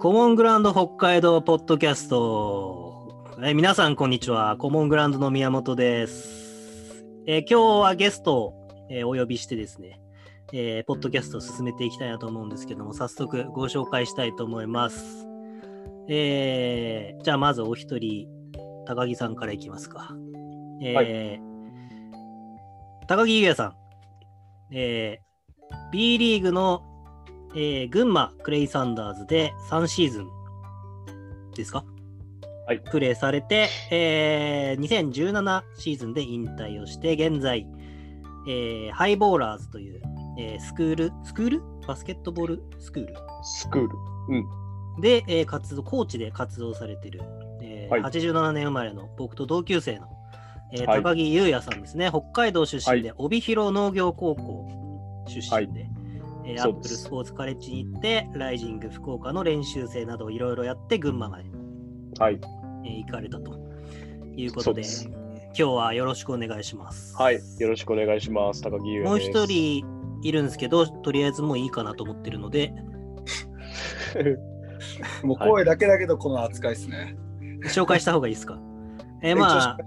[0.00, 3.34] コモングラウンド北海道ポッドキャスト。
[3.42, 4.56] え皆さん、こんにちは。
[4.56, 7.04] コモングラウンドの宮本です。
[7.26, 10.00] え今日はゲストを、えお呼びしてですね、
[10.52, 15.26] えー、ポッドキャストを進めていきたいなと思うんですけども、早速ご紹介したいと思います。
[16.08, 18.28] えー、じゃあまずお一人、
[18.86, 20.14] 高木さんからいきますか。
[20.80, 21.40] えーはい、
[23.08, 23.74] 高木優也さん、
[24.70, 26.87] えー、B リーグの
[27.54, 30.28] えー、群馬クレイサンダーズで3シーズン
[31.54, 31.84] ですか、
[32.66, 37.66] はい、プレーされて、えー、2017シーズンで引退をして現在、
[38.46, 40.02] えー、ハイボーラーズという、
[40.38, 41.12] えー、スクール？
[41.24, 41.62] スクール？
[41.86, 42.62] バスケットボール？
[42.78, 43.14] スクール？
[43.42, 43.88] スクール、
[44.28, 47.22] うん、で、えー、活動コーチで活動されてる、
[47.62, 50.08] えーはい、87年生まれの僕と同級生の、
[50.72, 55.97] えー、高木優也さんですね、はい、北海道出身で帯広農業高校出身で、はい。
[56.48, 61.44] えー、アップルスポーツカレッジに行って、ライジング福岡の練習生などいろいろやって、群馬まで、
[62.18, 62.40] はい、
[62.86, 63.60] えー、行かれたと
[64.34, 67.14] いうことで、今日はよろしくお願いします。
[67.16, 68.62] はい、よろしくお願いします。
[68.62, 69.84] 高木優もう一人
[70.22, 72.72] いるんですけど、とりあえずもういいかなと思ってるので。
[75.22, 77.18] もう声だけだけど、この扱いですね。
[77.64, 78.58] 紹介した方がいいですか？
[79.20, 79.78] えー、まあ、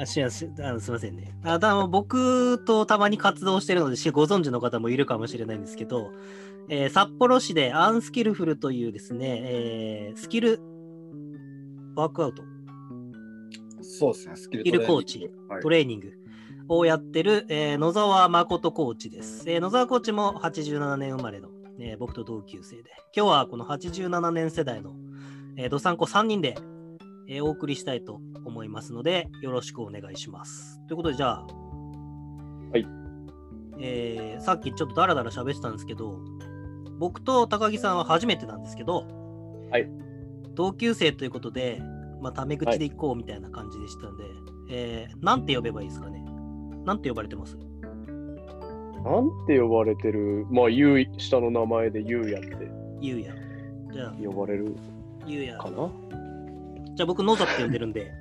[0.00, 1.34] あしあしあすみませんね。
[1.42, 6.12] あだ僕とたまに活動してるので、ご存知の方もいるかもしれないんですけど、
[6.68, 10.60] えー、札幌市でアンスキルフルというですね、えー、スキル
[11.96, 12.42] ワークアウト。
[13.82, 15.30] そうですね、スキルコーチ、
[15.62, 16.12] トレーニング
[16.68, 24.94] をやってる、えー、野沢誠コーチです、えー、野沢コーチも87年生まれの、えー、僕と同級生で、今日はこの87年世代の、
[25.56, 26.56] えー、どさんこ3人で
[27.26, 30.80] えー、お送りしたいと思いますので、よろしくお願いします。
[30.86, 31.46] ということで、じゃあ、
[32.72, 32.86] はい。
[33.78, 36.20] えー、さっきちょっとダラダラ喋ってたんですけど、
[36.98, 39.06] 僕と高木さんは初めてなんですけど、
[39.70, 39.88] はい。
[40.54, 41.82] 同級生ということで、
[42.20, 44.32] まあ、タメ口でいこうみたいな感じでしたんで、はい、
[44.70, 46.24] えー、なんて呼べばいいですかね？
[46.84, 47.56] なんて呼ばれてます？
[47.56, 50.46] なんて呼ばれてる？
[50.50, 52.70] まあ、ゆう、下の名前でゆうやって。
[53.00, 53.34] ゆうや。
[53.92, 54.76] じゃあ、呼ばれる
[55.26, 55.90] ゆうやかな？
[56.94, 58.12] じゃあ僕、ノザって呼んでるんで、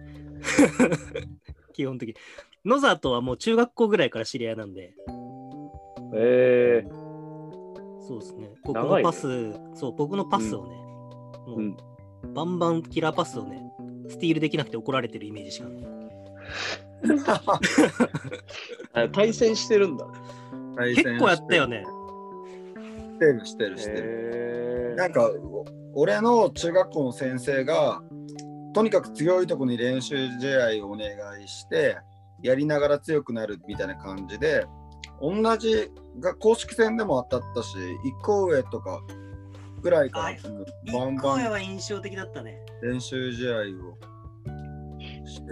[1.73, 2.15] 基本的に。
[2.65, 4.93] ノザとはもう中学校ぐらいから知り合いなんで。
[6.15, 6.89] えー、
[8.07, 8.49] そうですね。
[8.63, 10.75] 僕のパス、そう、僕のパスをね、
[11.47, 11.61] うん、もう、う
[12.27, 13.61] ん、バンバンキラーパスをね、
[14.07, 15.83] スティールできなくて怒られてるイメージしかない。
[19.11, 20.07] 対戦してるんだ。
[20.77, 21.85] 結構やったよね。
[23.13, 24.95] してるしてるしてる。
[24.97, 25.29] なんか、
[25.93, 28.01] 俺の中学校の先生が、
[28.73, 31.09] とにかく強いとこに練習試合をお願
[31.41, 31.97] いして
[32.41, 34.65] やりながら強くなるみたいな感じで
[35.21, 39.01] 同じが公式戦でも当たったし一個上とか
[39.81, 42.57] ぐらいからバンバンは印象的だったね。
[42.81, 43.97] 練習試合を
[45.25, 45.43] して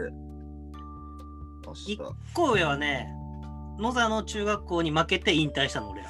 [1.93, 1.99] 一
[2.33, 3.07] 個上はね
[3.77, 6.09] 野沢の中学校に負けて引退したの俺ら。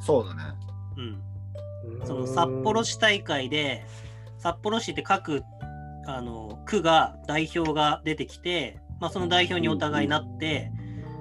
[0.00, 0.42] そうだね。
[0.96, 1.00] う
[2.02, 2.06] ん。
[2.06, 3.84] その札幌市大会で
[4.44, 5.42] 札幌市って各
[6.06, 10.70] あの区が代表が出てきて、まあ、その代表にお互いなって、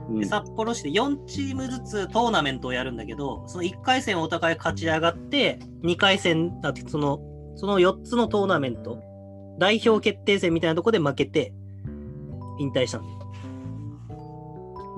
[0.10, 6.52] うんうん、で札幌市で4チームずつトーナメントをやるんだけどその1回戦をお互い勝ち上がって2回戦
[6.88, 7.22] その
[7.56, 9.02] その4つのトーナメント
[9.58, 11.54] 代表決定戦みたいなとこで負けて
[12.60, 13.08] 引退したんだ。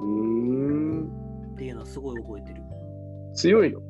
[0.01, 1.03] うん
[1.53, 2.61] っていうのはすごい覚えてる。
[3.35, 3.81] 強いの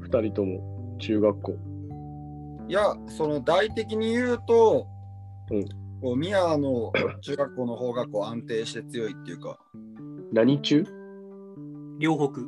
[0.00, 1.75] 2人とも中学校。
[2.68, 4.86] いや、その大的に言うと、
[5.50, 5.68] うん、
[6.00, 9.58] こう宮の中学校の方がこう安定して強いっていうか。
[10.32, 10.84] 何中？
[11.98, 12.40] 両北。
[12.40, 12.46] ん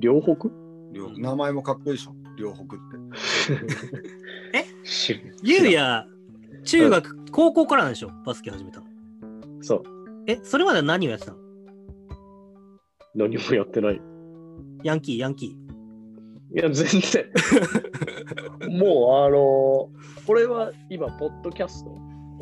[0.00, 0.50] 両北
[1.18, 2.76] 名前もかっこいいでしょ、両北って。
[4.58, 4.64] え？
[5.42, 6.06] ゆうや、
[6.64, 8.86] 中学、うん、高校からなんでしょ、バスケ始めたの。
[9.62, 9.82] そう。
[10.26, 11.38] え、それまで何をやってたの？
[13.14, 14.00] 何もやってない。
[14.84, 15.59] ヤンキー、ヤンキー。
[16.52, 17.24] いや、全然。
[18.78, 21.90] もう、あのー、これは今、ポッドキャスト？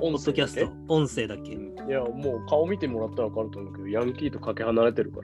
[0.01, 1.53] ポッドキャスト、音声だけ？
[1.53, 1.57] い
[1.91, 5.21] や、もう顔見てもらったら分かると思うけど、ヤンキーとかけ離れてるか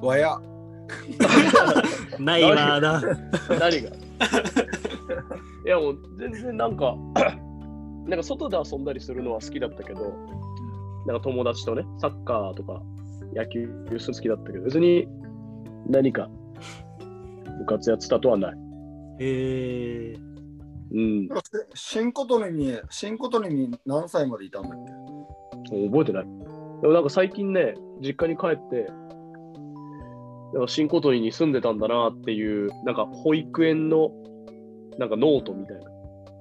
[0.00, 0.06] ら。
[0.06, 0.38] わや。
[2.18, 3.00] ないわな。
[3.58, 3.90] 何が？
[5.64, 6.96] いや、もう全然なんか、
[8.06, 10.00] なんか外で遊んだりするのは好きだったけど、
[11.06, 12.82] なんか友達とね、サッカーとか
[13.34, 15.08] 野球好きだったけど、別に
[15.88, 16.28] 何か
[17.58, 18.54] 部活やってたとはない。
[19.20, 20.16] へえ。
[20.94, 21.28] うん。
[21.74, 24.72] 新琴音に、新琴音に何歳までいたんだっ
[25.70, 25.86] け？
[25.86, 26.24] 覚えてない。
[26.24, 28.90] でもなんか最近ね、実家に帰って、
[30.52, 34.10] でも新琴似に住んでたんだなっていう、なんか保育園の
[34.98, 35.90] なんかノートみたいな、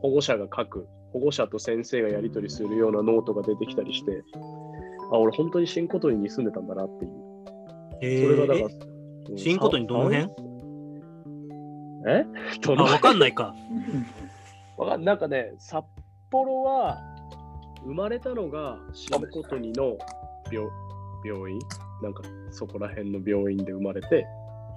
[0.02, 4.24] 保護者が書く、保護者と先生がやり取りするようなノートが出てきたりして、
[5.14, 8.36] あ、俺本当に新琴似に住んでたんだなっていう。
[8.36, 10.51] それがだから、新琴似どの辺？
[12.08, 12.26] え？
[12.62, 13.56] ど あ、のわかんないか。
[14.78, 15.86] わかんなんかね、札
[16.30, 17.00] 幌は
[17.84, 19.98] 生まれたのが新琴似の
[20.52, 20.68] 病
[21.24, 21.60] 病院、
[22.02, 24.26] なんかそこら辺の病院で生まれて、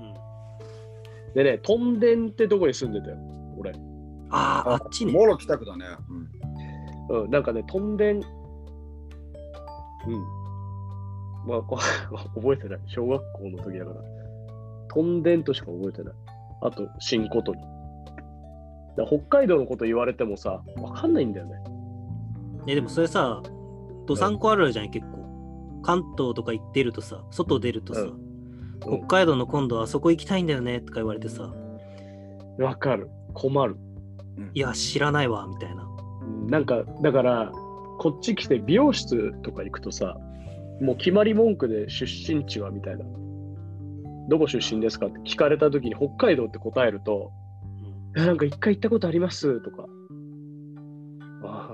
[0.01, 3.17] うん、でね、トンデンってとこに住んでたよ、
[3.57, 3.73] 俺。
[4.31, 5.13] ああ、あっちね。
[5.13, 5.87] もろ北区だね。
[6.09, 8.25] うんうん、なんかね、トンデン、うん。
[11.47, 11.79] まあ、こ
[12.35, 12.81] 覚えてない。
[12.87, 14.01] 小学校の時だから。
[14.89, 16.15] トンデンとしか覚えてない。
[16.65, 17.63] あと、新琴に。
[18.97, 21.55] だ北海道のこと言われてもさ、わかんないんだよね。
[22.67, 23.43] ね、でもそれさ、
[24.07, 25.83] どさんこあるあるじゃない、結構。
[25.83, 28.35] 関東とか行ってるとさ、外出るとさ、うん
[28.81, 31.55] 北海道の今度はそこ行きたいんだよねとか言われてさ、
[32.59, 33.09] わかる。
[33.33, 33.77] 困る。
[34.53, 35.85] いや、知らないわ、みたいな。
[35.85, 37.53] うんなんか、だから、
[37.99, 40.19] こっち来て美容室とか行くとさ、
[40.81, 43.05] もう決まり文句で出身地はみたいな。
[44.29, 47.45] どこ出身ですかって聞かれた時に北海道って答えると、うん
[48.17, 49.89] えなんか一回行ったことありますとか。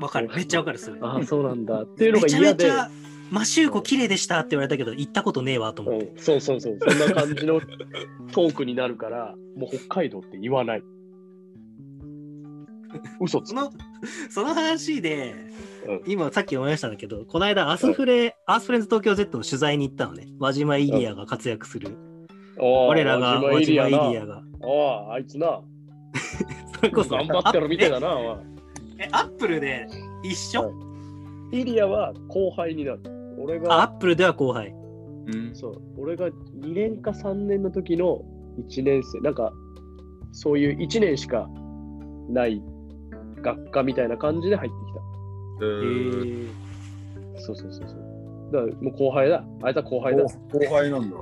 [0.01, 0.99] わかる、めっちゃわかる、それ。
[1.03, 1.83] ああ、そうなんだ。
[1.83, 2.65] っていうのがめちゃ嫌で。
[2.65, 2.91] めちゃ、
[3.31, 6.07] マシューコ綺麗でしたって言われたけど、行ったことねえわと思って。
[6.07, 6.79] うん、そうそうそう。
[6.81, 7.61] そんな感じの
[8.33, 10.83] トークになるから、もう北海道って言わない。
[13.21, 13.61] 嘘つく。
[13.61, 13.73] その、
[14.31, 20.29] その話で、うん今さっき思い出したんだけど、この間アスフレ、アースフレンズ東京 Z の取材に行ったのね。
[20.39, 21.97] 輪島イリアが活躍する。
[22.61, 24.43] 我らが輪島イリアが。
[24.63, 24.67] あ
[25.11, 25.61] あ、あいつな。
[26.77, 27.17] それこそ。
[27.17, 28.43] 頑張ってるみたいだな。
[28.99, 29.87] え、アップルで
[30.23, 30.73] 一緒、
[31.53, 33.01] イリアは後輩になる。
[33.39, 34.75] 俺あ、がアップルでは後輩。
[35.27, 38.23] うんそう、俺が2年か3年の時の
[38.69, 39.53] 1年生、なんか、
[40.33, 41.49] そういう1年しか
[42.29, 42.63] ない
[43.43, 45.67] 学科みたいな感じで入ってきた。
[45.67, 46.49] えへーえ。
[47.39, 48.10] そうそうそうそう。
[48.53, 49.45] だもう後輩だ。
[49.63, 50.25] あいつは後輩だ。
[50.25, 51.17] 後後輩なんだ。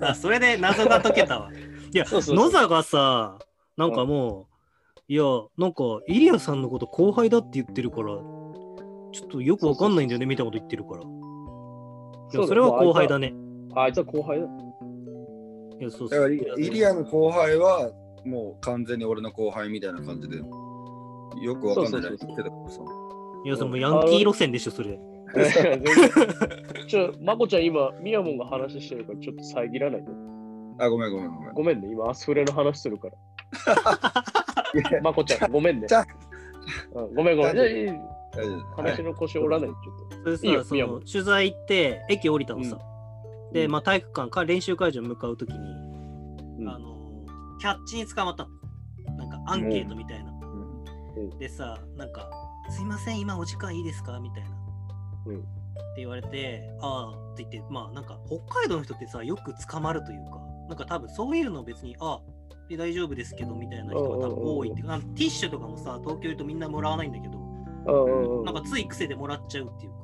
[0.10, 1.50] あ、それで謎が解けたわ。
[1.92, 3.38] いや、そうそうそう野座がさ、
[3.76, 5.24] なんかもう、いや、
[5.58, 8.16] なんか、イリアさんのこと後輩だって言ってるから、
[9.12, 11.02] ちょっとよくわかんないんだよね、みたいなこと言ってるから。
[11.02, 13.34] いや、それは後輩だね。
[13.74, 14.46] あいつは後輩だ。
[15.80, 16.60] いや、そうだからそう。
[16.60, 17.90] イイリアの後輩は
[18.24, 22.80] もう完全に俺の後輩みたいな感じで、よくわかんないそうそうそう言ってたからさ。
[23.44, 24.98] いや、それもうヤンキー路線でしょ、それ。
[26.88, 30.08] ちょ、まこちゃん今、みやもんが話してるからちょっと遮らないで。
[30.78, 31.54] あ、ごめんごめんごめん。
[31.54, 33.14] ごめんね、今アスフレの話するから。
[35.02, 36.04] まこちゃん、ごめんねちゃ。
[36.94, 38.00] うんごめんごめん。
[38.76, 40.16] 話の腰折らないで、ちょっと。
[40.24, 42.78] それさ、いいよその取材行って、駅降りたのさ。
[43.52, 46.96] で、まあ、体育館か練習会場に向かうときに、うんあの、
[47.60, 49.16] キャッチに捕まったの。
[49.16, 50.30] なんか、アンケートみたいな。
[50.30, 50.42] うん
[51.38, 52.30] でさ、なんか、
[52.70, 54.18] すいません、今お時間いいですか？
[54.18, 54.50] みたいな。
[55.26, 55.38] うん。
[55.38, 55.44] って
[55.98, 62.20] 言われて、ああって言って、まあなんか北海道の人ってさ、よく捕まるというか、なんか多分そういうの別に、ああ、
[62.68, 69.98] で大丈夫ですけどみたいな人が多分多いってあのティッシュとかもさ、東京いるとみんなもらわないんだけど、うんなんかつい癖でもらっちゃうっていうか。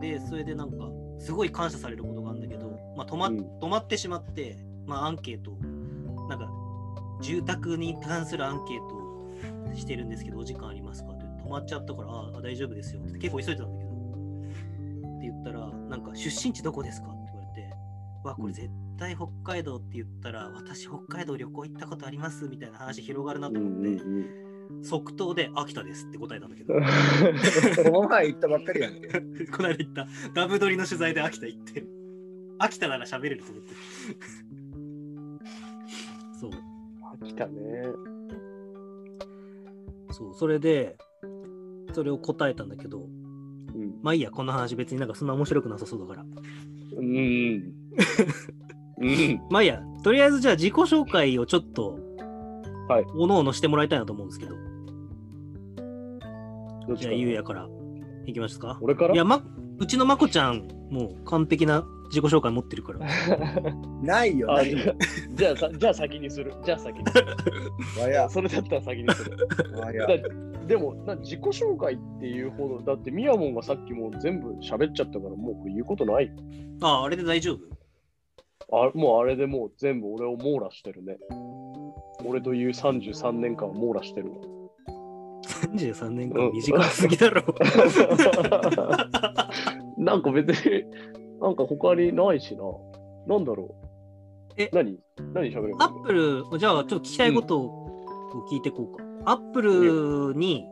[0.00, 0.88] で、それでなんか、
[1.18, 3.38] すごい感謝されることがあるんだけど、まあ止ま,、うん。
[3.60, 5.58] 止まってしまって、まあアンケートを、
[6.28, 6.50] なんか、
[7.20, 11.15] 住宅に関するアンケートをしてるんですけど、お時間ありますか？
[11.46, 13.94] 止まっちゃったから、ああ、大丈夫ですよって結構急いでたんだけど、っ
[15.20, 17.08] て言ったら、なんか、出身地どこですか？
[17.08, 17.70] って言われて、
[18.24, 24.00] わ、これ絶対北海道って言ったら、私北海道旅行行ったことありますみたいな話広がるなと思って、
[24.82, 26.74] 即答で秋田ですって答えたんだけど。
[26.78, 26.80] こ
[28.02, 29.06] の前行ったばっかりやんけ。
[29.46, 30.08] この間行った。
[30.34, 31.84] ダブドリの取材で秋田行って
[32.58, 33.74] 秋田なら喋れると思って
[36.40, 36.50] そう。
[37.24, 37.84] 来たね。
[40.10, 40.96] そうそれで
[41.92, 43.00] それを答えたんだけど
[43.74, 43.94] うん。
[44.02, 46.24] まあいいやこの話別になんかそんな面白くなさそうだから
[46.98, 47.06] うん。
[48.98, 49.40] うん。
[49.50, 51.98] まあいいやとりあえずじゃあ自己紹介をちょっと
[52.88, 54.54] はいおのおのしてもらいたいなと思うんですけど
[56.88, 57.68] どじゃあゆうやから
[58.26, 59.14] いきますか俺から？
[59.14, 59.42] いや、ま、
[59.78, 63.00] うちのまこちゃんもう完璧な自己紹介持ってるから
[64.02, 64.94] ないよ、あないよ。
[65.34, 66.54] じゃあさ、じゃあ先にする。
[66.64, 67.26] じゃあ先にする。
[68.30, 69.36] それだったら先にする。
[70.66, 76.30] でもな、自己紹介っていうほど、だってミヤモンがさっきもう全部喋っちゃったから、もうこれ言うことない。
[76.82, 77.58] ああれで大丈夫？
[78.88, 81.16] あもうあれでもう全部俺を網羅してるね。
[82.24, 84.38] 俺という33年間を網羅してるわ。
[85.46, 87.42] 33年間短すぎだろ
[89.96, 90.84] なんか別に、
[91.40, 92.64] なんか他にないしな。
[93.28, 93.76] なんだろ
[94.58, 94.60] う。
[94.60, 94.68] え？
[94.72, 94.98] 何？
[95.32, 97.86] 何喋るアップル、じゃあちょっと聞きたいことを
[98.50, 99.04] 聞いていこうか。
[99.26, 100.64] アップルに、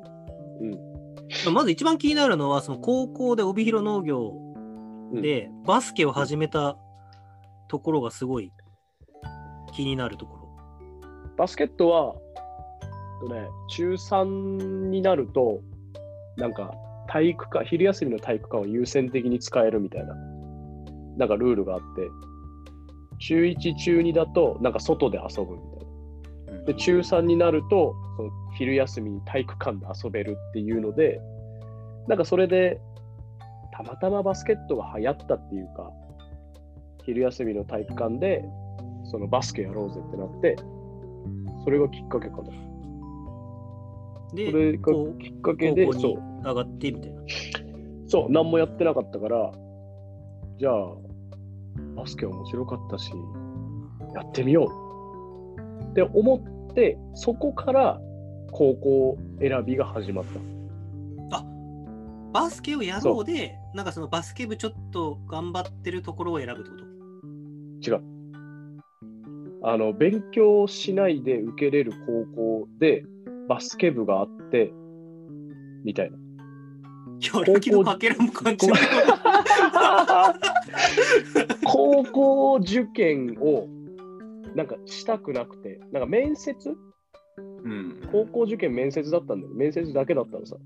[1.52, 4.32] まず一番気になるのは、その高校で帯広農業
[5.12, 6.76] でバスケを始めた
[7.68, 8.52] ところがすごい
[9.72, 10.48] 気になるところ。
[11.36, 12.14] バスケットは、
[13.20, 15.60] とね、中3になると、
[16.36, 16.74] なんか
[17.08, 20.14] 体育館、昼休みの体育館を優先的に使えるみたいな、
[21.16, 22.08] なんかルールがあって、
[23.18, 25.73] 中1、中2だと、なんか外で遊ぶみたいな。
[26.66, 31.20] で、中3になると、その昼休みに体育館で遊べるっていうので、
[32.08, 32.80] なんかそれで、
[33.72, 35.90] たまたまバスケットが流行ったっていうか、
[37.04, 38.44] 昼休みの体育館で、
[39.04, 40.56] そのバスケやろうぜってなって、
[41.64, 42.42] それがきっかけかな。
[44.34, 46.22] で、それがきっかけで、そう。
[46.42, 47.22] 上がってみたいな。
[48.06, 49.52] そう、何もやってなかったから、
[50.58, 50.94] じゃあ、
[51.96, 53.12] バスケ面白かったし、
[54.14, 54.70] やってみよ
[55.58, 58.00] うって思って、そこから
[58.52, 60.24] 高校選びが始まっ
[61.30, 61.38] た。
[61.38, 61.44] あ
[62.32, 67.90] バスケをやろうで、なんかそのバスケ部ちょっと頑張ってるところを選ぶってこと？
[67.90, 68.02] 違う。
[69.62, 73.04] あの、勉強しないで受けれる高校で
[73.48, 74.72] バスケ部があって、
[75.84, 76.18] みたいな。
[77.20, 78.68] やる気のかけらも感じ。
[81.64, 83.68] 高校受験を
[84.54, 86.76] なんかしたくなくて、なんか面接、
[87.64, 89.54] うん、高校受験面接だったんだよ。
[89.54, 90.56] 面接だけだったのさ。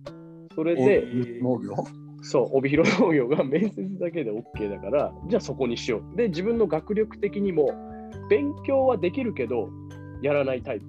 [0.55, 1.07] それで、
[1.41, 1.75] 農業
[2.23, 6.17] そう、帯広農業が面接だけで OK だから、じゃあそこにしよう。
[6.17, 7.71] で、自分の学力的にも、
[8.29, 9.71] 勉強はできるけど、
[10.23, 10.87] やらないタイプ。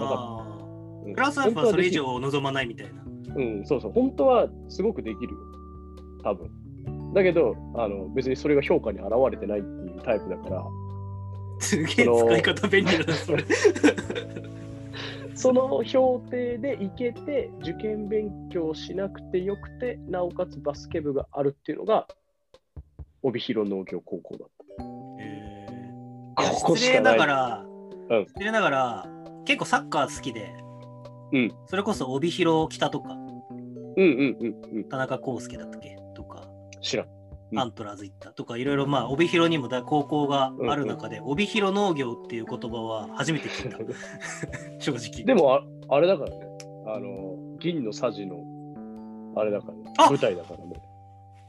[0.00, 1.14] ああ。
[1.14, 3.02] プラスアルファそれ以上望まないみたいな。
[3.36, 3.92] うん、そうそう。
[3.92, 5.38] 本当はすごくできるよ。
[6.24, 6.50] 多分。
[7.14, 10.64] だけど、あの別にそれが評価に表れてないっていうタイプだから。
[11.60, 13.44] すげえ使い方便利だな、それ。
[15.34, 22.08] その評定で行けて、受験勉強しなくてよくて、なおかつバスケ部があるっていうのが、
[23.22, 24.84] 帯広農業高校だった。
[25.22, 25.66] へ
[26.34, 27.64] ここ失礼ながら、
[28.10, 29.06] うん、失礼ながら、
[29.44, 30.52] 結構サッカー好きで、
[31.32, 33.18] うん、それこそ帯広北とか、うん
[33.96, 36.48] うんうんうん、田中康介だったっけとか、
[36.80, 37.17] 知らん。
[37.56, 43.78] アントラーズ行ったとかいろいろまあ帯広にも高校がある中で、帯広農業っていう言葉は初めて聞いた。
[44.78, 45.24] 正直。
[45.24, 46.36] でもああれだからね。
[46.86, 48.42] あの銀のさじの
[49.36, 49.92] あれだからね。
[49.98, 50.82] 舞台だからね。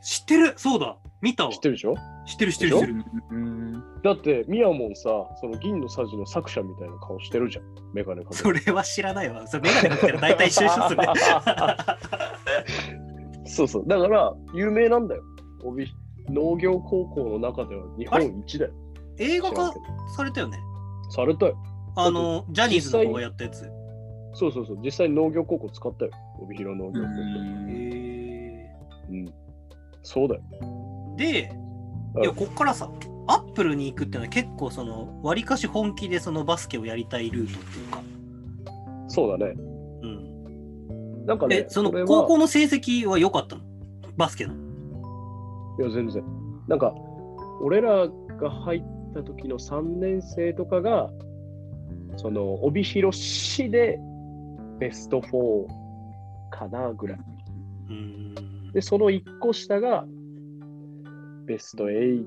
[0.01, 0.53] 知ってる！
[0.56, 0.96] そうだ。
[1.22, 1.51] 見たわ。
[1.51, 1.96] 知ってるでしょ？
[2.25, 2.72] 知ってる知ってる。
[2.72, 3.03] 知ってる
[4.01, 5.10] だってミヤモンさ
[5.41, 7.65] その銀のさじの作者みたいな顔してるじゃん。
[7.94, 9.46] メガネかそれは知らないわ。
[9.46, 11.06] それメガネかけたら大体一緒一緒っすね
[13.46, 13.84] そうそう。
[13.88, 15.24] だから有名なんだよ
[15.63, 15.94] 帯
[16.30, 18.72] 農業高校の中では日本一だよ。
[19.18, 19.74] 映画化
[20.16, 20.58] されたよね？
[21.10, 21.58] されたよ。
[21.96, 23.70] あの、ジャニーズの子がやったやつ。
[24.34, 26.12] そうそうそう、実際農業高校使ったよ。
[26.39, 27.12] 帯広農業高校。
[27.72, 29.13] へえー。
[29.13, 29.34] うん。
[30.04, 30.42] そうだよ。
[31.18, 31.51] で、
[32.22, 32.89] いや、こっからさ、
[33.28, 38.01] アップルに行くっていうのは結構その、わりかし本気でそのバスケをやりたいルートっていうか。
[39.08, 39.54] そうだね。
[39.58, 41.25] うん。
[41.25, 43.63] なんかね、その高校の成績は良かったの？
[44.16, 44.54] バスケの。
[45.79, 46.24] いや、全然。
[46.67, 46.93] なんか、
[47.62, 51.09] 俺らが入った時の3年生とかが、
[52.17, 53.98] その、帯広市で
[54.77, 55.67] ベスト4
[56.51, 57.19] かなぐらい。
[58.74, 60.05] で、その1個下が、
[61.45, 62.25] ベスト8、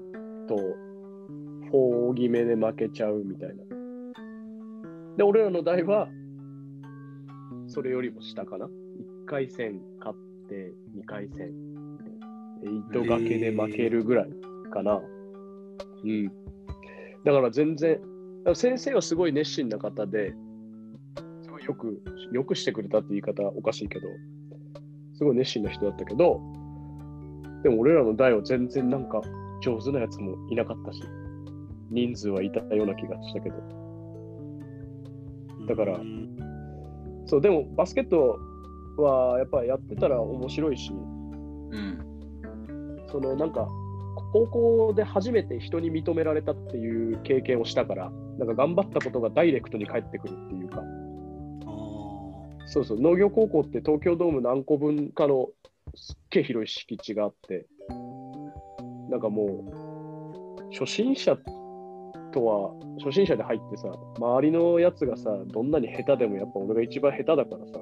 [1.70, 3.64] 4決めで負けちゃうみたいな。
[5.18, 6.08] で、俺らの代は、
[7.66, 8.64] それよりも下かな。
[8.66, 8.70] 1
[9.26, 11.71] 回戦勝って、2回戦
[12.62, 14.30] 糸掛けで負けるぐらい
[14.72, 15.00] かな。
[16.04, 16.26] うん。
[17.24, 18.00] だから全然、
[18.54, 20.34] 先生はすごい熱心な方で、
[21.42, 22.02] すごいよく、
[22.32, 24.08] よくしてくれたって言い方おかしいけど、
[25.14, 26.40] すごい熱心な人だったけど、
[27.62, 29.22] でも俺らの代は全然なんか
[29.62, 31.02] 上手なやつもいなかったし、
[31.90, 33.56] 人数はいたような気がしたけど。
[35.68, 36.00] だから、
[37.26, 38.38] そう、でもバスケット
[38.96, 42.01] はやっぱやってたら面白いし、うん、
[43.12, 43.68] そのなんか
[44.32, 50.82] 高校で初めて人に認められたっていう経験をしたから、なんか頑張ったことがダイレクトに返ってくるっていうか、
[52.66, 55.50] そうそう、農業高校って東京ドーム何個分かの
[55.94, 57.66] すっげえ広い敷地があって、
[59.10, 61.36] なんかもう、初心者
[62.32, 62.72] とは、
[63.04, 67.80] 初心者で入ってさ、周りのやつがさ、どんなに下手でもやっぱ俺が一番下手だからさ、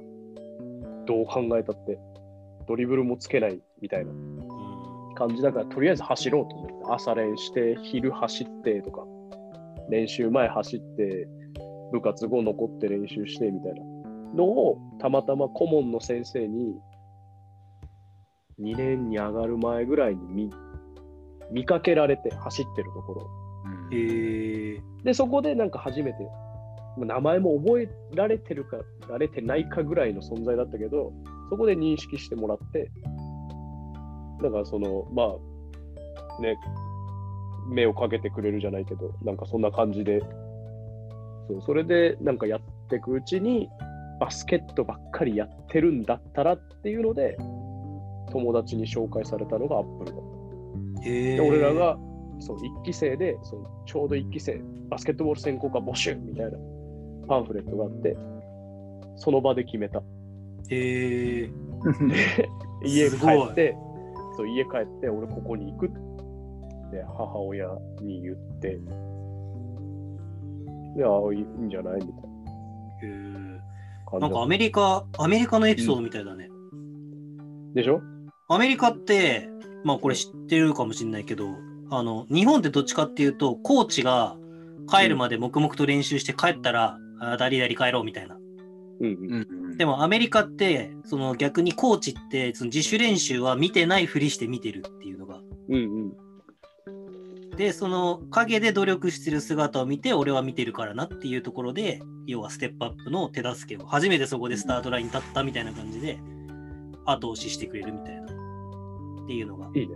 [1.06, 1.98] どう考えたって、
[2.66, 4.10] ドリブルもつけないみたいな。
[5.14, 9.04] 感じだから、とりあえず走ろうと思って、朝練して、昼走ってとか、
[9.90, 11.28] 練習前走って、
[11.92, 13.82] 部活後残って練習してみたいな
[14.34, 16.76] のを、たまたま顧問の先生に、
[18.60, 20.50] 2年に上がる前ぐらいに見
[21.50, 23.26] 見かけられて、走ってるところを。
[23.64, 24.80] うんへえ。
[25.04, 26.18] で、そこでなんか初めて、
[26.96, 31.12] まあ名前も覚えられてるか、られてないかぐらいの存在だったけど、
[31.50, 32.90] そこで認識してもらって、
[34.42, 35.34] だからその、ま
[36.38, 36.56] あ、ね、
[37.68, 40.20] 目をかけてくれるじゃないけど、なんかそんな感じで、
[41.48, 43.68] そうそれでなんかやっていくうちに、
[44.20, 47.36] バスケットばっかりやってるんだったらっていうので、
[48.30, 50.22] 友達に紹介されたのがアップルだっ
[50.96, 51.02] た。
[51.02, 51.98] で、俺らが
[52.38, 56.52] そう1期生でそのちょうど1期生、バスケットボール専攻科募集みたいな
[57.28, 58.16] パンフレットがあって、
[59.16, 60.02] その場で決めた。
[60.68, 61.46] へえ。
[61.46, 61.50] で、
[62.84, 63.16] 家帰
[63.50, 63.76] って、
[64.36, 65.90] そう家帰って、俺ここに行くっ
[66.90, 67.66] て母親
[68.02, 68.78] に言って、
[70.96, 72.18] で、ああ、いいんじゃないみたいな
[73.02, 74.18] へえ。
[74.18, 76.48] なんかアメリカ、アメリカのエピソードみたいだね。
[77.74, 78.00] でしょ？
[78.48, 79.48] アメリカって、
[79.84, 81.46] まあこれ知ってるかもしれないけど、
[81.90, 84.36] あの、日本ってどっちかっていうと、コーチが
[84.88, 88.36] 帰るまで黙々と練習して帰ったら、あダリダリ帰ろうみたいな。
[88.36, 89.32] うんうん。
[89.32, 95.40] うんでもアメリカって、その逆にコーチって、その自主練習は見てないふりして見てるっていうのが。
[95.70, 96.12] うん
[97.56, 106.18] で、その陰で努力してる姿を見て、俺は見てるからなっていうところで、要はステップアップの手助けを、初めてそこでスタートラインに立ったみたいな感じで、
[107.06, 108.24] 後押ししてくれるみたいな。
[108.24, 109.78] っていうのがうん。
[109.78, 109.94] いいね。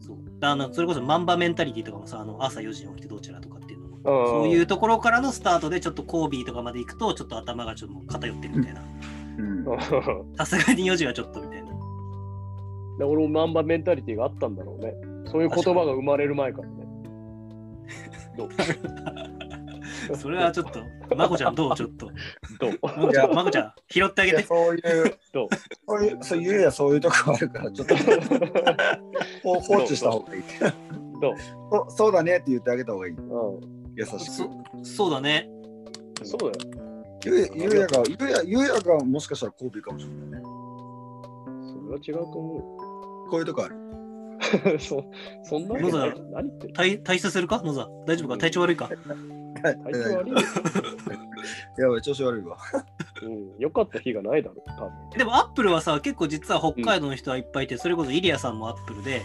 [0.00, 0.16] そう。
[0.40, 3.57] あのそれこそマンバメンタリティとかもさ、あの朝4時に起きてどちらとか
[4.04, 8.80] そそういうところからのスタートでちょっとコービーとかまで行くと、ちょっと頭がちょっと偏ってるみたいな。
[8.80, 9.64] うん
[10.36, 11.68] さすがに4時はちょっとみたいな。
[12.98, 14.92] で俺もマンバメンタリティがあったんだろうね。
[15.30, 16.74] そういう言葉が生まれる前からね。
[18.36, 18.48] どう？
[20.16, 20.80] それはちょっと、
[21.14, 21.76] まこちゃんどう？
[21.76, 22.10] ちょっと。
[22.58, 22.78] どう？
[22.82, 24.42] まこちゃん、まこちゃん拾ってあげて。
[24.42, 25.48] そういうどう？
[25.86, 27.94] そういうそういうやそういうとこあるからちょっと
[29.44, 30.42] 放放置した方がいい
[31.20, 31.34] どう？
[31.90, 33.77] そそうだねって言ってあげた方がいいうん。
[33.98, 34.50] 優しくそ
[34.84, 35.48] そうだね。
[36.24, 36.52] そうだよ。
[37.24, 40.46] ゆうゆうやがゆうやゆうやがもしかしたらコービーかもしれないね
[41.62, 42.60] それは違うと思
[43.28, 43.74] こういうとこある
[44.76, 44.78] う。
[44.78, 45.04] そ
[45.42, 47.60] そんなわけない何言ってる体体質するか？
[47.64, 48.38] 野沢大丈夫か？
[48.38, 48.88] 体調悪いか？
[49.62, 50.38] 体調悪いよ。
[51.78, 52.56] やばい調子悪いわ
[53.22, 53.52] うん。
[53.58, 54.92] よかった日がないだろう、多分。
[55.18, 59.22] でもアップルはさ、結構実は北海道の人はいっぱいいて、それこそイリアさんもアップルで、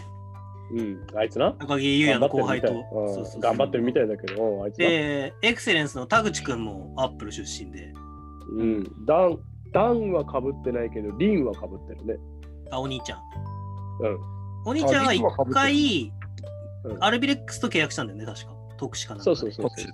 [0.71, 1.17] うん。
[1.17, 1.51] あいつな？
[1.59, 4.87] 高木優也の後輩と頑張ってるみたいうんそうそうそう頑張ってるみたいだけど、うんあいつな。
[4.87, 7.93] で、エクセレンスの田口くんもアップル出身で、
[8.57, 8.83] うん。
[9.05, 9.39] ダン、
[9.71, 12.15] ダンはかぶってないけど、リンはかぶってるね。
[12.71, 13.19] あ、お兄ちゃん。
[14.01, 14.19] うん。
[14.65, 16.11] お兄ちゃんは一回
[16.85, 18.53] うん、アルビレックスと契約したんだよね、確か。
[18.77, 19.23] 特殊かな。
[19.23, 19.93] そうそうそうこっちで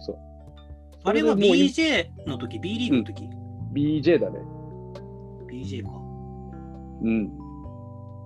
[0.00, 0.16] そう。
[1.04, 3.28] あれは BJ の時、B リーグの時、
[3.72, 4.38] BJ だね。
[5.50, 5.90] BJ か。
[7.02, 7.41] うん。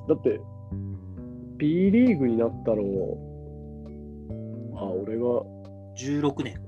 [0.09, 0.41] だって、
[1.59, 2.83] B リーグになったの
[4.77, 5.25] あ、俺が
[5.97, 6.61] 16年。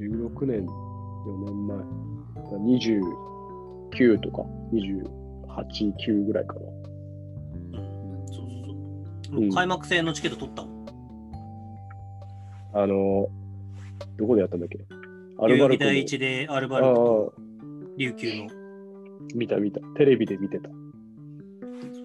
[0.00, 1.78] 16年、4年前。
[2.50, 6.60] 29とか、28、9ぐらいかな。
[6.60, 8.46] うん、そうそう
[9.30, 9.40] そう。
[9.42, 10.86] うん開幕戦のチケット取ったもん。
[12.72, 13.28] あの、
[14.16, 14.78] どこでやったんだっけ？
[15.38, 17.40] アルバルクの第一でアルバあルクとあ、
[17.96, 18.48] 琉球の。
[19.34, 19.80] 見た見た。
[19.96, 20.68] テレビで見てた。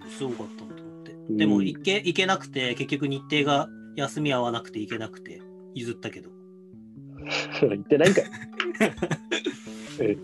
[0.09, 1.11] すごかったなと思って。
[1.33, 5.41] んでも行け行けなくて、結局日程が休み合わなくて行けなくて、
[5.73, 6.29] 譲ったけど。
[7.61, 8.25] 言ってないんかい。
[9.99, 10.17] え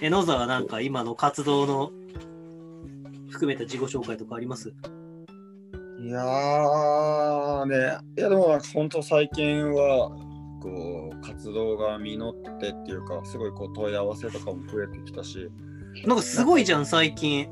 [0.00, 1.92] え、野沢なんか今の活動の
[3.30, 4.72] 含めた自己紹介とかあります？
[5.98, 7.76] いやーね
[8.18, 10.10] いやでもなんか本当最近は
[10.62, 15.50] こう活動が実ってっていうかすごいこう問い合わせとかも増えてきたし
[16.06, 17.48] なんかすごいじゃん、最近。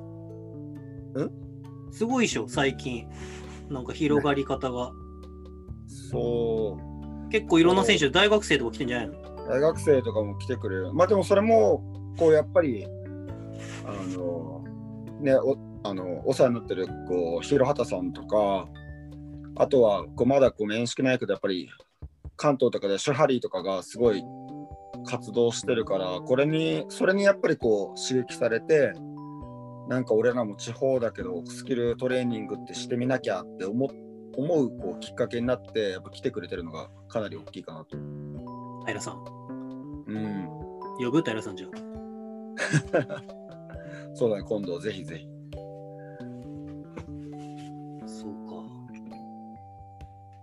[1.23, 1.31] ん
[1.93, 3.07] すごいでしょ、最近。
[3.71, 4.93] なんか広がり方が。
[6.11, 6.79] そ
[7.29, 9.15] う結構いろんな選手、大学生とか来てんじゃないの？
[9.49, 10.93] 大学生とかも来てくれる。
[10.93, 11.83] まあでもそれも、
[12.19, 12.87] こうやっぱり、
[13.85, 14.65] あの、
[15.21, 18.69] ね、おあのお世話になってる、こう、広畑さんとか、
[19.57, 21.69] あとは、こうまだこう面識ないけど、やっぱり
[22.37, 24.23] 関東とかでシュハリーとかがすごい
[25.07, 28.93] 活動してるから、これに、それにやっぱりこう刺激されて、
[29.89, 33.91] なんか俺らも地方だけど、スキルトレーニングってしてみなきゃって思
[34.37, 37.97] 思うこうきっかけになって、やっぱ来てくれてるのがかなり大きいかなと。
[38.87, 39.25] 平さん。
[40.07, 40.49] うん。
[40.99, 41.71] 呼ぶ平さんじゃん。
[44.15, 45.29] そうだね、今度ぜひぜひ。
[48.07, 48.55] そうか。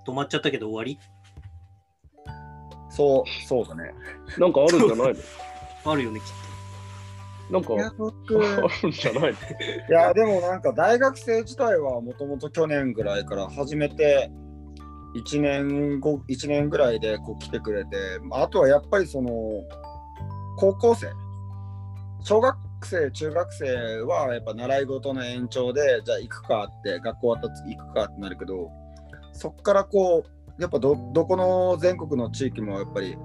[0.06, 1.00] 止まっちゃったけど終わり？
[2.90, 3.94] そう、そうだね。
[4.38, 5.16] なんかあるんじゃない
[5.86, 6.51] あるよね、きっの
[7.52, 9.34] なんかいや、あ僕、るんじゃないのい
[9.90, 14.32] や、でもなんか大学生自体はもともと去年ぐらいから始めて、
[15.16, 17.90] 1年後、一年ぐらいでこう来てくれて、
[18.32, 19.30] あとはやっぱりその、
[20.58, 21.08] 高校生、
[22.24, 28.72] 小学生、中学生はやっぱ習い事の延長で、じゃあ行くかって、学校終わったら行くかってなるけど、
[29.34, 33.18] そっからこう、やっぱどどこの全国の地域もやっぱり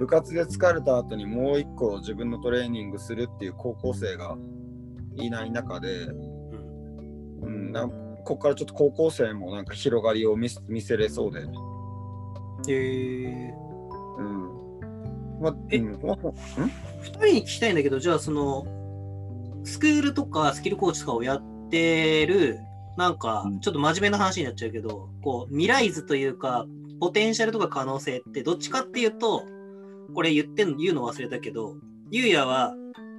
[0.00, 4.36] 部活で疲れた後にもう一個自分のトレーニングするっていう高校生が
[5.14, 6.12] いない中で、と。
[6.12, 7.42] うん。
[7.42, 11.46] うん、なここからちょっと高校生もなんか広がりを見せ見せれそうで、
[12.68, 13.54] え
[14.18, 15.40] うん。
[15.40, 16.32] まえうん、まー、
[17.00, 18.66] 二人に聞きたいんだけど、じゃあその、
[19.64, 22.58] スクールとかスキルコーチとかをやってる、
[22.96, 26.66] なんかうんちょっと真面目な話になっちゃうけど、こう未来図というか、
[27.00, 29.44] ポテンシャルとか可能性ってどっちかっていうと、
[30.14, 31.76] これ言ってんの言うの忘れたけど、
[32.10, 32.74] ゆうやは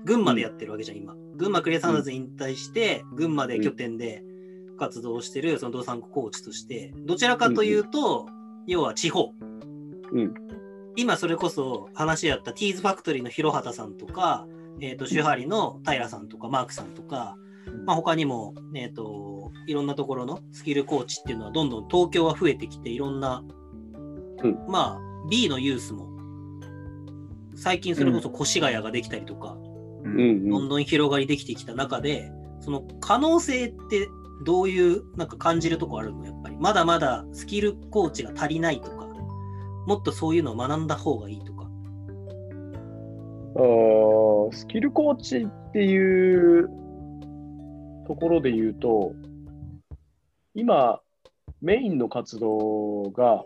[0.05, 1.15] 群馬でやってるわけじゃん、今。
[1.35, 4.23] 群馬クレイサンダーズ引退して、群馬で拠点で
[4.77, 8.27] 活動してる、その動産コーチとして、どちらかというと、
[8.67, 9.33] 要は地方。
[10.11, 10.33] うん
[10.95, 14.45] 今それこそ話し合ったティーズファクトリーの広畑さんとか、
[14.79, 17.35] えっ、と、シュハリの平さんとか、マークさんとか、
[17.85, 19.32] まあ、他にも、えっ、と、
[19.67, 23.43] いろんなところのスキルコーチっていうのはどんどん東京は増えてきて、いろんな、
[24.43, 26.07] うんまあ、B のユースも、
[27.55, 29.57] 最近それこそ越谷ができたりとか、
[30.03, 34.09] うんどんどん広がりできてきた中で、その可能性って
[34.45, 36.25] どういうなんか感じるとこあるの？
[36.25, 36.57] やっぱり。
[36.59, 39.07] まだまだスキルコーチが足りないとか、
[39.87, 41.69] もっとそういうのを学んだ方がいいとか。
[43.55, 46.69] あースキルコーチっていう
[48.07, 49.13] ところで言うと、
[50.55, 50.99] 今、
[51.61, 53.43] メインの活動が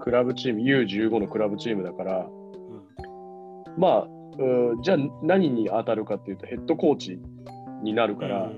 [0.00, 7.18] クラブチーム、U15 のクラブチームだから、うんまあ、うんじゃあ何に当たるかっていうと、ヘッドコーチ
[7.82, 8.50] になるから、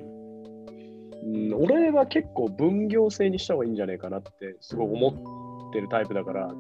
[1.25, 6.55] うん、俺は結構分業制にした方がいいんじゃないかなってすごい思ってるタイプだから、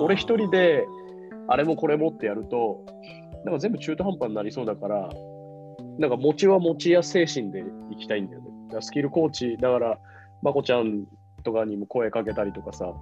[0.00, 0.86] 俺一人で
[1.48, 2.84] あれもこれもってやると、
[3.44, 5.08] なんか全部中途半端になりそうだから、
[5.98, 8.48] なんか持ちは持ちや精神でいきたいんだよね。
[8.72, 9.98] だスキルコーチ、だから、
[10.46, 11.08] まこちゃん
[11.42, 12.94] とかにも声かけたりとかさ、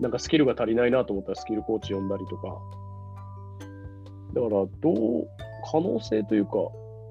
[0.00, 2.48] なんかスキルが足りないなと思ったらスキルコーチ呼んだりとか。
[4.34, 5.28] だから、どう、
[5.70, 6.52] 可能性というか、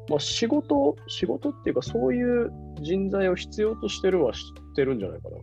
[0.10, 4.40] まあ仕事、仕事っていうか、そういう人材を必要としてるは知っ
[4.76, 5.36] てるんじゃないかな。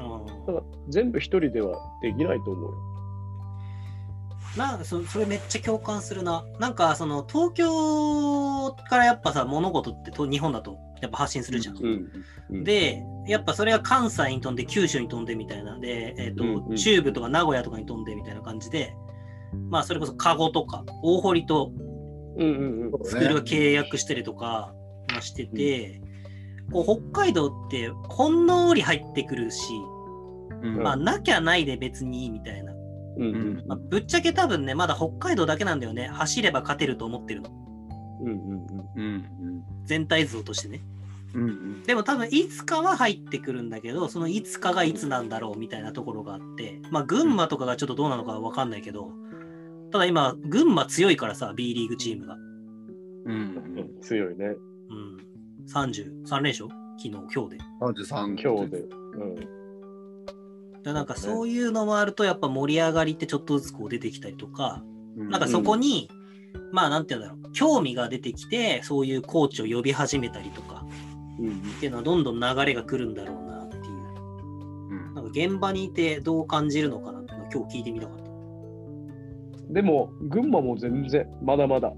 [0.00, 2.70] あーだから全部一人ではできないと思うよ。
[4.56, 6.44] なんかそそれめっちゃ共感するな。
[6.58, 11.76] なんかその東京からやっぱさ物事ってと日本だとやっぱ発信するじゃん。
[11.76, 11.84] うん
[12.50, 18.94] うんで、やっぱそれは関西に飛んで九州に飛んでみたいなんで、えっ、と、うんうん中部とか名古屋とかに飛んでみたいな感じで、
[19.70, 21.72] まあそれこそカゴとか大堀と
[22.36, 24.74] うんうんうんそうスクールが契約したりとか、
[25.10, 26.00] まあ、してて、
[26.72, 29.58] こう北海道ってほんのり入ってくるし、
[30.62, 32.72] うんまあなきゃないで別にいいみたいな。
[33.16, 36.08] うんうんまあ、ぶっちゃけ多分ね、まだ北海道だけなんだよね。
[36.08, 37.50] 走れば勝てると思ってるの。
[38.22, 40.80] うんうんうんうん全体像としてね。
[41.34, 49.12] うんうんでも多分いつかは入ってくるんだけど、そのいつかがいつなんだろうみたいなところがあって、まあ群馬とかがちょっとどうなのかはわかんないけど、
[49.90, 52.34] ただ今、群馬強いからさ、B リーグチームが。
[52.34, 54.46] うんうん強いね。
[54.46, 55.18] うん。
[55.66, 56.68] 33連勝？
[56.96, 57.58] 昨日、今日で。
[57.80, 58.78] 33今日で。
[58.78, 59.64] うん
[60.92, 64.82] なんかそういうのもあると、やっぱ盛り上がりってちょっとずつこう出てきたりとか、
[65.16, 66.10] うんなんかそこに、
[66.72, 70.83] まあなんていうんだろう、興味が出てきて、そういうコーチを呼び始めたりとか
[71.38, 71.50] うん。
[71.50, 72.24] っていうのはどん。
[72.24, 72.40] どん。
[72.40, 73.14] 流れが来るん。
[73.14, 73.84] だろうなっていう。
[73.84, 75.14] うん。
[75.14, 75.24] なん。
[75.24, 78.24] か現場にいてどう感じるのかなって今日聞いてみたかった。
[79.72, 81.92] でも、群馬も全然、まだまだ。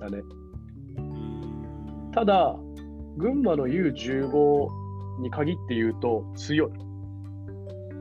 [0.00, 0.22] だね。
[2.12, 2.56] ただ、
[3.16, 4.68] 群馬の U15
[5.20, 6.70] に限って言うと強い。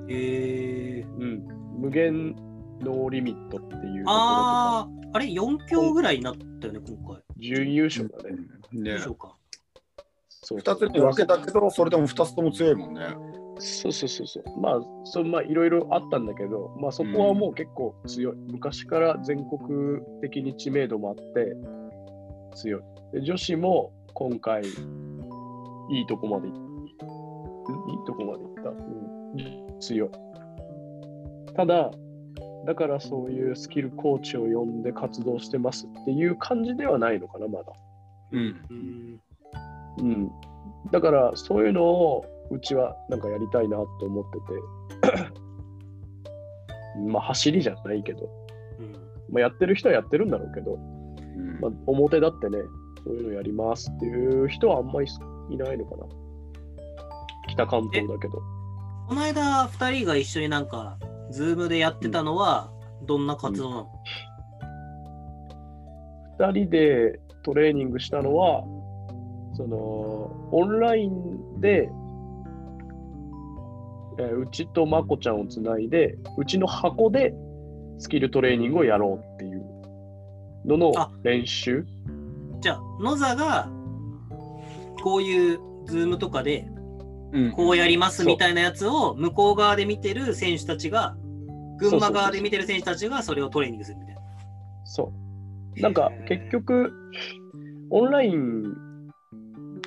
[0.10, 1.48] えー、うん。
[1.82, 2.36] 無限
[2.82, 7.24] ノーリミットっていうところとか、あ、あれ4強ぐらいになったよね、今回。
[7.38, 8.38] 準優勝だね。
[8.72, 9.35] ねでしょうか。
[10.48, 13.02] そう2つに分けたけど、それでも2つとも強いもんね。
[13.58, 14.60] そうそうそうそう。
[14.62, 18.36] まあ、そまあ、いろいろあったんだけど、まあ、そこはもう結構強い。
[18.52, 21.56] 昔から全国的に知名度もあって、
[22.58, 22.82] 強い。
[23.14, 26.62] で女子も今回、いいとこまでいんいい
[28.06, 28.70] とこまでいった。
[28.70, 30.10] うん、強い。
[31.56, 31.90] ただ、
[32.68, 37.74] だからそういうスキルコーチを呼んで活動してますっていう感じではないのかな、まだ。
[38.32, 39.20] うん。
[40.00, 40.08] うん。
[40.08, 40.32] うん。
[40.92, 44.26] だからそういうのをうちはなんかやりたいなと思っ
[45.02, 45.32] てて、
[47.10, 48.30] まあ走りじゃないけど、
[48.80, 48.94] うん。
[49.34, 51.60] まあ、やってる人はやってるんだろうけど、うん。
[51.60, 52.60] まあ、表だってね、
[53.04, 55.08] そういうのやりますっていう人はあんまり
[55.50, 56.06] いないのかな。
[57.50, 58.42] 北関東だけど。
[59.08, 60.98] この間、2人が一緒になんか、
[61.30, 62.72] ズームでやってたのは、
[63.06, 63.90] どんな活動なの、
[66.40, 68.64] 2人でトレーニングしたのは、
[69.56, 71.90] その、オンラインで、
[74.18, 77.34] えーうちとまこちゃんをつないで、うちの箱で
[77.98, 79.66] スキルトレーニングをやろうっていう
[80.66, 81.86] ののあ練習。
[82.62, 83.70] じゃあ、野座が、
[85.04, 86.68] こういうズームとかで、
[87.34, 91.18] うんこうやりますみたいなやつを、向こう側で見てる選手たちが、
[91.78, 94.22] 群馬側で見てる選手たちがそれをトレーニングするみたいな。
[94.86, 95.12] そ
[95.78, 95.82] う。
[95.82, 96.94] なんか結局、
[97.90, 98.85] オンライン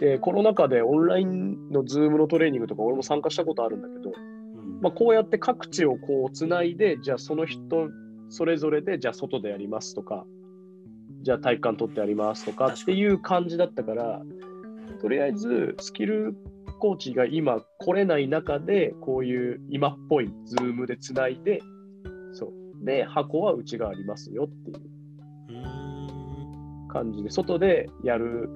[0.01, 4.81] で、コロナ禍でオンラインのズームのトレーニングとか俺も参加したことあるんだけど、うん。
[4.81, 7.89] まあ、こうやって各地をこうつないで、じゃあその人
[8.29, 10.27] それぞれで、じゃあ外でやりますとか、
[11.23, 14.23] じゃあ体育館取ってやりますとかっていう感じだったから、
[15.01, 16.37] とりあえずスキル
[16.79, 21.61] コーチが今来れない中で、こういう今っぽいズームでつないで、
[22.33, 22.85] そう。
[22.85, 24.79] で、箱はうちがありますよっていう
[26.89, 28.49] 感じで、外でやる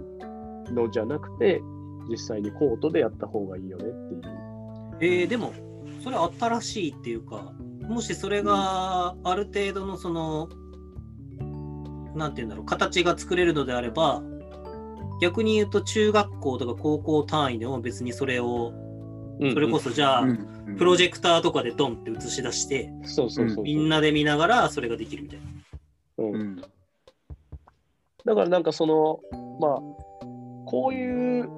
[0.73, 1.63] のじゃなくて、
[2.09, 4.23] 実際にコートでやった方がいいよねっていう。
[5.01, 5.53] えー、でも、
[6.03, 10.49] それ新しいっていうか、もしそれがある程度のその、
[12.15, 14.23] なんて言うんだろう、形が作れるのであれば、
[15.21, 18.73] 逆に言うと中学校とか高校単位でも別にそれを、
[19.41, 23.65] それこそじゃあ、うんプロジェクターとかでドンって映し出して、そうそうそうそう。
[23.65, 25.45] みんなで見ながらそれができるみたいな。
[26.19, 26.63] うんうん
[28.25, 29.19] だからなんかその、
[29.61, 29.81] まあ、
[30.73, 31.51] こういう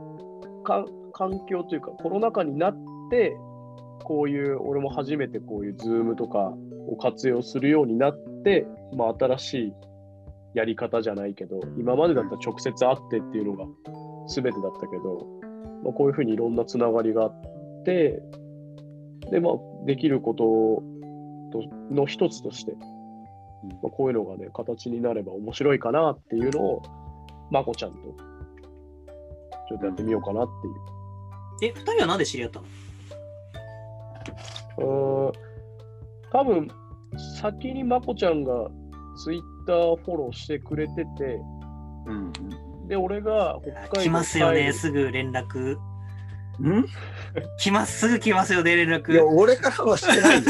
[0.65, 2.77] か環境というか、コロナ禍になっ
[3.11, 3.37] て、
[4.03, 6.53] こういう、俺も初めてこういうズームとか
[6.89, 9.73] を活用するようになって、まあ、新しい
[10.55, 13.65] やり方じゃないけど、今までだったら直接会ってっていうのが
[14.27, 15.29] 全てだったけど、
[15.85, 17.43] まあ、こういうふうにいろんなつながりがあっ
[17.85, 18.21] て、
[19.31, 20.83] で、まあ、できること
[21.57, 22.73] との一つとして、
[23.81, 26.83] まあ、こういうのがね、形になれば面白いかなっていうのを、
[27.53, 28.34] まこちゃんと、
[29.69, 30.49] ちょっとやってみようかなっ
[31.61, 31.73] ていう。
[31.73, 32.67] え、二人はなんで知り合ったの？
[34.79, 35.33] うーん、
[36.33, 36.69] 多分
[37.41, 38.53] 先にまこちゃんが
[39.23, 41.41] ツイッターフォローしてくれてて、
[42.07, 42.33] うん
[42.89, 45.79] で、俺が北海道来ますよね、すぐ連絡。
[46.61, 46.87] うん？
[47.59, 49.13] 来ます、すぐ来ますよね、連絡。
[49.13, 50.43] いや、俺からはしてないよ。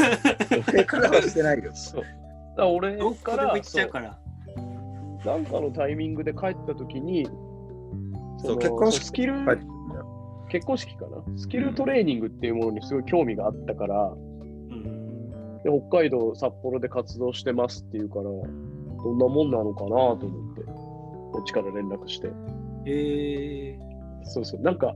[0.67, 1.71] 俺からはしてないよ。
[1.75, 2.03] そう。
[2.03, 2.13] だか
[2.57, 4.17] ら俺からでも行っちゃうから。
[5.23, 7.31] そうなんかのタイミングで帰った時に、の
[8.45, 9.05] そう結婚式。
[9.05, 9.65] スキル、帰って
[10.49, 11.37] 結婚式かな？
[11.37, 14.15] スキルトレーニングっていうものにすごい興味があったから、う
[14.73, 15.61] ん。
[15.63, 18.29] で北海道、札幌で活動してますっていうから、ど
[19.13, 22.29] んなもんなのかなと思って、こっちから連絡して。
[22.85, 23.77] え
[24.23, 24.95] そうそう、なんか、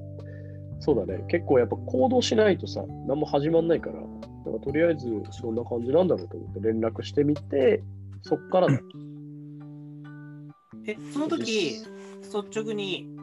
[0.80, 5.10] そうだね、結構やっぱ行動しないとさ、何も始まんないから、なんかとりあえず
[5.42, 7.84] どんな感じなんだろうと思って連絡してみて、
[8.22, 8.74] そっからだ。
[8.74, 8.80] ー、
[10.88, 11.84] え、その時、
[12.22, 13.19] 率直に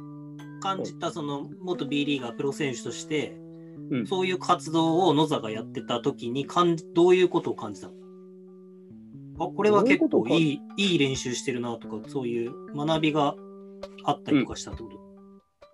[0.66, 3.36] 感じた、その元 B リーガープロ選手として、
[3.90, 4.06] うん。
[4.06, 7.94] そういう活動を野座がやってた時に感じ、どういうことを感じたの？
[9.38, 13.34] あ、これは結構いいいいい練習してるなとか、そういう学びが
[14.04, 14.98] あったりとかしたってこと、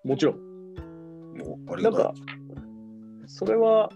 [0.08, 0.34] もちろん。
[1.38, 2.14] もうありがとなんか、
[3.26, 3.88] それは、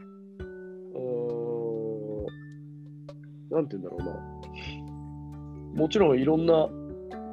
[3.50, 5.80] なんて言うんだろうな。
[5.82, 6.68] もちろんいろんな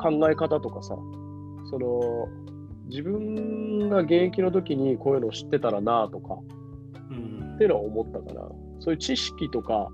[0.02, 0.98] 考え方とかさ、
[1.70, 2.28] その、
[2.90, 6.38] 自分が現役の時にこういうのを知ってたらなとか、
[7.10, 8.42] うんっていうのは思ったかな。
[8.80, 9.90] そういう知識とか、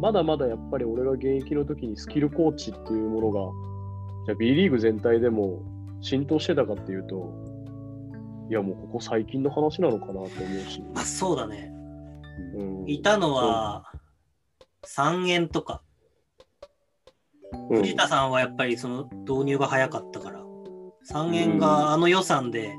[0.00, 3.40] まだまだやっぱり俺が現役の時にスキルコーチっていうものが、
[4.26, 5.62] じゃあ B リーグ全体でも
[6.00, 7.32] 浸透してたかっていうと、
[8.50, 10.28] いやもうここ最近の話なのかなと思う
[10.70, 10.82] し。
[10.94, 11.72] まあそうだね。
[12.56, 13.90] うんいたのは
[14.86, 15.82] 3円とか。
[15.82, 15.86] うん
[17.78, 20.35] 藤田さんはやっぱりその導入が早かったから。
[21.12, 22.74] 3円があの予算で、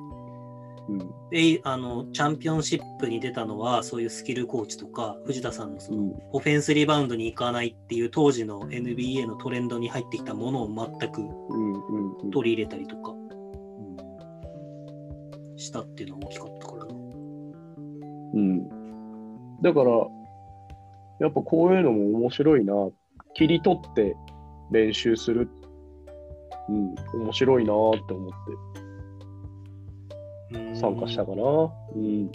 [0.89, 11.21] うんであのチャンピオンシップに出たのはそういうスキルコーチとか藤田さんのそのうんオフェンスリバウンドに行かないっていう当時の NBA のトレンドに入ってきたものを全く
[12.31, 13.13] 取り入れたりとか
[15.57, 16.93] したっていうのは大きかったからな。
[16.93, 18.77] うん
[19.61, 19.91] だから、
[21.19, 22.73] やっぱこういうのも面白いな。
[23.33, 24.15] 切り取って
[24.71, 25.49] 練習する。
[26.69, 28.29] うん、面白いなって思っ
[30.51, 31.43] て参加したかな。
[31.95, 32.31] うん。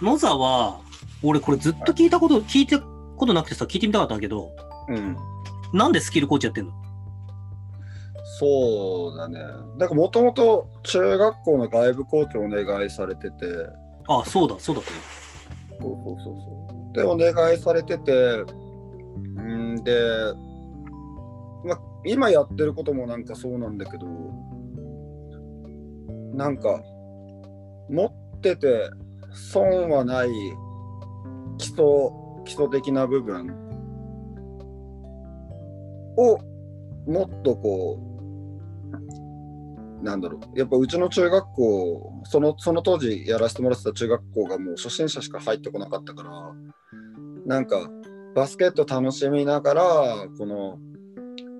[0.00, 0.80] 野沢は、
[1.22, 4.50] 俺これずっと聞いたこと、聞いたことなくてさ、聞いてみたかったんだけど、
[4.88, 5.16] うん。
[5.72, 6.72] なんでスキルコーチやってんの？
[8.38, 9.38] そうだね。
[9.78, 13.46] だからもともと中学校の外部コーチをお願いされてて、
[14.08, 14.82] あ、そうだ、そうだ。
[14.82, 16.96] そうそうそうそう。
[16.96, 18.12] で、お願いされてて、
[19.84, 20.32] で、
[21.64, 24.06] ま、今やってることもなんかそうなんだけど、
[26.34, 26.82] なんか、
[27.90, 28.90] 持ってて
[29.32, 30.28] 損はない
[31.58, 31.84] 基礎、
[32.44, 33.46] 基礎的な部分
[36.16, 36.38] を
[37.06, 37.98] もっとこ
[40.00, 46.30] う、なんだろう、やっぱうちの中学校、そのその当時やらせてもらってた中学校がもう初心者しか入ってこなかったから、
[47.46, 47.88] なんか
[48.34, 49.82] バスケット楽しみながら、
[50.38, 50.78] この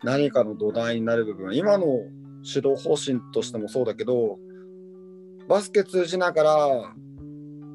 [0.02, 1.86] 何かの土台になる部分、今の
[2.44, 4.38] 指導方針としてもそうだけど、
[5.48, 6.94] バスケ通じながら、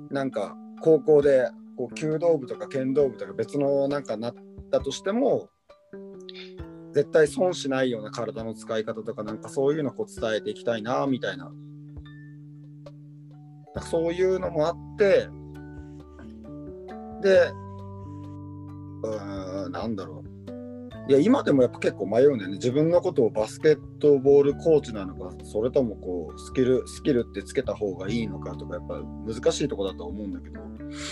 [0.09, 4.35] なんか高校でこう弓道部とか剣道部とか別のなんかなっ
[4.71, 5.49] たとしても、
[6.93, 11.51] 絶対損しないような体の使い方とかなんかそういうのを伝えていきたいなみたいな。
[13.81, 15.29] そういうのもあって
[17.21, 17.51] で
[19.03, 20.37] うーんなんだろう。
[21.09, 22.57] いや今でもやっぱ結構迷うんだよね。
[22.57, 30.59] 自分のことをバスケットボールコーチなのかそれともこうスキルスキルってつけた方がいいのかとかやっぱ難しいとこだと思うんだけど。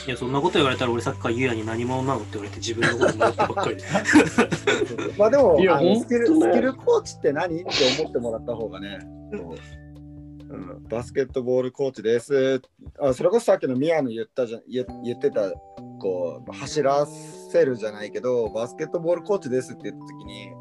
[0.08, 3.84] いや、そんなこと言われたら俺さっきからゆうやに何者なのって言われて自分のこと思ってばっかりで。
[5.18, 7.62] まあでもいやあのスキルスキルコーチって何？
[7.62, 9.00] って思ってもらった方がね、
[9.32, 9.56] こ
[10.56, 12.62] ううん、バスケットボールコーチです。
[13.00, 13.14] あ。
[13.14, 15.52] それこそさっきの宮野言ったじゃん言言ってた
[16.00, 20.52] こう走らせるじゃないけどバスケットボールコーチですって言った時に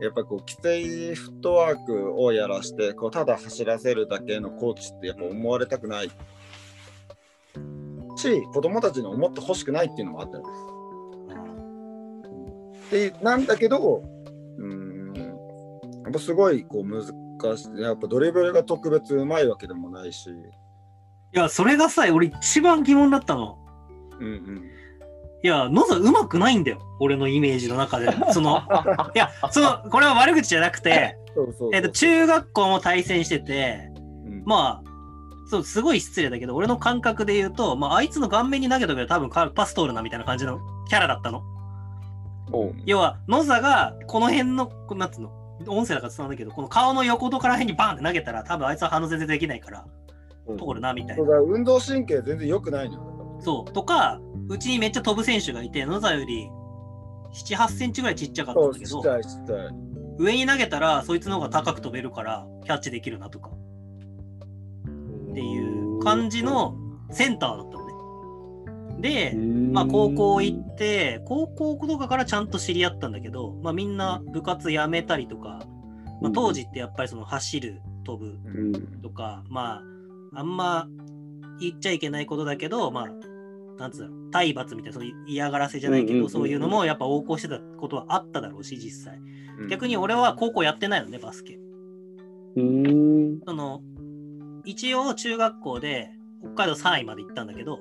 [0.00, 6.10] やっぱこうきついフットワークをやらしてこうただ走らせるだけのコーチってやっぱ思われたくない。
[8.16, 10.44] し子供たちに思ってほしくないっていうのもあったよ
[12.90, 14.04] でなんだけど、
[14.58, 15.14] うーん、
[16.04, 17.23] やっぱすごいこう難
[17.56, 17.80] しい。
[17.80, 20.32] やっぱドリブルが特別うまいわけでもないし、い
[21.32, 23.58] や、それがさ、俺一番疑問だったの。
[24.20, 24.70] うんうん。
[25.42, 26.80] いや、野沢上手くないんだよ。
[27.00, 28.08] 俺のイメージの中で。
[28.32, 28.62] その、
[29.14, 31.18] いや、その、これは悪口じゃなくて、
[31.72, 33.90] えっと、中学校も対戦してて、
[34.26, 34.90] うんまあ、
[35.46, 41.42] そう、すごい失礼だけど、俺の感覚で言うと、まあ、あいつの顔面に投げとけば多分かパス通るなみたいな感じのキャラだったの。
[42.86, 45.30] 要は、野沢がこの辺の、こうなんつうの、
[45.66, 49.84] 音声だから伝わんないけど、この顔の横とから辺にバンって投げたら、多分あいつは反応全然できないから、
[50.46, 53.40] うん通るなみたいな運動神経全然良くないのよ。
[53.40, 53.72] そう。
[53.72, 56.50] とか、うちにめっちゃ飛ぶ選手がいて、野沢より
[57.32, 59.02] 7、8センチぐらいちっちゃかったんだけど。
[60.18, 63.50] 上に投げたら、そいつの方が高く飛べるから、キャッチできるなとか、
[65.30, 66.76] っていう感じの
[67.10, 67.83] センターだった。
[69.04, 75.60] で、まあ高校行って、高校とかからちゃんと知り合ったんだけど、まあみんな部活辞めたりとか、
[76.22, 78.72] まあ、当時ってやっぱりその走る、飛ぶうん。
[79.02, 79.82] とか、ま
[80.32, 80.88] あ、あんま
[81.60, 86.30] 言っちゃいけないことだけど、まあ、なんつうの、体罰みたいな、そういう嫌がらせじゃないけど、うんうんうんうん。
[86.30, 89.18] そういうのもやっぱ横行してたことはあっただろうし、実際。
[89.58, 89.68] うん。
[89.68, 91.58] 逆に俺は高校やってないのね、バスケ。
[92.56, 93.82] うんその、
[94.64, 97.80] 一応中学校で北海道3位まで行ったんだけど、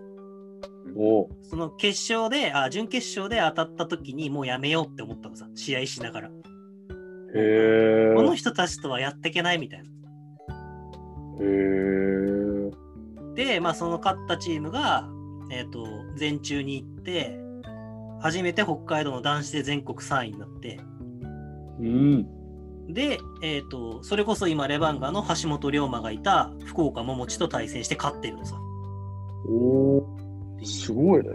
[0.95, 6.27] おうその決勝で、あ、準決勝で当たった時にもうやめようって思ったのさ、試合しながら。
[6.27, 6.31] へ
[7.35, 9.89] えこの人たちとはやっていけないみたいな。
[11.39, 12.33] へえ
[13.35, 15.09] で、まあ、その勝ったチームが、
[15.51, 17.39] えっ、と、全中に行って、
[18.21, 20.79] 初めて北海道の男子で全国3位になって、
[21.79, 22.27] うん
[22.87, 28.55] で、えっ、と、それこそ今、レバンガの橋本龍馬がいた福岡桃地と対戦して勝ってるのさ。
[29.47, 30.22] おお
[30.63, 31.29] っていうすごいね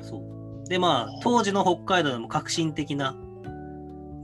[0.00, 0.68] そう。
[0.68, 3.16] で、まあ、当時の北海道でも革新的な。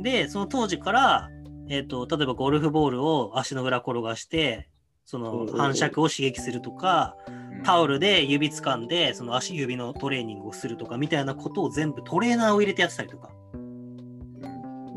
[0.01, 1.29] で、その当時から、
[1.69, 4.69] えっ、と、例えばゴルフボールを足の裏転がして、
[5.05, 7.17] その反射区を刺激するとか、
[7.65, 13.31] タオルで指掴んで、その足指のトレーニングをするとかみたいなことを全部トレーナーを入れてやってたりとか、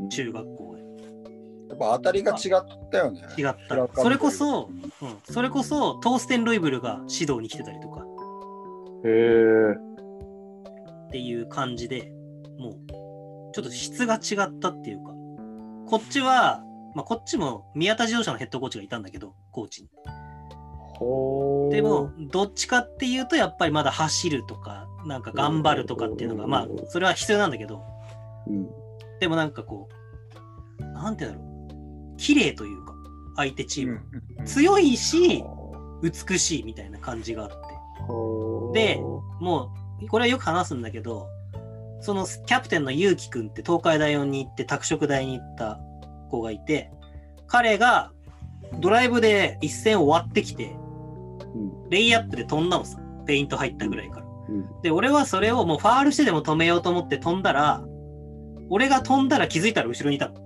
[0.09, 0.81] 中学校で。
[1.69, 3.21] やっぱ当たりが違ったよね。
[3.37, 3.89] 違った。
[4.01, 4.69] それこそ、
[5.01, 8.00] うん、それこそトーステン・ロイブルが指導に来てたりとか
[9.03, 9.75] へえ
[11.07, 12.11] っていう感じで
[12.57, 12.73] もう
[13.53, 15.11] ちょっと質が違ったっていうか
[15.87, 16.63] こっちは、
[16.95, 19.89] まあ、こっちも宮田自動車のヘッドコーチがいたんだけどコーチに。
[21.71, 27.81] でも、どっちかっていうと、やっぱりまだ走るとか、なんか頑張るとかっていうのが、うんまあ、それは必要なんだけど、
[28.47, 28.69] うん。
[29.19, 29.89] でもなんかこ
[30.79, 32.93] う、なんて言うんだろう、綺麗というか、
[33.35, 33.99] 相手チーム。
[34.45, 35.43] 強いし、
[36.03, 37.55] 美しいみたいな感じがあって。
[38.73, 39.01] で
[39.39, 39.71] も
[40.01, 41.27] う、これはよく話すんだけど、
[42.01, 45.79] そのキャプテンのゆうきくんって東海大4に行って拓殖大に行った
[46.29, 46.91] 子がいて、
[47.47, 48.11] 彼が
[48.79, 50.75] ドライブで一戦終わってきて、
[51.55, 52.97] うんレイアップで飛んだのさ。
[53.25, 54.25] ペイント入ったぐらいから。
[54.25, 57.83] うんで、俺はそれをもうファールしてでも止めようと思って飛んだら、
[58.69, 60.41] 俺が飛んだら気づいたら後ろにいたの。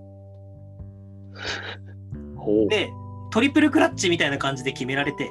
[2.68, 2.90] で、
[3.32, 5.30] トリプルクラッチみたいな感じで決められて、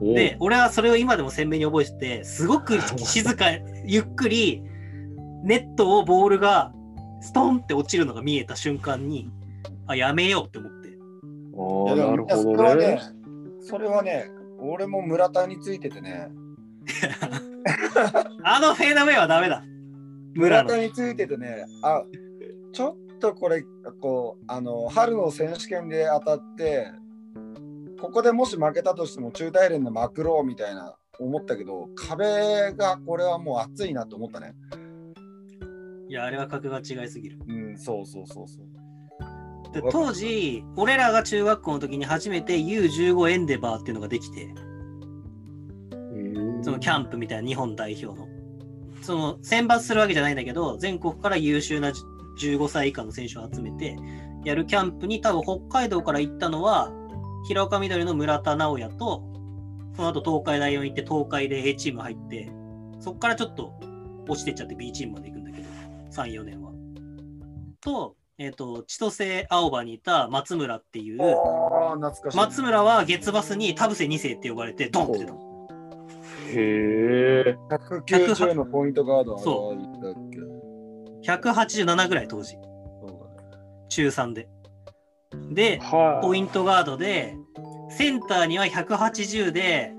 [0.00, 3.46] で、俺はそれを今でも鮮明に覚えてて、すごく静か、
[3.84, 4.62] ゆっくり、
[5.42, 6.72] ネットをボールが
[7.20, 9.30] ストンって落ちるのが見えた瞬間に、
[9.86, 10.88] あ、やめようって思って。
[11.56, 13.00] ああ、なるほそれはねどね。、
[13.60, 14.30] それはね、
[14.60, 16.28] 俺も村田についててね、
[18.42, 19.62] あのフェードウェイはダメだ。
[20.34, 22.04] 村田についててね、あ
[22.72, 23.64] ちょっとこれ、
[24.00, 26.92] こう、あの、春の選手権で当たって、
[28.00, 34.54] ここでもし負けたとしても中大連でまくろうみたいな思ったけど、壁がこれはもう熱いなと思ったね。
[36.08, 37.38] いや、あれは格が違いすぎる。
[37.46, 39.72] うん、そうそうそうそう。
[39.72, 44.48] で当時、俺らが中学校の時に初めて U15 エンデバーっていうのができて、
[46.62, 48.26] そのキャンプみたいな日本代表の。
[49.02, 51.92] その選抜するわけじゃないんだけど、全国から優秀な
[52.40, 53.96] 15歳以下の選手を集めて
[54.44, 56.90] やるキャンプに多分北海道から行ったのは、
[57.46, 59.22] 平岡緑の村田直哉と、
[59.94, 62.50] その後東海大4行って東海で A チーム入って、
[63.00, 63.74] そこからちょっと
[64.28, 65.68] 落ちてっちゃって B チームまで行くんだけど、
[66.10, 66.72] 3、4年は。
[67.80, 71.18] と、えっ、と、千歳青葉にいた松村っていう。
[72.34, 75.68] 松村は月バスに田臥2世って呼ばれて、ドンって出たの。
[76.50, 77.56] へえ。
[78.06, 80.38] 190のポイントガードはいったっけ
[81.50, 82.56] ？187ぐらい当時、
[83.88, 84.48] 中3で。
[85.50, 86.26] で、はい。
[86.26, 87.36] ポイントガードで、
[87.90, 89.92] センターには180で、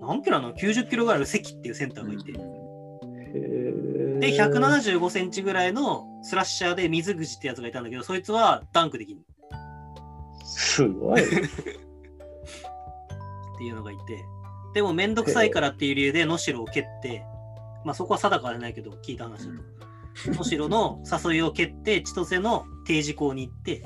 [0.00, 2.32] 何キロなの ?90 キロぐらいの関っていうセンターがいて。
[2.32, 3.90] へー
[4.20, 9.20] で、175センチぐらいのスラッシャーで水口ってやつがいたんだけど、そいつはダンクできる
[10.44, 11.22] すごい。
[11.24, 11.26] っ
[13.58, 14.24] ていうのがいて、
[14.74, 17.24] でもめんどくさいからっていう理由で能代を蹴って、
[17.84, 19.62] まあそこは定かでないけど、聞いた話だと。
[20.32, 23.82] 能代の誘いを蹴って、千歳の定時校に行って、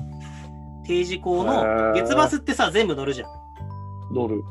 [0.85, 3.29] 定時校の月バスってさ、全部乗るじゃん。
[4.13, 4.43] 乗る。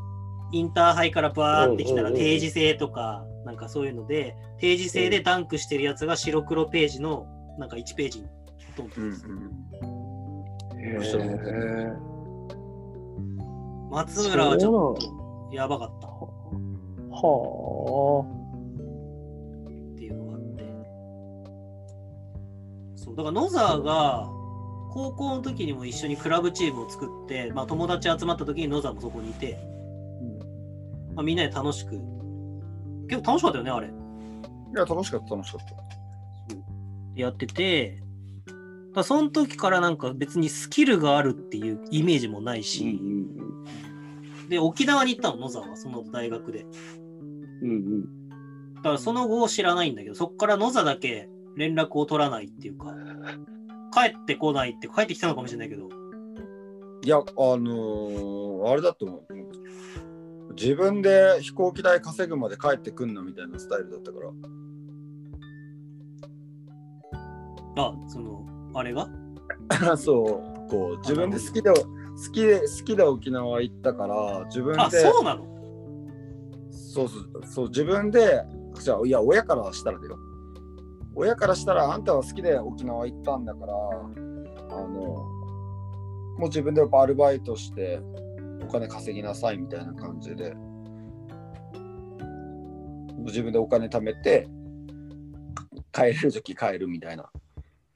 [0.52, 7.26] インターハイからバーってきたら定時制とか、なんかそういうので、定時制でダンクしてるやつが白黒ページの
[7.58, 8.26] なんか1ページに
[8.76, 11.92] ドンとうん出てたへ面白いえ。
[13.90, 16.24] 松村はちょっとやばかったは
[19.94, 20.64] っていうのがあって。
[22.96, 24.28] そう、だから野沢が
[24.94, 29.58] 高校の時にも一緒にクラブチームを作って、まあ友達集まった時に野沢もそこにいて、
[31.16, 32.00] まあ、みんなで楽しく、
[33.08, 33.88] 結構楽しかったよね、あれ。
[33.88, 33.90] い
[34.76, 35.74] や、楽しかった、楽しかった。
[37.16, 38.00] やってて、
[38.94, 42.62] だその時からなんか別にスキルがあるっていうイメージもないあ。
[42.62, 43.00] し、
[44.48, 46.66] で、沖縄に行ったの、野沢は、その大学で。
[47.62, 48.28] うんうん。
[48.76, 52.94] だからその後を知らないんだけど、そこから野沢だけ連絡を取らないっていうか、
[53.94, 55.88] 帰ってこないって、帰ってきたのかもしれないけど、
[57.04, 60.54] いや、あのーあれだと思う。
[60.54, 64.30] 自分で飛行機代稼ぐまで帰ってくんなみたいなスタイルだったから。
[67.76, 69.08] あ、その、あれが？
[69.96, 70.22] そ
[70.66, 71.76] う、こう、自分で好きで、好
[72.32, 75.44] きで、好きで沖縄行ったから、自分で、あ、そうなの？
[76.70, 78.42] そうそうそう、自分で、
[78.80, 80.16] じゃあ、いや、親からしたらだよ。
[81.16, 83.76] 親からしたら、あんたは好きで沖縄行ったんだから、あ
[84.80, 84.88] の、
[86.38, 88.00] もう自分でやっぱアルバイトして、
[88.62, 90.54] お金稼ぎなさいみたいな感じで、
[93.18, 94.48] 自分でお金貯めて、
[95.92, 97.30] 帰れる時帰るみたいな。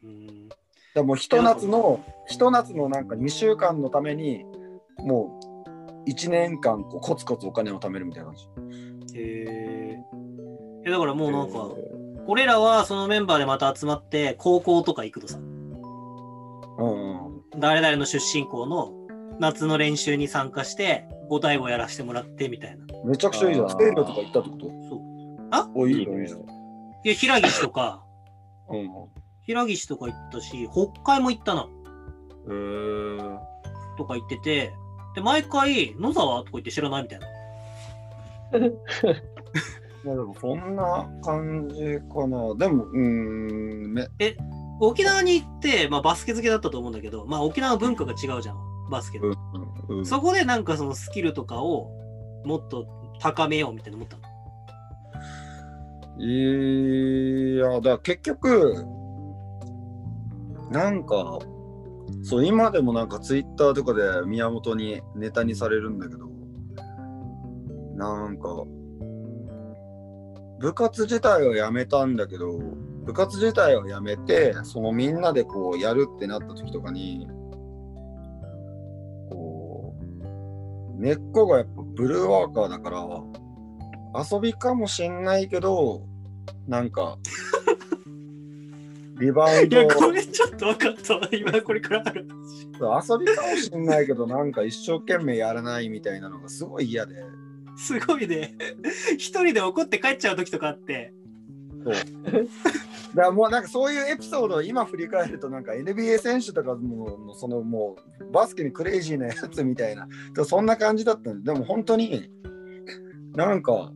[0.04, 0.48] うん。
[0.94, 4.44] でもうひと夏の、ひと夏のなんか2週間のために、
[4.98, 5.40] も
[6.06, 8.36] う1年間こうコツコツお金を貯めるみたいな感
[9.06, 9.18] じ。
[9.18, 9.98] へえ。
[10.86, 11.68] え、だからもうなんか、
[12.28, 17.42] 俺らはそのメンバーでまた集まって、高校とか行くとさ、うんうん。
[17.58, 18.92] 誰々の出身校の
[19.40, 22.84] 夏の練習に参加して、5対5やらせてもらってみたいな。
[23.04, 23.66] めちゃくちゃいいじゃん。
[23.66, 24.66] あーステレオとか行ったってこと？
[24.88, 25.00] そう。
[25.74, 26.38] おいいいいねのいいの。
[27.04, 28.04] いや、平岸とか、
[28.68, 28.90] うん。
[29.42, 31.66] 平岸とか行ったし、北海も行ったな、
[32.48, 33.38] へー
[33.96, 34.74] とか行ってて、
[35.14, 37.26] で、毎回、野沢とか言って知らないみたいな。
[40.04, 42.54] まあでもそんな感じかな。
[42.54, 44.08] でも、うーん、め
[44.80, 48.56] 沖縄に行って、まあ、バスケ好きだったと思うんだけど、まあ、沖縄の文化が違うじゃん、
[48.90, 49.26] バスケと。
[49.26, 51.90] うんうんうんそこでなんかそのスキルとかを
[52.44, 52.86] もっと
[53.18, 54.22] 高めようみたいな思ったの？
[56.20, 58.84] いや、だから結局、
[60.70, 61.38] なんか、
[62.22, 66.28] そう、今でもなんかツイッターとかで宮本にネタにされるんだけど、
[67.96, 68.64] なんか、
[70.58, 72.58] 部活自体はやめたんだけど、
[73.04, 77.28] 部活自体をやめて、そのみんなでこうやるってなった時とかに、
[79.30, 79.94] こ
[80.98, 83.06] う、根っこがやっぱブルーワーカーだから、
[84.30, 86.02] 遊びかもしんないけど、
[86.66, 87.18] なんか、
[89.20, 91.28] リバウンドいや、これちょっと分かったわ。
[91.32, 92.26] 今これからある。
[92.26, 97.14] 遊びかもしんないけど、なんか一生懸命やらないみたいなのがすごい嫌で。
[97.78, 98.56] すごいね。
[99.16, 101.14] 一人で怒って帰っちゃう時とかあって。
[101.84, 101.94] そう。
[101.94, 110.06] だからもうなんかそういうエピソードを今振り返るとなんか NBA 選手とかもそのもうバスケにクレイジーなやつみたいな
[110.44, 112.30] そんな感じだったんででも本当に
[113.34, 113.92] なんか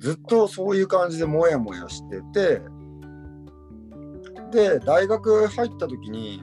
[0.00, 2.60] ずっとそういう感じでモヤモヤしてて
[4.52, 6.42] で大学入った時に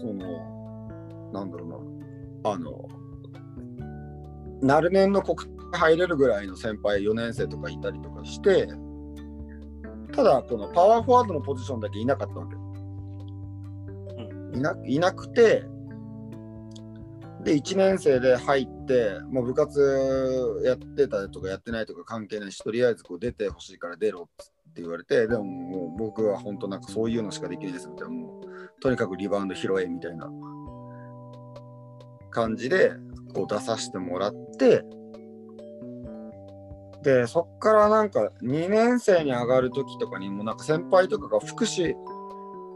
[0.00, 2.88] そのなんだろうなあの
[4.62, 8.68] 鳴年の国入れるぐらいの先輩4年生とかいたりとかして
[10.12, 12.56] ただこのパワーフォワードのポジションだけいなかったわけ、
[14.58, 15.64] いないなくて
[17.44, 30.30] で1年生で入ってもう部活やってたとかやってないとか関係ないしとりあえずこう出てほしいから出ろって言われてでももう僕は本当なんかそういうのしかできないですみたいなもうとにかくリバウンド拾えみたいな
[32.30, 32.92] 感じで
[33.32, 34.84] こう出させてもらって
[37.02, 41.94] でそっからなんか2年生に上がる時とかにもなんか先輩とかが福祉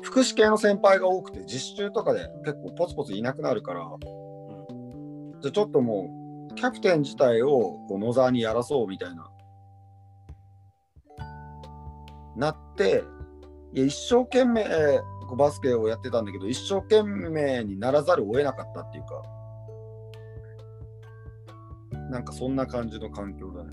[0.03, 3.81] 福祉系の先輩が多くて実習とかで結構ポツポツいなくなるから、
[5.41, 9.31] じゃあちょっともうキャプテン自体をこう野沢にやらそうみたいな
[12.37, 13.03] なって
[13.73, 14.65] いや一生懸命
[15.27, 19.23] こうバスケをやってたんだけど一生懸命にならざるを得なかったっていうか
[22.11, 23.71] なんかそんな感じの環境だね。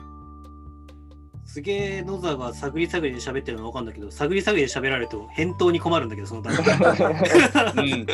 [1.45, 6.78] すげえ野沢が探り探りで喋ってるの分かるんだけど、探り探りで喋られると返答に困るんだけど、その段階
[7.76, 8.07] うん。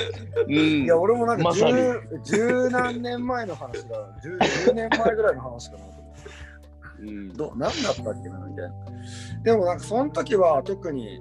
[0.47, 0.83] うん。
[0.83, 1.63] いや俺もなんか十
[2.23, 6.29] 十何年前の話が十十年前ぐらいの話かなと思って。
[6.99, 8.75] うんど何だったっけなみたいな。
[9.43, 11.19] でもなんかその時は特に、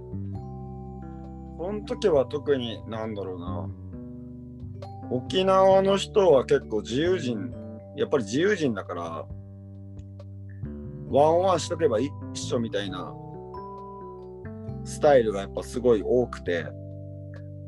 [1.58, 3.68] その時は特になんだろうな。
[5.10, 7.52] 沖縄の人は結構自由人、
[7.96, 9.26] やっぱり自由人だから、
[11.08, 13.14] ワンワンしとけば一緒みたいな
[14.84, 16.66] スタイルがやっぱすごい多くて、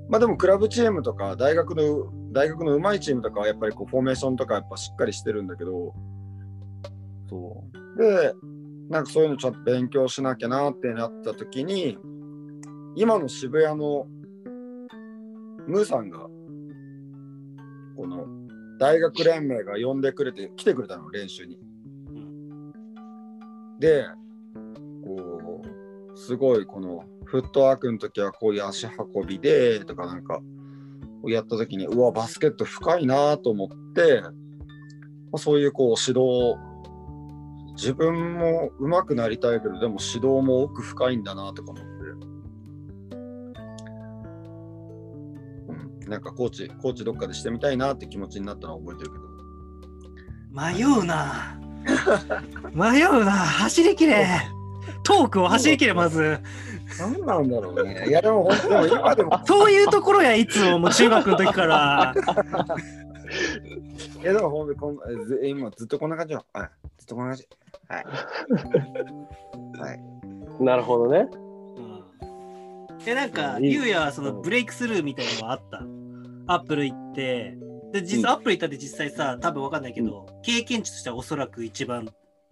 [0.08, 5.94] まあでもクラブチームとか大学の大学の上手いチームとかはやっぱりこうフォーメーションとかやっぱしっかりしてるんだけど、
[7.28, 7.64] そ
[7.96, 8.02] う。
[8.02, 8.32] で、
[8.88, 11.98] なんかそういうのちょっと勉強しなきゃなってなった時に、
[12.96, 14.06] 今の渋谷の
[15.66, 16.20] ムーさんが、
[17.96, 18.26] この
[18.78, 21.58] 大学連盟が呼んでくれて、来てくれたの、練習に。
[23.80, 24.06] で、
[25.04, 25.62] こ
[26.14, 30.40] う、すごいこのフットワークの時はこういう足運びでとかなんか、
[31.26, 34.30] やった時に、うわ、バスケット深いなと思って、ま
[35.34, 36.56] あそういうこう指導
[37.78, 41.80] 自分も上手くなりたいけどでも指導も奥深いんだなとか思
[46.08, 49.28] なんかコーチコーチどっかでしてみたいなって気持ちになったのは覚えてるけど
[50.50, 51.58] 迷うな。
[52.72, 53.30] 迷うな。
[53.32, 54.26] 走りきれ。
[55.04, 56.38] トークを走りきれ、まず。
[56.98, 62.14] 何なんだろうねいやでも本当でも今でもそういうところや、いつも、もう中学の時から。
[64.22, 64.96] いやでも本当こん
[65.26, 67.48] ず今ずっとこんな感じよはいずっとこんな感じ
[67.88, 68.04] はい
[69.78, 71.28] はいなるほどね。
[71.30, 72.04] うん
[73.06, 75.82] え、なんか、いいゆうやはそのブレイクスルーみたいなのはあった？
[76.48, 77.56] アップル行って、
[77.92, 82.08] で、実際、アップル行ったって実際さ、多分わかんないけど、経験値としてはおそらく一番、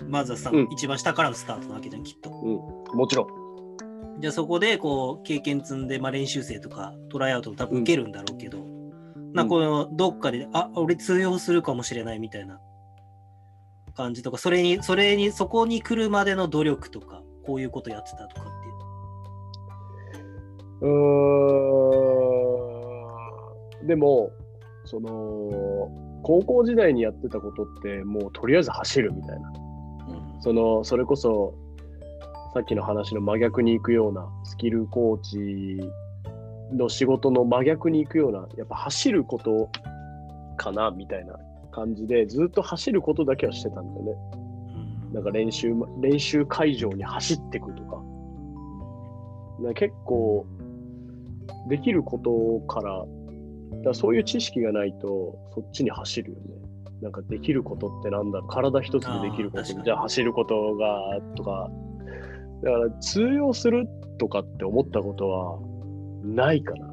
[0.08, 2.30] まずはさ、うん一番下からのスタートなわけじゃん、きっと。
[2.30, 4.20] もちろん。
[4.20, 8.58] じゃあそこで、こう、経験積んで、まあ、練習生とか、トライアウトも多分受けるんだろうけど、
[9.32, 12.60] なんかこの、どっかで、あ、俺通用するかもしれないみたいな
[13.94, 18.44] 感じとか、それに、それに、そこに来るまでの努力とか、こういうことやってたとかっ
[20.80, 20.92] ていう。
[20.92, 22.25] うーん。
[23.86, 24.30] でも、
[24.84, 25.90] その、
[26.22, 29.52] 高校時代にやってたことって、もうとりあえず走るみたいな。
[30.40, 31.54] その、それこそ、
[32.54, 35.90] さっきの話の真逆に行くような、スキルコーチ
[36.72, 39.70] の仕事の真逆に行くような、やっぱ走ること
[40.56, 41.38] かな、みたいな
[41.70, 44.12] 感じで、ずっと走ることだけはしてたんだよね。
[44.40, 44.46] うん
[45.12, 48.02] なんか練習、練習会場に走ってくとか。
[49.64, 50.46] か結構、
[51.68, 53.04] できることから、
[53.82, 56.54] だそういう知識がないと、そっちに走るよね。
[57.02, 59.64] なんかできることってなんだろう、体一つでできること。
[59.64, 61.70] じゃあ走ることが、とか。
[62.62, 63.86] だから通用する
[64.18, 65.58] とかって思ったことは
[66.24, 66.88] ないかな。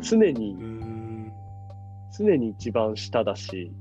[0.00, 0.52] 常に。
[0.52, 1.32] う、ん。
[2.16, 3.72] 常に一番下だし、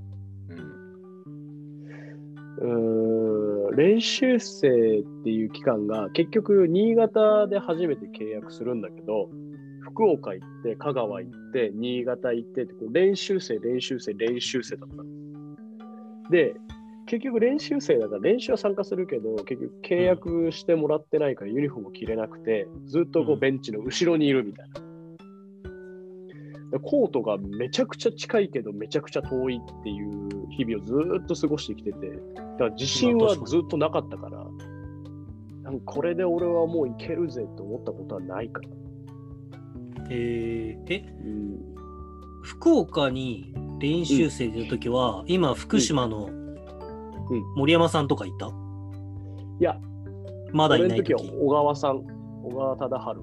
[2.57, 3.75] うーん。
[3.75, 4.69] 練習生
[4.99, 9.29] っていう期間が結局新潟で初めて契約するんだけど
[9.85, 14.95] 福岡行って香川行って新潟行ってってこう練習生練習生練習生だった。
[14.97, 15.03] の
[16.29, 16.55] で
[17.05, 23.39] 結局練習生だから練習は参加するけど結局契約してもらってないからユニフォーム着れなくてずっとこううん。
[23.39, 24.81] ベンチの後ろにいるみたいな。
[26.71, 34.45] でコートがめちゃくちゃ近いけどめちゃくちゃ遠いっていう日々をずーっと過ごしてきててだから自信はずっとなかったから
[35.65, 38.69] なんかこれで俺はもういけるぜと思ったことはないから、
[40.09, 40.93] えー。
[40.93, 41.05] え？
[41.23, 41.59] うん、
[42.43, 47.43] 福岡に練習生でいるときは、今福島のうん。
[47.55, 48.51] 森山さんとかいた、い
[49.59, 49.79] や
[50.53, 51.13] まだいない時。
[51.13, 52.03] は小川さん
[52.43, 53.21] 小川忠治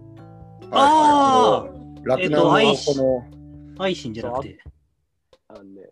[0.72, 1.64] あ
[2.03, 3.24] 楽南のえっとこ
[3.76, 4.59] の、愛心じゃなくて。
[5.49, 5.83] あのね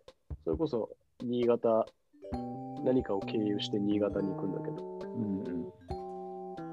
[0.43, 0.91] それこそ
[1.23, 1.87] 新潟
[2.85, 4.99] 何かを経由して新潟に行くんだけど。
[5.03, 5.50] うんうん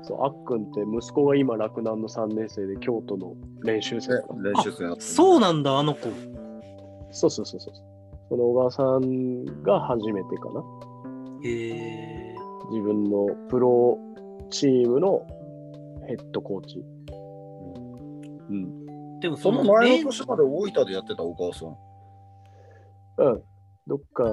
[0.07, 6.09] そうあっくんって息子が今洛南の3年生で京都の練習生練習生そうなんだあの子
[7.11, 7.73] そうそうそうそう。
[8.29, 10.63] その小川さんが初めてかな。
[11.45, 12.35] え
[12.71, 13.97] 自分のプロ
[14.49, 15.25] チームの
[16.07, 16.83] ヘッドコーチ。
[18.49, 19.17] うん。
[19.17, 21.69] ー、でもその前の年まで大分でやってたお母さん。
[23.25, 23.43] うん。
[23.87, 24.23] どっか、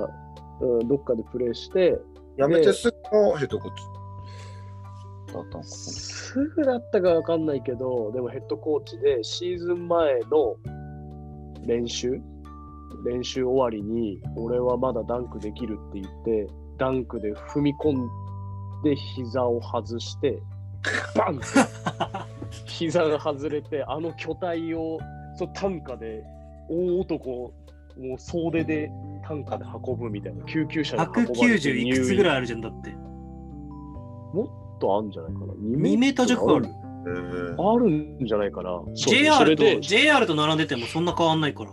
[0.61, 1.97] うん、どっかでプレーして、
[2.37, 3.83] やめてすぐのヘッドコーチ
[5.35, 10.57] だったのかすぐだったかわかんないけど、でもヘッドコーチでシーズン前の
[11.67, 12.21] 練習、
[13.05, 16.47] 練習終わりに、俺はまだダンクできるって言って、
[16.79, 18.09] ダンクで踏み込ん
[18.83, 20.41] で膝を外して、
[21.15, 21.45] バンって
[22.67, 24.99] 膝が外れて、あの巨体を
[25.37, 26.25] そう担架で
[26.69, 27.53] 大男、
[27.99, 28.91] もう総出で
[29.27, 32.91] 担架で運ぶみたいな、救急車で運ばれて190いくつぐらいいあるじゃんだって。
[34.35, 35.47] もっとあるんじゃないかな。
[35.55, 36.69] 2メーター弱ある
[37.59, 38.71] あるんじゃないかな。
[38.71, 41.71] そうそ JR と JR と並んでてもそんな変わんないから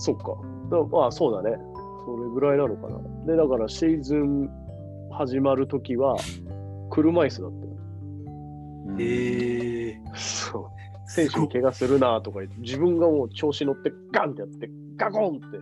[0.00, 0.36] そっか。
[0.70, 1.56] だまあそうだね。
[2.04, 2.98] それぐらいなのかな。
[3.26, 4.50] で、だからシーズン
[5.12, 6.16] 始まるときは
[6.90, 7.72] 車椅子だったよ。
[8.98, 10.64] へえそう。
[11.06, 15.58] 選手に怪我するなとか言って、自分がもう調子乗ってガンってやって、ガコンって、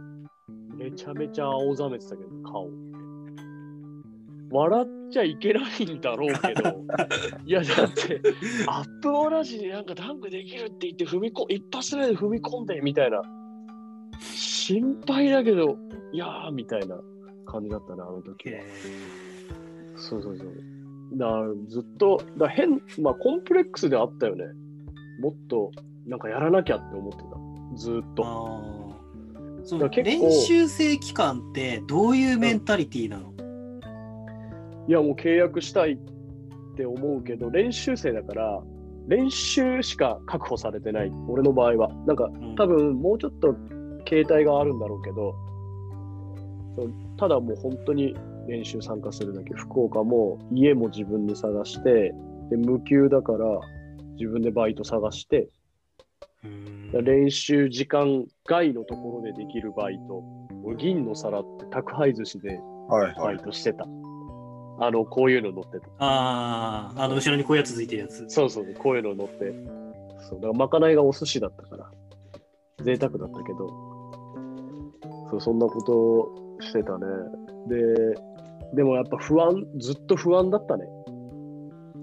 [0.76, 2.68] めちゃめちゃ青ざめてたけど、顔。
[4.50, 6.84] 笑っちゃいけないんだろうけど、
[7.44, 8.20] いや、だって、
[8.66, 13.22] アップオーラジでなんかダンクできるって言って、踏みこ一発目で踏み込んでみたいな、
[14.34, 15.76] 心配だけど、
[16.12, 16.96] いやーみたいな
[17.46, 18.60] 感じだったな、あの時は。
[19.96, 20.48] そうそうそう。
[21.14, 21.28] だ
[21.68, 24.46] ずっと、だ変、まあコンプレックスであったよね。
[25.20, 25.70] もっと
[26.06, 27.24] なんかやらなきゃって思ってた。
[27.76, 28.92] ずっと。
[29.64, 33.31] その練習生期間ってどういうメンタリティーなの、
[34.88, 35.98] いやもう契約したいっ
[36.76, 38.62] て思うけど、練習生だから、
[39.08, 41.12] 練習しか確保されてない。
[41.28, 41.88] 俺の場合は。
[42.06, 43.54] なんかうん多分もうちょっと
[44.08, 45.34] 携帯があるんだろうけど、
[47.18, 48.14] ただもう本当に
[48.48, 49.54] 練習参加するだけ。
[49.54, 52.14] 福岡も家も自分で探して、
[52.50, 53.38] で無給だから
[54.18, 55.48] 自分でバイト探して、
[56.44, 56.72] うん
[57.04, 60.22] 練習時間外のところでできるバイト。
[60.64, 63.36] 俺銀の皿って宅配寿司でバはいはい。
[63.36, 63.86] イトしてた。
[64.84, 65.86] あの、こういうの乗ってた。
[65.98, 69.52] あああの後ろにこういうやつついてるやつそうそう、こういうの乗って。
[70.28, 71.90] そう、だからまかないがお寿司だったから、
[72.82, 73.68] 贅沢だったけど、
[75.30, 77.06] そう、そんなことをしてたね。
[77.68, 77.76] で、
[78.74, 80.84] でもやっぱ不安、ずっと不安だったね。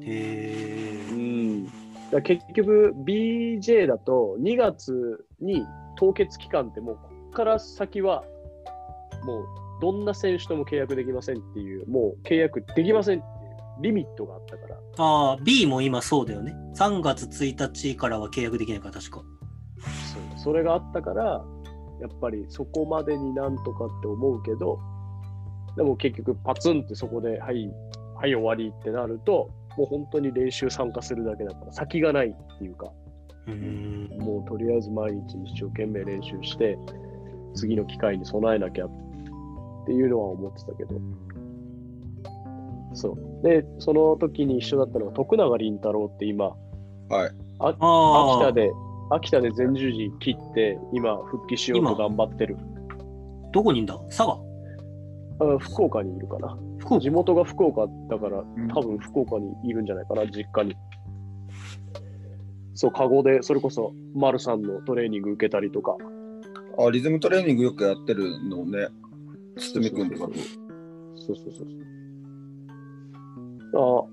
[0.02, 1.66] へえうん。
[2.12, 5.66] だ結局、BJ だと2月に
[5.98, 8.24] 凍結期間ってもう、こっから先は、
[9.26, 14.76] もう、どんな選手とも契約できませんっていう、もう契約できませんっていうリミットがあったから。
[14.98, 19.24] ああ B も今そうだよね3月1日からは契約できないから確か
[19.82, 21.46] そうそれがあったから、
[22.02, 24.80] やっぱりそこまでになんとかって思うけど、
[25.76, 27.70] でも結局パツンってそこで、はい、
[28.16, 32.92] はい、終わりってなると、もう本当に練習参加するだけだから、先がないっていうか、
[33.48, 34.10] うん。
[34.20, 36.78] もうとりあえず毎日一生懸命練習して、
[37.56, 39.09] 次の機会に備えなきゃっ
[39.86, 40.96] ていうのは思ってたけど。
[42.94, 43.44] そう。
[43.44, 47.32] で、その時に一緒だったのが徳永凛太郎って今、はい。
[47.60, 48.36] ああ。
[48.38, 48.72] 秋田で、
[49.12, 52.58] 秋田で前十字切って、今復帰しようと頑張ってる。
[53.52, 53.98] どこにいんだ？
[54.10, 54.40] 佐賀？
[55.42, 56.58] あ福岡にいるかな。
[56.80, 57.02] 福岡？
[57.02, 60.76] 地元が福岡だから、ん多分福岡にいるんじゃないかな、実家に。
[62.76, 65.98] そう、カゴで、それこそ、丸さんのトレーニング受けたりとか。
[66.78, 68.88] あ、リズムトレーニングよくやってるのね。
[69.60, 70.34] 堤君とかと。
[71.16, 71.68] そうそうそうそう。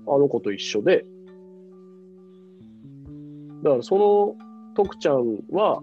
[0.09, 1.05] ああの子と一緒で、
[3.63, 4.35] だからその
[4.75, 5.81] 徳ちゃんは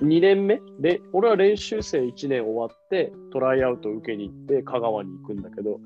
[0.00, 0.60] 2年目？
[0.78, 5.80] で、俺は練習生1年終わってトライアウト受けに行って香川に行くんだけど、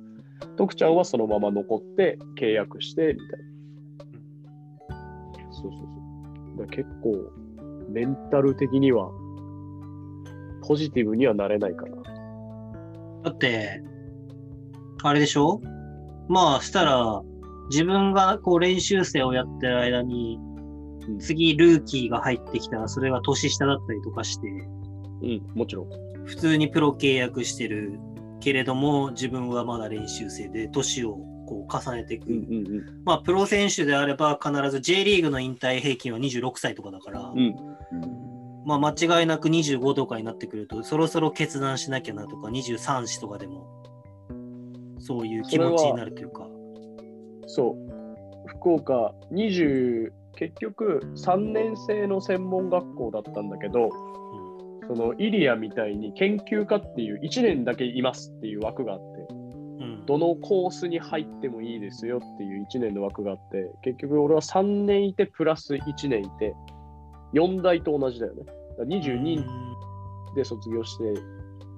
[0.57, 3.41] 徳ちゃんはそのまま残って契約してみたい
[4.91, 5.03] な。
[5.53, 6.67] そうそうそう。
[6.67, 7.33] だ結構
[7.91, 9.11] メンタル的には
[10.67, 11.98] ポジティブにはなれないかな。
[13.25, 13.83] だって、
[15.03, 15.61] あれでしょ？
[16.29, 17.23] まあ、したら、
[17.71, 20.39] 自分がこう練習生をやってる間に
[21.09, 24.49] う、ん次ルーキーが入ってきたら、それが年下だったりとかして、
[25.23, 25.89] うん、もちろん。
[26.27, 27.99] 普通にプロ契約してる
[28.41, 31.17] けれども、自分はまだ練習生で、年を
[31.47, 32.29] こう重ねていく。
[32.29, 33.03] うんうんうん。
[33.05, 37.55] まあ、プロ選手であれば、必ず J リーグの引退平均は26歳とかだから、うん
[38.69, 43.67] まあ、間違いなく25とかになってくると、そろそろ決断しなきゃなとか、23歳とかでも、
[44.99, 46.47] そういう気持ちになるというか。
[47.47, 48.47] そう。
[48.47, 53.89] 福岡20、結局3年生の専門学校だったんだけど、
[54.87, 66.55] そのイリアみたいに研究科っていう1年だけいますっていう枠があって、うんうんどのコースに入ってもいいですよっていう1年の枠があって、結局俺は3年いてプラス1年いて、
[67.35, 68.58] 4代と同じだよね。
[68.79, 69.45] だから22
[70.35, 71.21] で卒業して、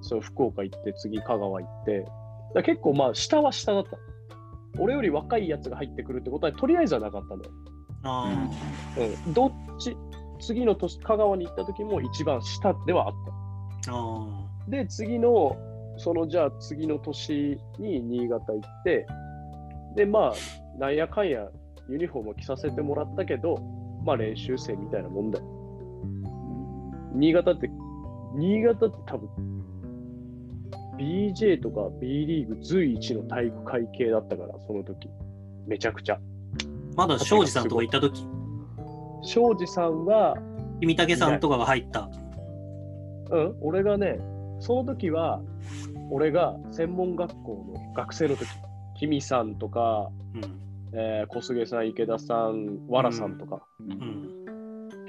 [0.02, 2.06] その福岡行って、次香川行って、
[2.54, 3.90] だ結構まあ下は下だった。
[4.78, 7.50] 俺より若いやつが入ってくるってことはとりあえずはなかったのよ。
[8.02, 8.50] あ
[9.26, 9.96] うん、どっち、
[10.40, 14.70] 次の年、香川に行った時も一番下ではあっーあた。
[14.70, 15.56] で、次の、
[15.96, 19.06] そのじゃあ次の年に新潟行って、
[19.96, 21.48] で、まあ、なんやかんや
[21.88, 23.56] ユニフォームを着させてもらったけど、
[24.04, 25.59] まあ練習生みたいなもんだよ。
[27.12, 27.70] 新潟って、
[28.34, 29.28] 新潟って多分、
[30.98, 35.08] BJ とか B リーグ随一の体育会系だったから、その時。
[35.66, 36.18] めちゃくちゃ。
[36.58, 38.26] ーまだ庄司さんとか行った時？
[39.22, 40.36] 庄司さんは、
[40.80, 42.10] 君武さんとかが入った。
[43.30, 44.18] うん、俺がね、
[44.58, 45.40] その時は、
[46.10, 48.46] 俺が専門学校の学生の時、
[48.98, 50.60] 君さんとか、うん
[50.92, 54.39] えー小菅さん、池田さん、わらさんとか、うん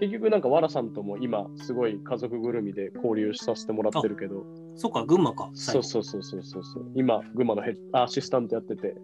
[0.02, 4.43] 結局なんかわらさんとも今、すごい家族ぐるみで交流させてもらってるけど、
[4.76, 5.52] そっか、群馬か。
[5.54, 8.95] そうそうそうそうそうそう、今、群馬のヘッアシスタントやってて、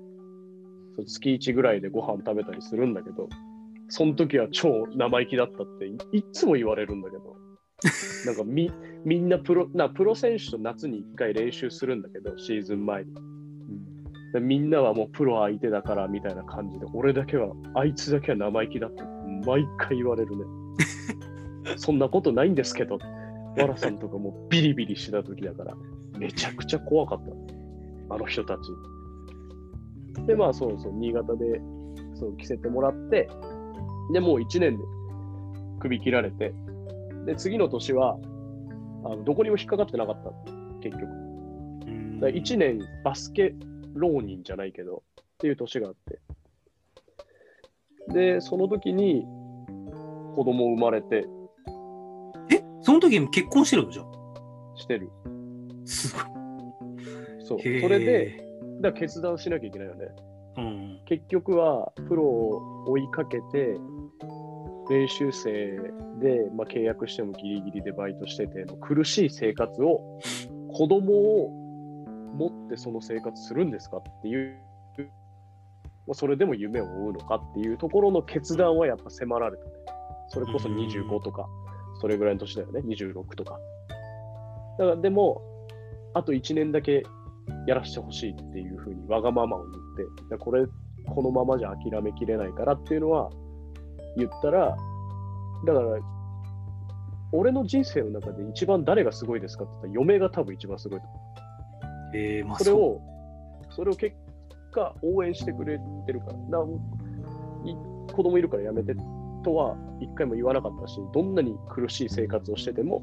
[0.95, 3.29] そう月1ぐらいでご飯食べたりするんだけど、
[3.89, 7.37] その時は超生意気だったっていつも言われるんだけど、
[8.25, 8.71] なんかみ
[9.05, 13.13] みんなプロなプロ選手と夏に1回練習するんだけど、シーズン前に。
[14.33, 19.03] でみんなはもうプロ相手だからみたいな感じで、俺だけは、あいつだけは生意気だって
[19.45, 20.66] 毎回言われるね。
[21.77, 22.97] そんなことないんですけど、
[23.57, 25.77] わらさんとかもうビリビリしてた時だから、
[26.17, 27.21] めちゃくちゃ怖かっ
[28.09, 28.15] た。
[28.15, 30.25] あの人たち。
[30.25, 31.61] で、まあそうそう、新潟で
[32.13, 33.29] そう着せてもらって、
[34.13, 34.83] で、もう1年で
[35.79, 36.53] 首切られて、
[37.25, 38.17] で、次の年は、
[39.03, 40.31] あのどこにも引っかかってなかった、
[40.81, 41.11] 結局。
[41.11, 41.27] うん
[42.19, 43.55] だ1年バスケ
[43.93, 46.19] 浪人じゃないけどっていう年があって
[48.13, 49.25] でその時に
[50.37, 51.25] 子供生まれて
[52.51, 54.05] えその時に結婚してるのじゃん？
[54.75, 55.09] してる
[55.83, 56.23] すごい。
[57.43, 58.43] そうそれで、
[58.81, 60.05] だから決断しなきゃいけないよね
[60.57, 60.99] うん。
[61.05, 63.79] 結局はプロを追いかけて
[64.91, 65.71] 練習生
[66.21, 70.19] で、まあ、契約してもギリギリでバイトしてての苦しい生活を
[70.71, 71.49] 子供を
[72.35, 74.59] 持ってその生活するんですかっていう、
[76.05, 79.71] まあそれでも夢を追うのかっていうところの決断はやっぱ迫られたね。
[80.29, 81.47] それこそ25とか、
[82.01, 83.59] それぐらいの年だよね、26とか。
[84.77, 85.41] だからでも、
[86.13, 87.03] あと1年だけ
[87.65, 89.65] やらせてほしいっていうふうにわがままを
[89.95, 90.65] 言って、これ、
[91.07, 93.29] このままじゃ諦めきれないからっていうのは
[94.17, 94.75] 言ったら、
[95.65, 95.99] だから、
[97.31, 101.15] 俺の人生の中で一番誰がすごいですかって言ったら嫁が多分一番すごいと思
[102.13, 102.63] えー、まあう。
[102.63, 103.01] それを、
[103.69, 104.15] それを結
[104.71, 106.33] 果応援してくれてるから。
[106.33, 106.63] だから
[107.71, 107.75] い
[108.13, 108.93] 子供いるからやめて
[109.47, 113.01] とは一回も言わなかったし、どんなに苦しい生活をしてても、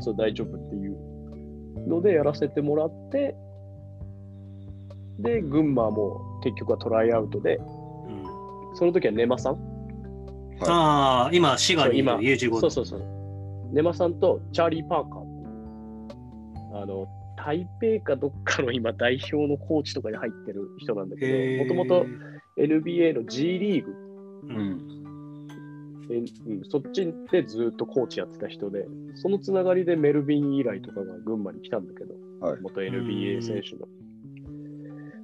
[0.00, 0.96] そう大丈夫っていう
[1.86, 3.36] のでやらせてもらって、
[5.20, 8.24] で、群馬も結局はトライアウトで、うん
[8.76, 9.54] その時はネマさん。
[10.66, 13.02] ああ、今、滋賀にいるそう U15 そうそうそう。
[13.72, 17.68] ネマさんとチャーリー・パーカーあの、台
[18.00, 22.06] 北かどっかの 今代表のコーチとかに入ってる人なんだけど、もともと
[22.56, 23.92] NBA の G リーグ、
[24.48, 24.93] うん。
[26.10, 32.60] えうん、そっちでずっとコーチやってた人で、そのつながりでメルビン以来とかが群馬に来たんだけど、はい。
[32.60, 33.86] 元 NBA 選手の。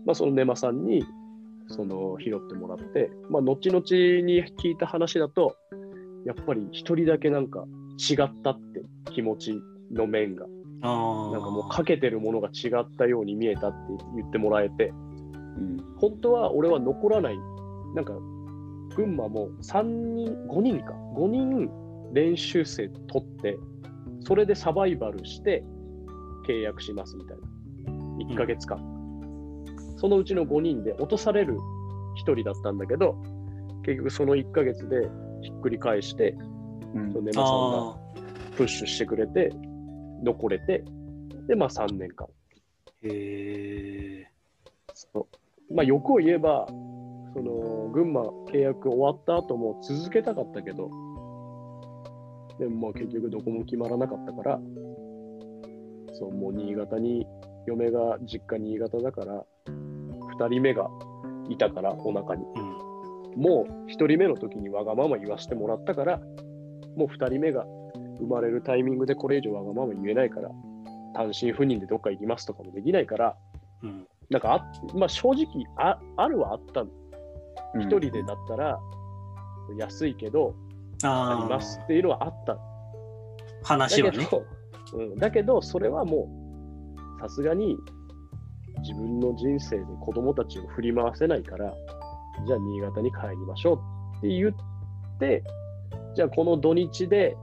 [0.07, 1.05] まあ、そのネマさんに
[1.69, 5.57] その拾ってもらって、まあ、後々に聞いた話だと、
[6.25, 7.65] やっぱり一人だけなんか
[7.99, 9.61] 違ったって気持ち
[9.93, 10.47] の面が。
[10.83, 10.89] な
[11.39, 13.77] んかもうかけてるものが違ったように見えたって
[14.17, 14.95] 言ってもらえて、
[15.59, 15.77] うん。
[15.99, 17.37] 本当は俺は残らない、
[17.95, 18.15] なんか
[19.01, 21.71] 群馬も3人、5人か、5人
[22.13, 23.59] 練習生取って、
[24.21, 25.65] それでサバイバルして
[26.47, 28.79] 契約しますみたいな、1ヶ月間。
[29.97, 31.57] そのうちの5人で落とされる
[32.27, 33.17] 1人だったんだけど、
[33.85, 35.09] 結局その1ヶ月で
[35.43, 36.37] ひっくり返して、
[36.95, 37.99] うんそのネマさんがあ
[38.57, 39.51] プッシュしてくれて、
[40.23, 40.85] 残れて、
[41.47, 42.27] で、まあ3年間。
[43.03, 44.31] ーへえ。
[44.93, 45.27] そ
[45.71, 46.67] うまあ、欲を言えば、
[47.35, 48.23] その群馬
[48.53, 50.91] 契約終わった後も続けたかったけど、
[52.59, 54.61] でもまあ結局どこも決まらなかったから、
[56.15, 57.27] そう、もう新潟に、
[57.67, 60.89] 嫁が実家新潟だから、2人目が
[61.49, 62.45] いたから、お腹に。
[62.45, 63.41] うん。
[63.41, 66.19] もう1人目の時にわがまま言わせてもらったから、
[66.97, 67.65] もう2人目が
[68.19, 70.51] 生まれるタイミングでこれ以上わがまま言えないから、
[71.15, 73.37] 単身赴任でどっか行きますとかもできないから、
[73.83, 74.07] うん。
[74.29, 76.91] なんかあ、まあ、正直あ、あるはあったの。
[77.77, 78.81] 一人でだったら
[79.79, 80.55] 安いけど、
[81.03, 82.55] あありますあっていうのはあった。
[82.55, 82.61] だ
[83.63, 84.19] 話はね。
[84.19, 84.45] けど、
[84.95, 86.29] うん、だけど、それはも
[87.19, 87.77] う、さすがに
[88.83, 91.73] 自分の人生で子供たちを振り回せないから、
[92.47, 95.43] じゃあ新潟に帰りましょうって言って、
[96.17, 97.37] じゃあこの土日で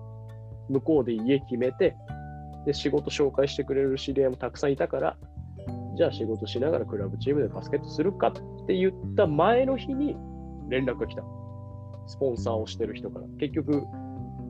[0.70, 1.96] 向こうで家決めて、
[2.66, 5.18] で仕事紹介してくれる知り合いもたくさんいたから、
[5.96, 8.34] じゃあ仕事しながらクラブチームでバスケットするかっ
[8.68, 10.16] て言った前の日に
[10.70, 11.24] 連絡が来た。
[12.08, 13.26] スポンサーをしてる人から。
[13.40, 13.84] 結局、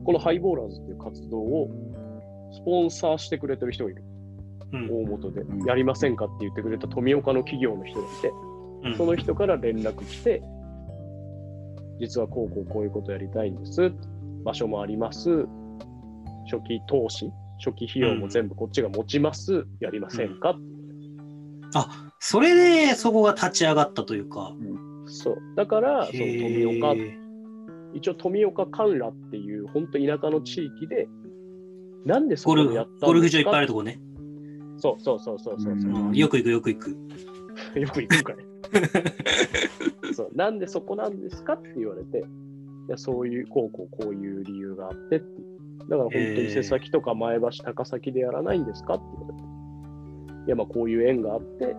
[0.04, 1.68] このハイボーラーズっていう活動を
[2.52, 4.02] スポンサーしてくれてる人がいる。
[4.72, 5.66] うん大元でうん。
[5.66, 8.28] やりませんかって言ってくれた富岡の企業の人がいて、
[8.84, 10.42] うんその人から連絡来て、
[12.00, 13.92] 実はこうこうこういうことやりたいんです。
[14.44, 15.46] 場所もあります。
[16.50, 19.66] 初期投資、初期費用も全部こっちが持ちます。
[19.80, 20.56] やりませんか、
[21.74, 24.52] あそれでそこが立ち上がったというか。
[25.06, 25.38] そう。
[25.56, 26.94] だから、その富岡
[27.94, 31.08] 一応富岡観覧っていう本当田舎の地域で
[32.04, 34.00] なんでそゴルフこでやったゴルフ場いっぱいあるとこね。
[34.78, 36.14] そうそうそうそうそうそう、うん。
[36.14, 36.90] よく行くよく行く。
[37.74, 38.44] よく行く かね
[40.14, 40.30] そう。
[40.34, 42.22] なんでそこなんですかって言われてい
[42.90, 45.26] やそういうこうこうこういう理由があってって
[45.88, 49.42] だから本当に瀬崎とか前橋高崎でやらないんですかって言われて。
[50.46, 51.76] いやまあこういう縁があって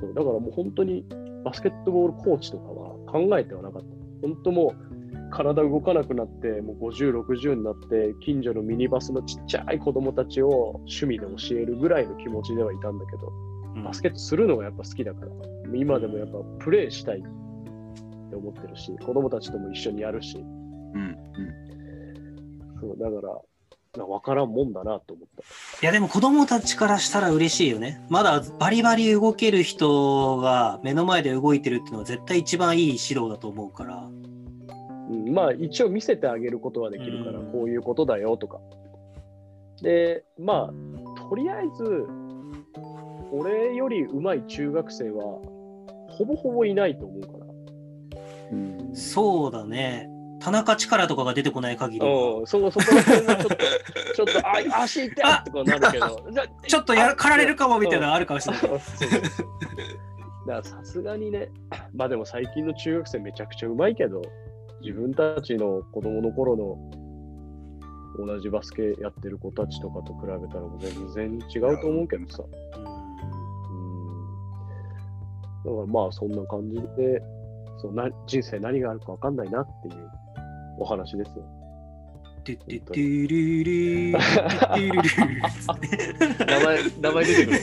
[0.00, 1.04] そうだからもう本当に
[1.44, 3.88] バスケットボールコーチとかは考えてはなかった。
[4.22, 13.32] 本当もう体動かなくなってもう50、60になって近所のミニバスのちっちゃい子供たちを趣味で教えるぐらいの気持ちではいたんだけど
[13.76, 13.84] うん。
[13.84, 15.32] バスケットするのがやっぱ好きだから、
[15.74, 21.16] 今でもやっぱプレーしたいって思ってるし、子供たちとも一緒にやるし、うん
[22.80, 23.40] そうだから、な
[23.94, 25.42] 分からんもんだなと思った。
[25.82, 28.04] いやでも子供たちからしたら嬉しいよね。
[28.08, 34.08] まだバリバリ動ける人が目の前で動いてるっていうのは絶対一番いい指導だと思うから。
[35.10, 38.60] うん、まあ一応見せてあげることはできるから、うんこういうことだよとか。
[39.82, 42.06] で、まあ、とりあえず、
[43.32, 45.24] 俺より上手い中学生は、
[46.08, 47.46] ほぼほぼいないと思うから。
[48.52, 50.08] うんそうだね。
[50.40, 53.56] 田中力とかが出てこない限りはうん、そこそこちょっと、
[54.14, 56.24] ちょっと、あ、足痛いとかなるけど、
[56.66, 58.62] ちょっとやらかられるかもみたいなのあるかもしれない。
[58.62, 58.82] だか
[60.46, 61.50] らさすがにね、
[61.94, 64.22] まあでも最近の中学生めちゃくちゃうまいけど、
[64.80, 66.78] 自分たちの子供の頃の
[68.26, 72.42] 同じバスケやってる子たちとかと比べたら全然違うと思うけどさ。
[72.44, 72.84] うん。
[75.64, 77.22] だからまあそんな感じで、
[77.80, 80.10] そうな人生何があるか分かんないなっていう
[80.78, 81.44] お話ですよ。
[86.46, 87.58] 名前、名前出てくる。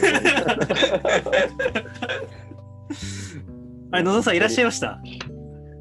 [3.91, 4.99] あれ、野田さんいらっしゃいました？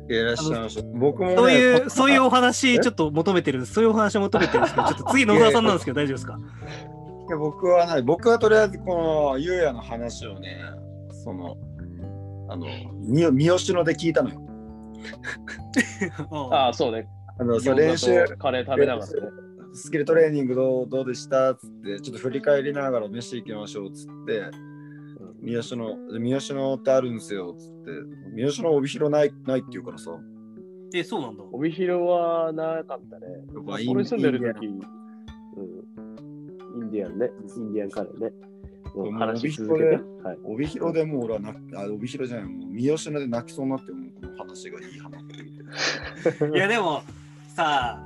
[0.08, 0.82] いらっしゃいました。
[0.98, 3.74] 僕も、ね、そういう、こそういうお話、ちょっと求めてるんです。
[3.74, 6.38] そういうお話を求めてるんですけど、 ちょっと次野田さんなんですけど、大丈夫ですか？
[7.26, 8.02] いや僕はない。
[8.02, 10.58] 僕はとりあえずこのゆうやの話をね、
[11.24, 11.56] その、
[12.48, 12.66] あの、
[13.00, 14.40] み三好野で聞いたのよ。
[16.52, 17.06] ああ、そうね。
[17.38, 19.12] あの、そう練習、カレー食べながらね。
[19.72, 24.50] スキルトレーニングどうどうでしたっつって、ちょっと振り返りながら飯行きましょうっつって、
[25.42, 27.90] 三好の、三好のってあるんですよっつって、
[28.34, 30.12] 三好の帯広ないないって言うからさ、
[30.94, 31.42] え、そうなんだ。
[31.50, 33.26] 帯広はなかったね。
[33.52, 34.80] やっぱこれ住んでるイン時、うん、
[36.82, 37.32] インディアンね。
[37.56, 38.32] インディアンカレーね。
[39.18, 39.86] 話し続けて。
[40.22, 40.38] はい。
[40.44, 45.24] 帯広でもう俺は泣きあ、帯広じゃない、もう三好で泣きそうになって、もうこの話がいい話。
[46.54, 47.02] いや、でも、
[47.54, 48.00] さ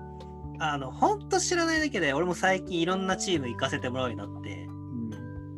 [0.61, 4.69] あ、あの、本当知らないだけで、俺も最近いろんなチーム行かせてもらうようになって、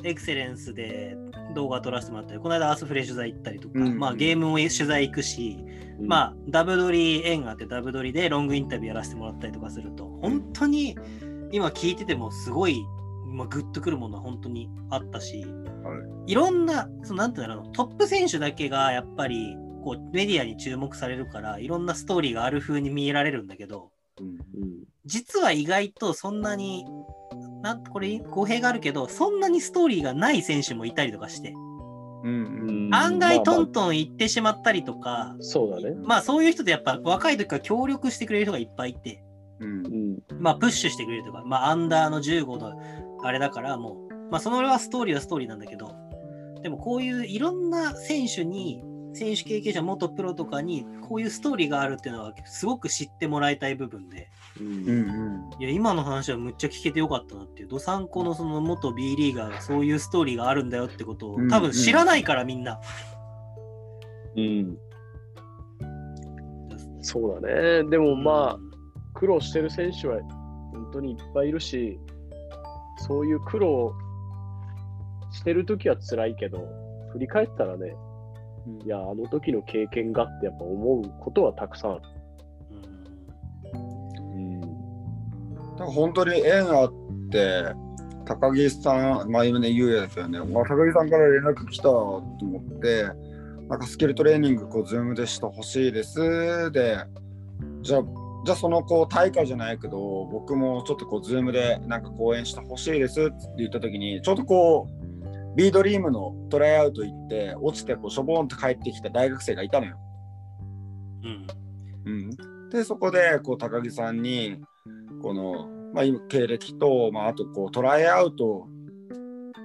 [0.09, 1.17] エクセレンスで
[1.57, 5.59] 動画撮らせてもらったり、この間アースフレ取材行ったりとか、うんまあゲームも取材行くし、
[6.01, 10.97] まあダブドリ縁があってダブドリでロングインタビューやらせてもらったりとかすると、本当に
[11.51, 12.87] 今聞いててもすごい、
[13.27, 15.95] まあ、グッとくるものは本当にあったし、、は
[16.27, 16.35] い。
[16.35, 24.31] ろんな、そのなんていうんだろう、トップ選手だけがやっぱりこうメディアに注目されるから、いろんなストーリーがある風に見えられるんだけど、うんう
[24.67, 24.71] ん。
[25.05, 26.85] 実は意外とそんなに、
[27.63, 31.55] なんこれ語弊があるけど、そんなにストーリーがない選手もいたりとかして、
[32.23, 35.97] うんうん案外トンまあトン行ってしまったりとかまあ、そうだね。
[36.03, 39.23] まあそういう人ってやっぱ若い時から協力してくれる人がいっぱいいて、
[39.61, 40.19] うんうん。
[40.39, 42.73] まあプッシュしてくれるとか、まあアンダーの15の
[43.23, 45.95] あれだからもう、まあその俺はストーリーはストーリーなんだけど、
[46.63, 48.83] でもこういういろんな選手に、
[49.13, 54.31] 選手経験者、元プロとかにこういうストーリーがあるっていうのはすごく知ってもらいたい部分で、
[54.61, 62.81] うんうんうんいや今の話はむっちゃ聞けてよかったなっていう、どさんこのその元 B リーガーがそういうストーリーがあるんだよってことをうん多分知らないからみんな。
[64.37, 64.79] うん。
[67.03, 67.91] そうだね。
[67.91, 68.59] でもまあ、
[69.15, 70.21] 苦労してる選手は
[70.73, 71.99] 本当にいっぱいいるし、
[73.07, 73.93] そういう苦労
[75.33, 76.67] してるときは辛いけど、
[77.13, 77.95] 振り返ったらね、
[78.85, 82.03] いや、あの時の経験がってやっぱ思うことはたくさんある。
[83.73, 86.93] うんだから本当に縁あっ
[87.31, 87.75] て、
[88.27, 93.05] 高木さん、まあ今ね、言うやつよね、まあ、高木さんから連絡来たと思って、
[93.69, 96.71] なんかスキルトレーニング、こう、ズームでしてほしいです。
[96.73, 96.99] で、
[97.83, 98.03] じゃあ、
[98.45, 105.00] じゃあその子、対価じゃないけど、僕もちょっとこう、ズームでなんか講演してほしいですって言ったときに、ちょうどこう、
[105.57, 109.99] ビードリームのトライアウト行って、落ちてこう、しょぼんと帰ってきた大学生がいたのよ。
[111.23, 111.61] うん
[112.07, 114.61] うん、でそこでこう高木さんに
[115.23, 118.67] この、まあ、今経歴と、まあ、あとこうトライアウト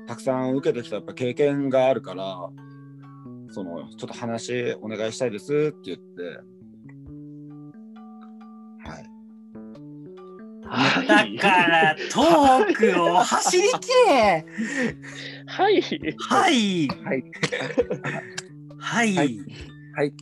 [0.08, 2.50] たくさん受けてきたやっぱ経験があるから
[3.52, 6.04] そのちょっと話お願いしたいですって言って
[10.68, 14.46] はいだからトークを走りきれ。
[15.48, 15.82] はい。
[15.82, 16.88] はい。
[16.88, 17.24] はい。
[18.78, 19.40] はい、はい。
[19.96, 20.14] はい。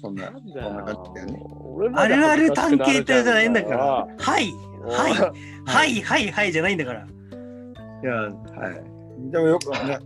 [0.00, 1.40] そんななんだそんな感じだよね。
[1.94, 4.06] あるある探検隊じゃないんだから。
[4.18, 4.52] はい。
[4.84, 5.12] はい。
[5.64, 6.02] はい。
[6.02, 6.30] はい。
[6.30, 7.00] はいじゃないんだから。
[7.00, 8.30] いやは
[8.70, 9.30] い。
[9.30, 9.98] でもよくね。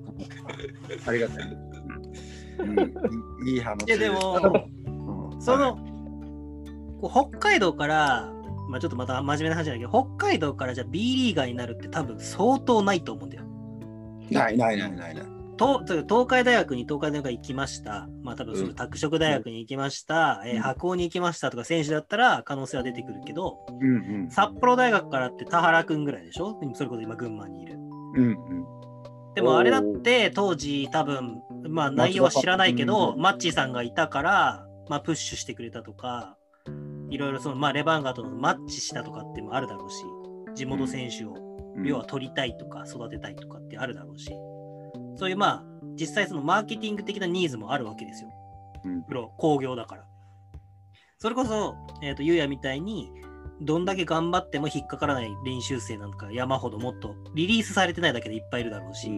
[1.06, 1.44] ありがたい、
[2.60, 2.78] うん、
[3.48, 3.86] いいいい話。
[3.86, 4.68] いやでも
[5.32, 5.42] うん。
[5.42, 5.78] その、
[7.02, 8.32] 北海道から
[8.70, 13.44] まあちょっとまた真面目な話じゃないけど北海道からじゃあ B リーガーになるって多分相当ないと思うんだよ。
[14.30, 15.24] ないないないないない。
[15.56, 18.08] と東海大学に東海大学行きました。
[18.22, 18.74] まあ多分そのうん。
[18.74, 20.62] 拓殖大学に行きました、えーうん。
[20.62, 24.30] 白鴎に行きましたとか選手だったら可能性は出てくるけど、うんうん。
[24.30, 26.58] 札幌大学からって田原くんぐらいでしょ？
[26.74, 27.74] それこそ今群馬にいる。
[27.74, 28.64] うんうん。
[29.34, 36.36] でもあれだって当時多分、まあ内容は知らないけど、マッチーさんがいたから、まあプッシュしてくれたとか、
[37.10, 40.04] いろいろその、まあレバンガとのマッチしたとかってもあるだろうし、
[40.54, 41.34] 地元選手を
[41.76, 44.30] うん要は取りたいとか育てたいとかってあるだろうし、
[45.16, 48.30] そういうまあ、実際そのマーケティング的なニーズもあるわけですよ。
[48.84, 50.04] うんプロ、工業だから。
[51.18, 53.12] それこそ、えっ、と、ゆうやみたいに、
[53.60, 59.10] どんだけ頑張っても引っかからない練習生なんか山ほどもっとリリースされてないだけでいっぱいいるだろうし、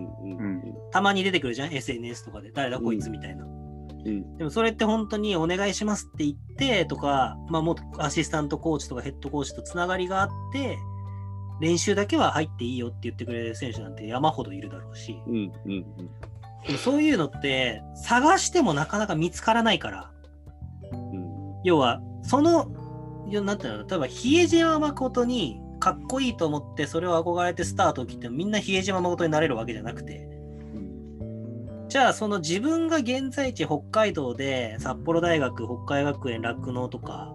[0.90, 2.50] たまに出てくるじゃん ?SNS とかで。
[2.50, 3.44] 誰だこいつみたいな。
[3.44, 3.61] うん
[4.04, 10.78] でもそれって本当にお願いしますって言ってとか、まあもっとアシスタントコーチとかヘッドコーチとつながりがあって、
[11.60, 15.84] 練習だけは入っていいよって言ってくれる選手なんて山ほどいるだろうし、うんうんうん。
[16.66, 20.10] でもそういうのって探してもなかなか見つからないから、
[20.92, 21.54] うん。
[21.62, 22.66] 要はその、
[23.30, 30.28] なんていうの、例えば比江島誠にかっこいいと思ってそれを憧れてスタートを切ってもみんな比江島誠になれるわけじゃなくて
[31.92, 37.34] じゃあその自分が現在地北海道で札幌大学北海学園酪農とか、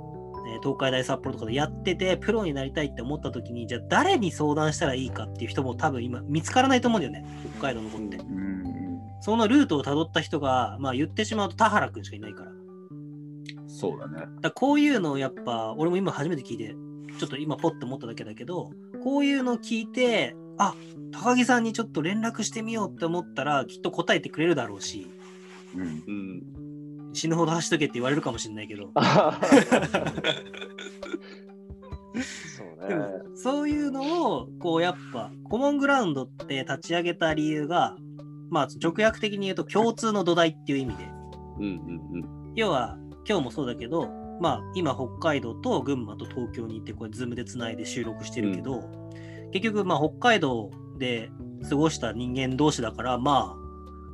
[0.51, 7.23] えー東海大札幌とかでやっててプロになりたいって思った時にじゃあ誰に相談したらいいかっていう人も多分今見つからないと思うんだよね。
[7.59, 8.57] 北海道の子って、うん
[9.21, 12.51] そのルートをたどった人がまあ言ってしまうと田原君しかいないから。
[13.67, 14.13] そうだね。
[14.21, 16.75] だからこういうのをやっぱ俺も今初めて聞いて
[17.19, 18.71] ちょっと今ポッと思っただけだけど
[19.03, 20.75] こういうのを聞いてあ
[21.11, 25.07] 高木さんにちょっと連絡してみようって思ったらきっと答えてくれるだろうし。
[25.75, 25.81] うん。
[25.81, 25.85] う
[27.11, 27.13] ん。
[27.13, 28.91] 死ぬほど走っとけって言われるかもしれないけど。
[32.13, 33.13] そうでもね。
[33.35, 37.95] そういうのをこうやっぱコモングラウンドって立ち上げた理由が
[38.49, 41.03] まあ直訳的に言うと共通の土台っていう意味で。
[41.59, 41.67] うんう
[42.17, 42.97] ん要は
[43.27, 44.09] 今日もそうだけど
[44.41, 48.83] まあ今北海道と群馬と東京に行ってこれズームでつないで収録してるけど、
[49.51, 51.29] 結局まあ北海道で
[51.69, 53.67] 過ごした人間同士だからまあ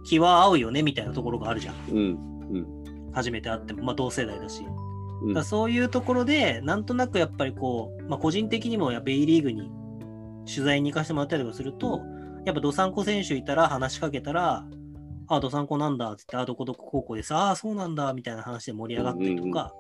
[0.06, 1.76] 気は合うよねみたいなところがあるじゃん。
[1.92, 3.14] うん。
[3.14, 3.84] 初めて会っても。
[3.84, 4.64] まあ同世代だし、
[5.24, 5.34] うん。
[5.34, 9.72] だそういうところでなんとなくやっぱりこう、まあ、個人的にもやっぱ B リーグに
[10.46, 12.02] 取材に行かせてもらったりとかすると
[12.46, 14.66] やっぱどさんこ選手いたら話しかけたら
[15.30, 19.74] 「あどさんこなんだ」っつって「あどこどこ高校でさああそうなんだ」みたいな話で盛り上がったりとか、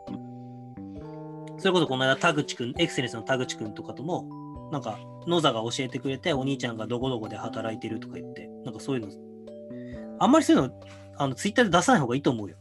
[1.57, 4.29] それこそこの間田口くんエクセレンスの田口くんとかとも
[4.73, 4.97] なんか
[5.27, 10.73] 野座が教えてくれてお兄ちゃんがどこどこで働いてるとか言ってなんかそういうのあんまりそういうの
[11.15, 12.57] あのツイッターで出さない方がいいと思うよ。
[12.57, 12.59] っ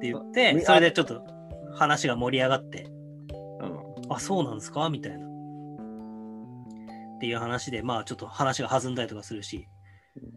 [0.00, 1.22] て言って、み それでちょっと
[1.74, 2.84] 話が盛り上がって、
[3.60, 4.88] うんあ、そうなんですか？
[4.88, 5.26] みたいな。
[5.26, 9.68] っていう話で、まあちょっと話が弾んだりとかするし、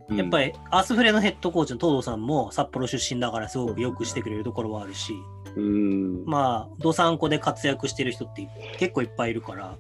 [0.10, 5.20] やっぱりアースフレのヘッドコーチの東堂さんも札幌出身だからすごくよくしてくれるところはあるし、り、
[5.56, 6.26] うん。
[6.26, 8.48] まあ、どさんこで活躍してる人って
[8.78, 9.78] 結構いっぱいいるから、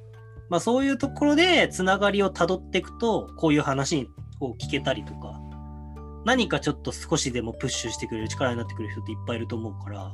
[0.49, 4.09] まあそういうところでつながりをたどっていくと、こういう話
[4.39, 5.39] を聞けたりとか、
[6.25, 10.11] 何かちょっと少しでもプッシュしてくれる力になってくれる人っていっぱいいると思うから、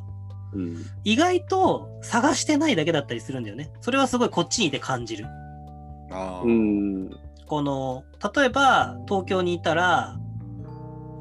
[0.54, 0.86] うん。
[1.04, 3.72] 意外と探してないだけだったりするんだよね。
[3.82, 5.26] それはすごいこっちにいて感じる。
[6.12, 6.42] あ。
[7.48, 8.04] この、
[8.36, 10.18] 例えば東京にいたら、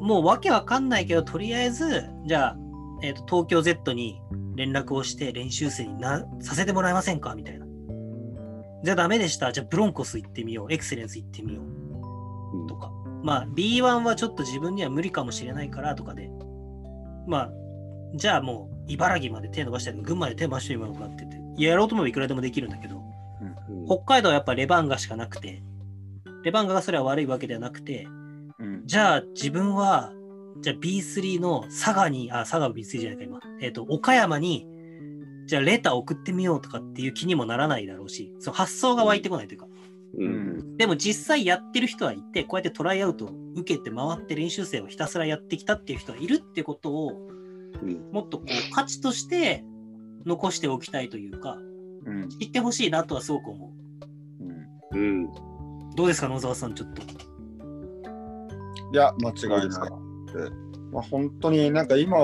[0.01, 2.57] もうわけわかんないけど、とりあえず、じゃあ、
[3.05, 4.21] えっ、と、東京 Z に
[4.57, 7.35] 連絡をして練習生になさせてもらえませんか？
[7.35, 7.67] みたいな。
[8.83, 9.53] じゃあダメでした。
[9.53, 10.73] じゃあブロンコス行ってみよう。
[10.73, 12.67] エクセレンス行ってみよう。
[12.69, 12.91] とか。
[13.23, 16.31] まあ B1 はちょっと自分には無理かもしれないからとかで。
[17.27, 17.51] まあ、
[18.15, 21.27] じゃあもう茨城まで手伸ばしたり、群馬で手伸ばしてみようかって
[21.63, 25.63] やろうと思えばいくらでもできるんだけど、うん北海道はやっぱレバンガしかなくて、
[26.43, 28.07] レバンガがそれは悪いわけではなくて、
[28.59, 30.13] うんじゃあ自分は、
[30.61, 34.67] じゃあ B3 の佐賀に、あ、佐賀は B3 じゃないか今、えっ、と、岡山に、
[35.47, 39.67] じゃあレター送ってみようとかっていう気にもならないだろうし、その発想が湧いてこないというか、
[40.15, 40.25] う。
[40.25, 47.29] うんんでも実際やってる人はいて、こうやってトライアウトを受けて回って練習生をひたすらやってきたっていう人はいるってことを、
[47.83, 48.11] うん。
[48.13, 49.65] もっとこう価値として
[50.25, 51.59] 残しておきたいというか、
[52.07, 53.73] うん知ってほしいなとはすごく思
[54.93, 55.25] うんうん。
[55.25, 55.29] う。
[55.97, 57.03] どうですか、野沢さん、ちょっと。
[57.03, 60.04] いや、間違いない。
[60.93, 62.17] まあ、本当になんか今、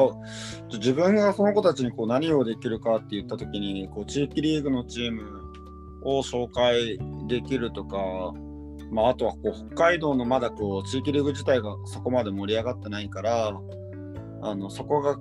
[0.72, 5.22] 自分がその子たちにこう何をできるかって言ったときに、こう地域リーグのチーム
[6.04, 7.98] を紹介できるとか、
[8.92, 13.60] まあ、あとはこう北海道のまだこう地域リーグ自体がそこまで盛り上がってないから、
[14.42, 15.18] あのそこが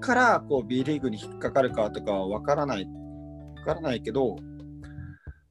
[0.00, 4.36] からこう B リーグに引っかかるかとかは分からない、分からないけど、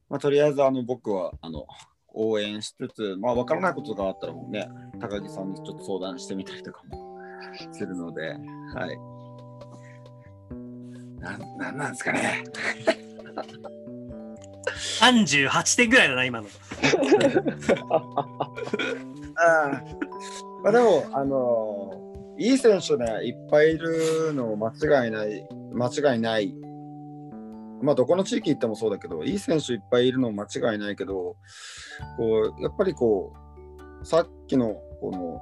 [0.09, 1.65] まあ、とりあえずあの僕はあの
[2.13, 4.69] 応援しつつ、まあ、分からないことがあったらもうね、
[4.99, 7.17] 高木さんにちょっと相談してみたりとかも
[7.71, 8.97] するので、はい。
[11.19, 12.43] なんなんなんですかね。
[14.99, 16.47] 38点ぐらいだな、今の。
[19.35, 19.81] あ
[20.63, 24.69] まあでも、あのいい選手ね、いっぱいいるの間
[25.05, 26.53] 違いない、間違いない。
[27.83, 31.35] まあ、どこの地域行ってもそうだけど、いい選手いっぱいいるの間違いないけど、
[32.17, 33.33] こうやっぱりこ
[34.01, 35.41] う、さっきのこの、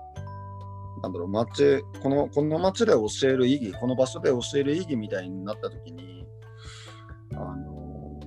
[1.04, 6.26] なんだろう、街、この、この街で教える意義、この場所で教える意義みたいになったときに、
[7.34, 8.20] あの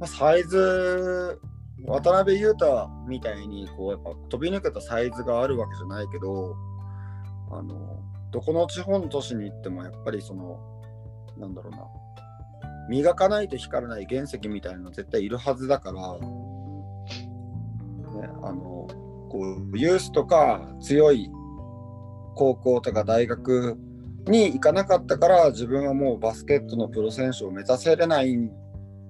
[0.00, 1.40] まあ、サイズ、
[1.86, 6.56] 渡辺裕太みたいにこうやっぱ飛び抜けたサイズがあるわけじゃないけど
[7.50, 10.58] あのどこの地方の都市に行ってもやっぱりその
[11.38, 11.86] なんだろうな
[12.88, 16.20] 磨かないと光らない原石みたいなの絶対いるはずだから、ね、
[18.42, 18.88] あの
[19.30, 21.30] こうユースとか強い
[22.34, 23.76] 高校とか大学
[24.26, 28.36] に行かなかったから自分はもうバスケットのプロ選手を目指せれない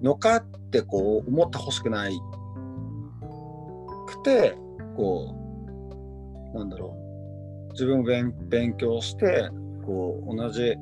[0.02, 2.18] のかってこう思ってほしくない
[4.06, 4.56] くて
[4.96, 5.34] こ
[6.54, 7.08] うなんだろう。
[7.72, 9.50] 自分勉勉強して
[9.86, 10.74] こう同じ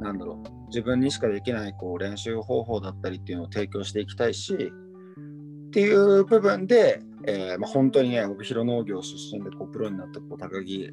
[0.00, 0.59] なんだろう。
[0.70, 4.72] 自分にしかできないこう練習方法だったりっていうのを提供していきたいし
[5.68, 10.90] っていう部分で、えーまあ、本当にね帯広農業出身でこうプロになったこう高木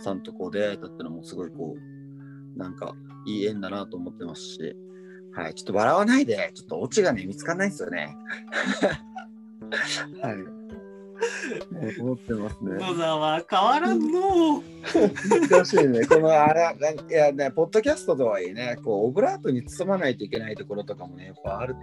[0.00, 2.94] さんとこう出会えたっていうのもすごいこうなんか
[3.26, 4.76] いい縁だなと思ってますし、
[5.34, 8.16] はい、ちょっと笑わないでちょっとオチがね見つかんないですよね。
[10.22, 10.61] はい。
[12.00, 12.72] 思ってますね。
[12.74, 14.62] 野沢変わらんの。
[15.50, 16.04] 難しいね。
[16.06, 21.76] このあらなんいやね、ポッドキャストとはいえね、こうオブラートに包まないといけないところとかもね、やっぱある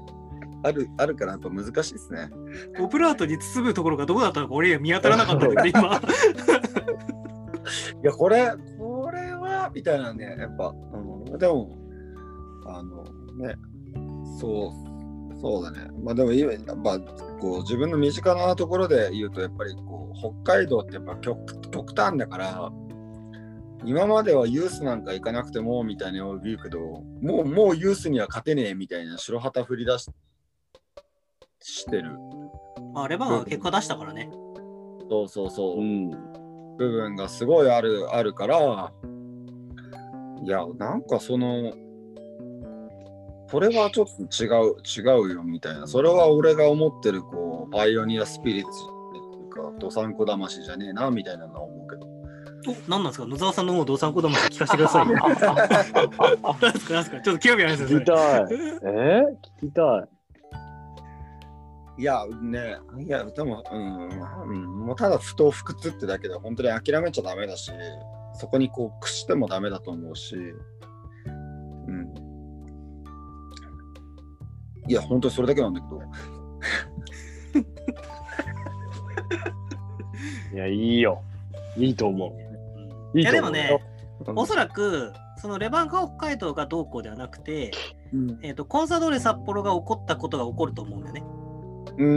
[0.64, 2.30] あるあるからやっぱ難しいですね。
[2.80, 6.02] オブラートに包むところがどこだったのか俺見当たらなかったけど今。
[8.02, 11.78] いや、これ、これはみたいなね、やっぱ、うん、でも、
[12.66, 13.04] あの
[13.38, 13.56] ね、
[14.40, 14.89] そう、
[15.42, 15.88] そうだね。
[16.04, 16.52] まあでも、いやっ
[16.84, 17.00] ぱ
[17.40, 21.40] こう自分の身近なところで言うと、やっぱりこう北海道ってやっぱ極
[21.72, 22.72] 極端だから、
[23.86, 26.80] 今まではユースなんか行かなくてもみたいなのを言うけど、
[27.22, 30.10] もうもうユースには勝てねえみたいな白旗振り出し
[31.62, 32.12] してる。
[32.94, 34.30] まあレバンが結果出したからね。
[35.10, 35.78] そうそうそう。
[35.80, 36.40] うん。
[36.80, 38.94] 部分がすごいあるあるから
[40.42, 41.74] いやなんかその
[43.52, 45.88] これはちょっと違う違うよみたいな。
[45.88, 52.08] それは俺が思ってるこうパイオニアスピリッツっていうかどさんこ魂じゃねえなみたいなのは思うけど。
[52.68, 53.26] お、何なんですか？
[53.26, 55.16] 野沢さんのもう動産子供聞かせてくださいよ。
[56.62, 56.94] 何ですか？
[56.94, 57.22] 何ですか？
[57.22, 58.18] ちょっと興味あります聞きたい。
[58.84, 59.24] え？
[59.62, 60.10] 聞きたい。
[61.98, 64.10] いやねいやでも、うん
[64.50, 67.74] うん、もうただ不当不屈ってだけで本当に諦めちゃダメだし
[68.36, 71.30] そこにこう屈してもダメだと思うしう
[71.92, 72.14] ん
[74.90, 76.02] いや本当にそれだけなんだけど
[80.54, 81.22] いや、いいよ。
[81.78, 82.32] いいと思う。
[83.18, 83.90] いいいやでもね、うん
[84.36, 87.72] おそらくそのレバンガ北海道がどうこうではなくて、
[88.14, 91.24] うんえー、とコンサドーレ札幌が起こったことが起こると思うんだよね。
[91.98, 92.12] うんう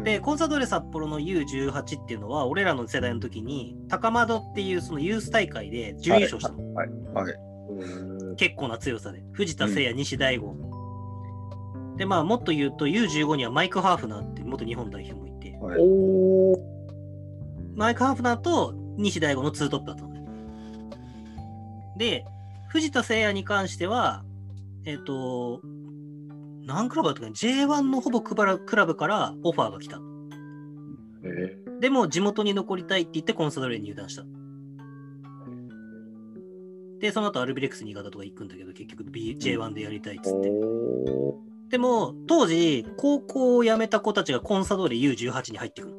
[0.00, 6.74] んで、コンサドーレ札幌の U18 っていうのは、俺らの世代の時に、高窓っていうそのユース大会で準優勝したの。
[6.74, 7.34] はいはい
[7.70, 9.22] うん結構な強さで。
[9.32, 10.69] 藤田聖也、西大吾。
[12.00, 15.80] で、まあ、もっと言うと U15 にはマイク・ハーフナーって元日本代表もいて、はい。
[17.76, 20.24] マイク・ハーフナーと西大吾のツートップだったのね。
[21.98, 22.24] で、
[22.70, 24.24] 藤田聖也に関しては、
[24.86, 25.60] えっ、と、
[26.62, 30.00] 何クラブだったかな ?J1 のほぼクバラクラブからオファーが来た。
[31.22, 34.24] えでも地元に残りたいって言ってコンサドーレに入団した。
[36.98, 40.48] で、その後アルビレックス新潟とか行くんだけど、結局 B J1 でやりたいっつって。
[40.48, 45.94] おでも、当時、高校を辞めた子たちがコンサドーレ U18 に入ってくる。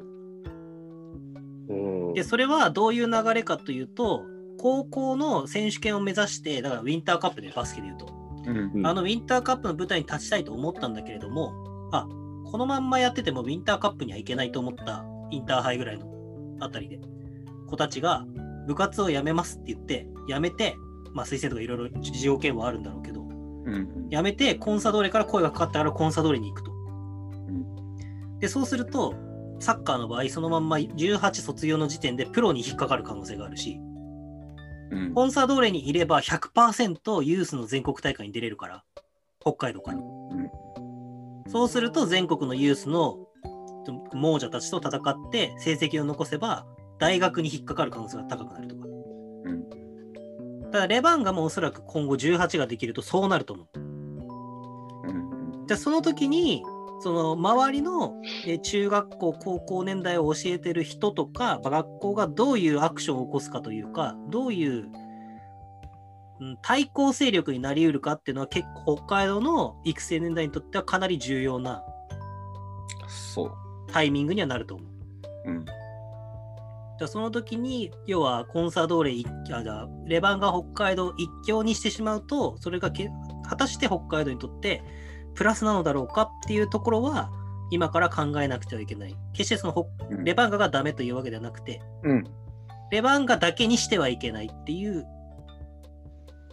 [2.14, 4.26] で、それはどういう流れかというと、
[4.58, 8.06] 高校の選手権を目指して、だからウィンターカップでバスケで言うと、
[8.46, 8.72] うん。
[8.74, 11.52] うんあのウィンターカップの舞台に立ちたいと思ったんだけれども、
[11.90, 12.06] あ
[12.50, 16.06] このまんまやっててもウィンターカップには行けないと思ったインターハイぐらいの
[16.60, 17.00] あたりで、
[17.66, 18.26] 子たちが
[18.66, 20.76] 部活を辞めますって言って、辞めて、
[21.14, 23.21] まあ推薦とかいろいろ条件はあるんだろうけど、
[23.64, 26.72] うん辞めてコンサドーレから声がかかったからコンサドーレに行くと。
[28.40, 29.14] で、そうすると、
[29.60, 33.78] サッカーの場合、そのまんま18卒業の時点でプロに引っかかる可能性があるし、
[34.90, 38.84] うんコンサドーレにいれば100%ユースの全国大会に出れるから、
[39.40, 39.98] 北海道から。
[41.48, 43.28] そうすると全国のユースの
[44.14, 46.66] 亡者たちと戦って成績を残せば
[46.98, 48.81] 大学に引っかかる可能性が高くなるとか。
[50.72, 53.78] うんただレバンガもおそらく今後18ができるとそうなると思う。
[53.78, 56.62] うんじゃあその時に
[57.02, 58.14] その周りの
[58.46, 64.86] えー中学校高校年代を教えてる人とかまあ学校がどういうアクションを起こすかというかどういう、
[66.40, 71.84] うん対抗勢力になりうるかっていうのは結構北海道の育成年代にとってはかなり重要な
[73.06, 73.52] そう
[73.92, 75.50] タイミングにはなると思う。
[75.50, 75.64] うん
[77.02, 83.10] じゃあその時に要はコンサドーレ一あじゃあレバンガ北海道一強にしてしまうとそれがけ
[83.44, 84.84] 果たして北海道にとって
[85.34, 87.32] プラスなのだろうかっていうところは
[87.72, 89.16] 今から考えなくてはいけない。
[89.32, 89.86] 決してその
[90.22, 92.24] レバンガがダメというわけではなくてうん。
[92.92, 95.04] レバンガだけにしてはいけないっていう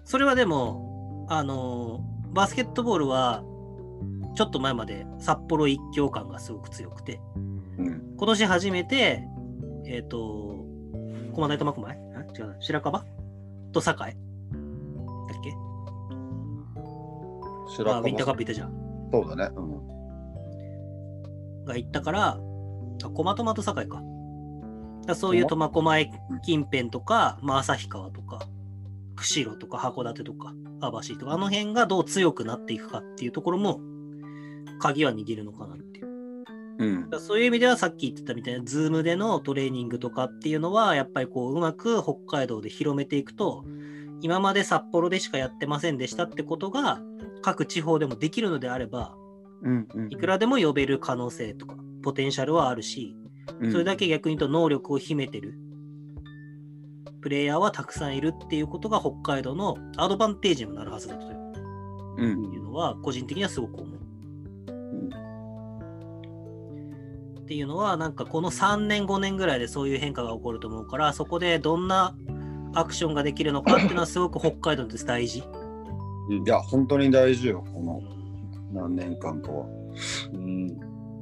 [0.04, 3.44] それはでもあのーバスケットボールは
[4.36, 7.20] ちょっと前まで札幌一強感がすごく強くて
[7.78, 8.16] うん。
[8.18, 9.24] 今年初めて、
[9.92, 10.66] えっ、と、
[11.34, 11.94] 駒大苫小牧ん
[12.38, 12.56] 違うな。
[12.60, 13.04] 白樺？
[13.72, 14.08] と栄だっ
[15.44, 15.52] け？
[17.76, 19.10] 白あウィンターカップ行ったじゃん。
[19.12, 19.56] そうだね。
[19.56, 19.88] うん。
[21.66, 22.40] が行ったから、
[23.04, 24.04] あ駒大苫と栄か。
[25.08, 26.08] だそういう苫小牧
[26.44, 28.48] 近辺とか、まあ、旭川とか、
[29.16, 33.80] 釧路とか函館とか、網走とか、あの辺がどう強くなっていくかっていうところも、
[34.80, 35.99] 鍵は握るのかなってい
[36.80, 36.86] う。
[36.86, 43.66] うんそういう意味ではさっき言ってたみたいな、ズームでのトレーニングとかっていうのは、やっぱりこう、うまく北海道で広めていくと、
[44.22, 47.02] 今まで札幌でしかやってませんでしたってことが、
[47.42, 49.16] 各地方でもできるのであれば、
[49.62, 53.16] うんうんいくらでも呼べる可能性とか、ポテンシャルはあるし、
[53.60, 55.56] うんそれだけ逆に言うと能力を秘めてる
[57.22, 61.28] プレイヤーはたくさんいるっていうことが北海道のアドバンテージにもなるはずだと
[62.18, 64.00] うんいうのは個人的にはすごく思う。
[67.50, 72.16] っていうのはなんかこの3年5年ぐらいでそういう変化が起こると思うからそこでどんな
[72.76, 75.40] アクションができるのかっていうのはすごく北海道です大事。
[75.40, 75.44] い
[76.46, 78.04] や、本当に大事よ、この
[78.72, 79.66] 何年間かは。
[80.32, 80.80] うん。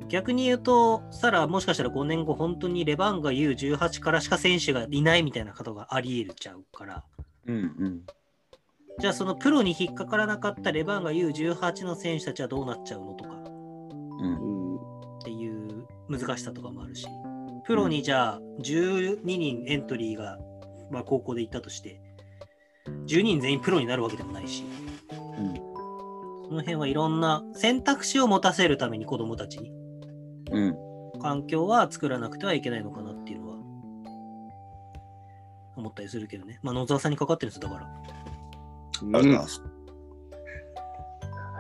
[0.10, 7.06] 逆に言うと、したらもしかしたら5年後、本当にレバンガ U18 からしか選手がいないみたいなことがあり得るちゃうから、
[7.46, 8.02] うんうん。
[9.00, 14.57] じゃあそのプロに引っかからなかったレバンガ U18 の選手たちはどうなっちゃうのとかうん
[16.10, 17.08] 難しさとかもあるし、
[17.66, 20.38] プロにじゃあ12人エントリーが、
[20.92, 22.02] まあ、高校で行ったとして、
[23.08, 24.64] 12人全員プロになるわけでもないし、
[26.48, 29.72] その辺はいろんな選択肢を持たせるために子供たちに
[30.52, 30.76] うん。
[31.20, 33.56] 環境は作らなくてはいけないのかなっていうのは
[35.76, 36.60] 思ったりするけどね。
[36.62, 37.88] まあ野沢さんにかかってるんですよだから。
[37.88, 37.92] あ
[39.02, 39.64] りがとうございます。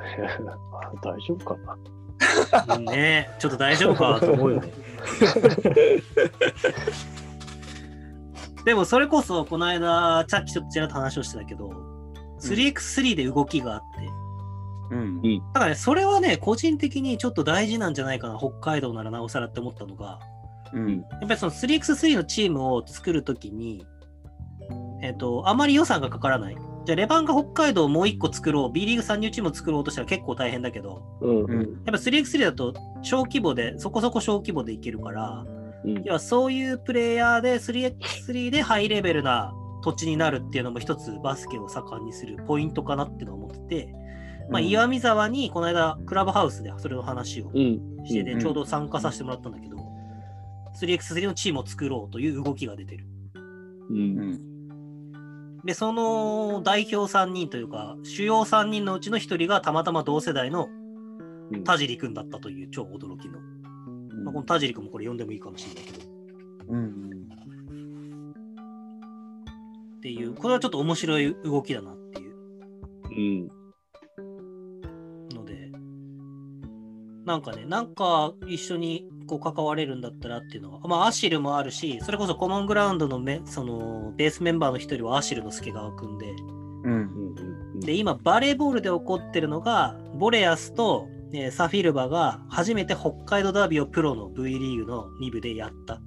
[1.03, 1.97] 大丈夫かなうん
[2.80, 4.72] ねちょっと大丈夫か と思うよね。
[8.65, 11.72] でもそれこそこの間さっきちょっとちらっと話をしてたけど
[12.41, 13.81] 3x3 で動きがあっ
[14.89, 15.22] て、うん。
[15.22, 20.19] だからねそれはね個人的にちょっと大事なんじゃないかな北海道ならなおさらって思ったのが
[20.73, 20.99] うん。
[20.99, 23.85] やっぱりその 3x3 のチームを作るときに、
[25.02, 26.57] えっ、と、あまり予算がかからない。
[26.88, 31.43] じゃあ、レバンが北海道をもう一個作ろう、B リーグ参入チームを作ろうとしたら結構大変だけど、うん。
[31.43, 31.59] うん。
[31.59, 35.57] やっぱ 3x3 だと小規模で、そこそこ小規模でいけるから、うん
[36.05, 39.53] 要はそういうプレイヤーで 3x3 でハイレベルな
[39.84, 43.93] 土地になるっていうのも一つバスケを盛んにするポイントかなっていうのを思ってて、
[44.49, 48.05] まあ、岩見沢にこの間クラブハウスでそれの話をうん。
[48.05, 49.77] してて、うんちょうど参加させてもらったんだけど、
[50.81, 53.05] 3x3 のチームを作ろうという動きが出てる。
[53.89, 53.93] う。
[53.93, 54.57] うんん。
[55.64, 60.70] で、その代表3人というか、主要3人のうちの1人がたまたま同世代の
[61.52, 63.40] うん田尻君だったという超驚きの。
[64.24, 66.00] まあ、この田尻君もこれ読んでもいいかもしれないけど。
[66.70, 67.12] うん。
[69.98, 72.36] っていう、これはちょっと面白い動きだなっていう
[73.10, 73.14] う
[73.46, 73.57] ん。
[77.28, 86.32] なんかね、なんか一緒にこう関われるんだったらっていうのは、まあ、アシルもあるし、それこそコモングラウンドのめそのベースメンバーの一人はアシルの助川君で、
[86.86, 87.36] うん。
[87.74, 87.80] うん。
[87.82, 95.99] で、今、バレーボールで起こってるのが、ボレアスと、えーサフィルバが初めて北海道ダービーをプロの V リーグの2部でやった。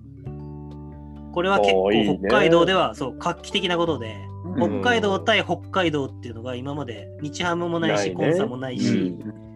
[1.34, 9.49] これは結構北海道ではそう画期的なことで、うん北海道対北海道っていうのが今まで日ハムもないし、コンサもないし、う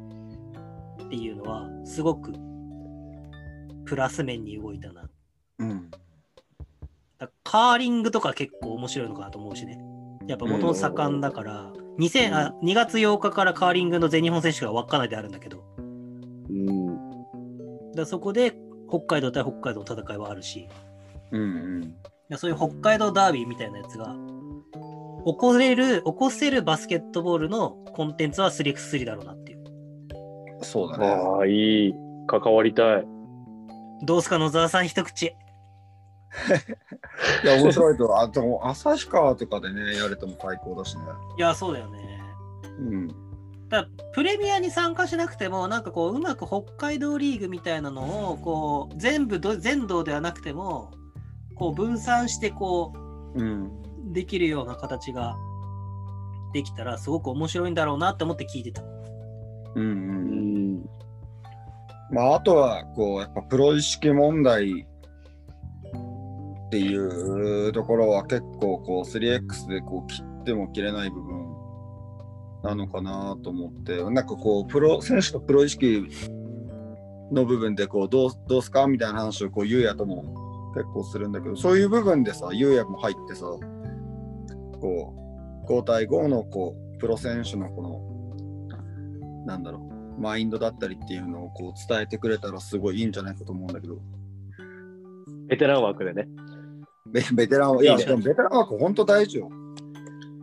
[1.07, 2.33] っていうのはすごく
[3.85, 5.09] プラス面に動いたな。
[5.59, 5.91] うん。
[7.19, 9.79] だカーリングとか結構面白いのかなと思うしね。
[10.27, 17.93] やっぱ元々盛んだから、2000あ2月8日からカーリングの全日本選手権が稚内であるんだけど、うん。
[17.93, 18.57] だそこで
[18.89, 20.69] 北海道対北海道の戦いはあるし、
[21.31, 21.83] うん。
[21.83, 24.17] いやそういう北海道ダービーみたいなやつが
[25.27, 29.44] 起これる、起こせるバスケットボールのコンテンツは 3x3 だろうなっ。
[30.63, 31.07] そうだね。
[31.07, 31.95] ああ、いい。
[32.27, 33.07] 関わりたい。
[34.03, 35.27] どうすか野沢さん一口。
[37.45, 38.21] いや、面白いと。
[38.21, 41.03] あと、旭川とかでね、やれても最高だしね。
[41.39, 42.23] いや、そうだよね。
[42.79, 43.09] うん。
[43.69, 50.93] だプレミアに参加しなくてもなんかこううまく北海道リーグみたいなのをこう全部ど全道ではなくても
[51.57, 52.93] こう分散してこ
[53.35, 53.67] うん。
[53.67, 55.37] うできるような形が
[56.53, 58.83] できたらすごく面白いんだろうなって思って聞いてた。
[59.75, 59.85] うん。
[59.85, 59.87] う。
[59.87, 60.91] ん。
[62.11, 64.87] まあ、あとは、こう、やっぱプロ意識問題
[66.67, 71.45] っていうところは結構、こう、3X でこう切っても切れない部分
[72.63, 76.09] なのかなと思って、なんかこう、プロ、選手とプロ意識
[77.33, 83.47] の部分で、こう、どう、どうすかみたいな話を、こう、ゆうやとも結構するんだけど、そういう部分でさ、ゆうやも入ってさ、
[84.81, 88.14] こう交代後のこうプロ選手のこの
[89.45, 93.99] なんだろうマインドだったりっていうのをこう伝えてくれたらすごいいいんじゃないかと思うんだけど。
[95.49, 96.29] ベテラン枠でね。
[97.07, 99.51] ベベテランはいやいいじゃんでもベテラン枠本当大事よ。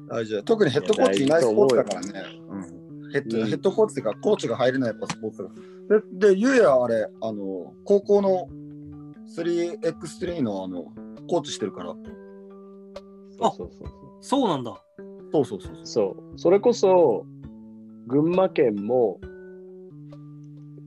[0.10, 0.44] 大事よ。
[0.44, 3.48] 特にヘッドコーチいないスポーツだからね、うん、ヘッドうん。
[3.48, 5.44] ヘッドコーチっていうかコーチが入れないやっぱスポーツ
[5.90, 8.48] だででゆうやあれあの高校の
[9.36, 10.86] 3x3 のあの
[11.28, 11.96] コーチしてるから。
[13.40, 13.92] そうそうそう。
[14.22, 14.82] そうなんだ。
[15.32, 15.86] そうそうそうそう。
[15.86, 16.40] そう。
[16.40, 17.26] それこそ、
[18.12, 19.20] 群馬県も、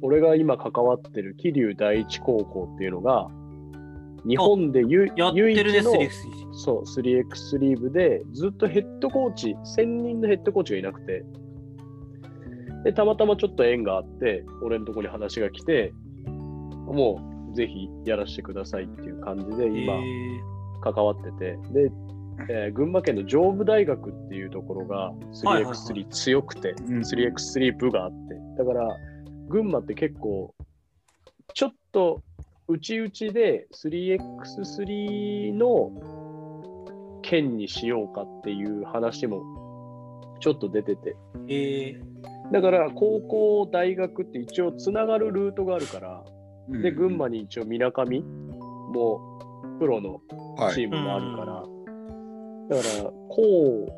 [0.02, 3.28] 俺が今関わってる桐生第一高校っていうのが、
[4.28, 6.14] 日本でゆやって唯一るね、のセリフ
[6.52, 11.24] そう、3x3 部で、ずっとヘッドコーチ、専任のヘッドコーチがいなくて、
[12.84, 15.94] で、たまたまちょっと縁があって、俺のとこに話が来て、
[16.26, 17.20] も
[17.50, 20.00] う、ぜひやらせてくださいっていう感じで、今、へ
[20.82, 21.90] 関わってて、で、
[22.48, 25.72] えー群馬県の上武大学っていうところがはいはいはい。
[25.74, 26.98] 3x3 強くて、うん。
[27.00, 28.88] 3x3 部があって、だから、
[29.48, 30.54] 群馬って結構、
[31.54, 32.22] ちょっと
[32.68, 39.42] 内々で 3x3 の県にしようかっていう話も
[40.40, 41.94] ちょっと出てて、ー。
[41.96, 42.00] え
[42.52, 46.24] だから高校、大学って一応つながるルートがあるから、
[46.68, 46.82] うん。
[46.82, 49.38] で、群馬に一応みなかみも
[49.78, 50.20] プロの
[50.56, 50.74] はい。
[50.74, 51.64] チームもあるから、
[52.68, 53.88] だから、高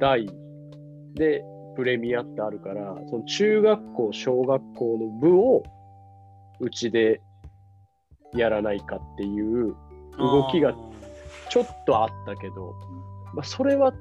[0.00, 0.26] 大
[1.14, 1.44] で
[1.76, 5.62] プレミアってあるから、その中学校、小学校の部を
[6.60, 7.20] うちで
[8.34, 9.74] やらないかっていうー
[10.18, 10.74] 動きがあ
[11.50, 12.74] ちょっとあったけど、
[13.34, 13.92] まあ、それは、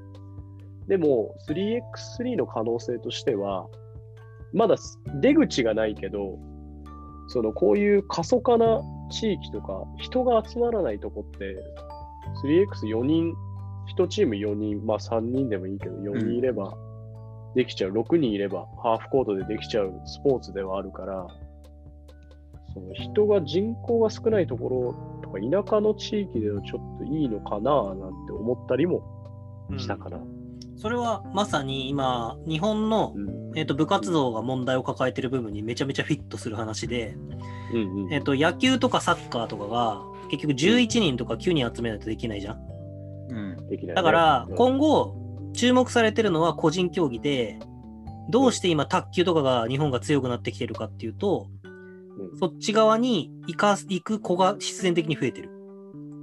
[0.88, 3.68] でも 3x3 の可能性としては、
[4.54, 4.76] まだ
[5.22, 6.38] 出口がないけど、
[7.28, 11.56] そのこういう過疎化な地域とか、人が集まらないとこって、
[12.44, 13.34] 3x4 人、
[13.98, 16.76] 1チーム4人、まあ3人でもいいけど、4人いれば
[17.56, 21.28] できちゃう、6人いればハーフコートでできちゃうスポーツではあるから、
[22.74, 30.20] その人が人口が少ないところとか田舎の地域ではちょっといいのかななんて思ったりもーしたかな。
[30.76, 33.44] それはまさに今、日本の、うん。
[33.56, 37.16] えー、と部活動が問題を抱えてる部分にめちゃめちゃフィットする話で、
[37.72, 38.14] うんうん。
[38.14, 40.02] えー、と野球とかサッカーとかが
[40.32, 42.73] 結局11人とか9人集めないとできないじゃん。
[43.30, 43.70] うん。
[43.70, 43.94] できないね。
[43.96, 44.56] だからうん。
[44.56, 45.16] 今後
[45.54, 47.60] 注目されてるのは個人競技で
[48.30, 51.48] どうして今卓球とかが日本が強くなってきてるかっていうと
[52.18, 52.40] うん。
[52.40, 55.50] そっち側に行か行く子が必然的に増えてる。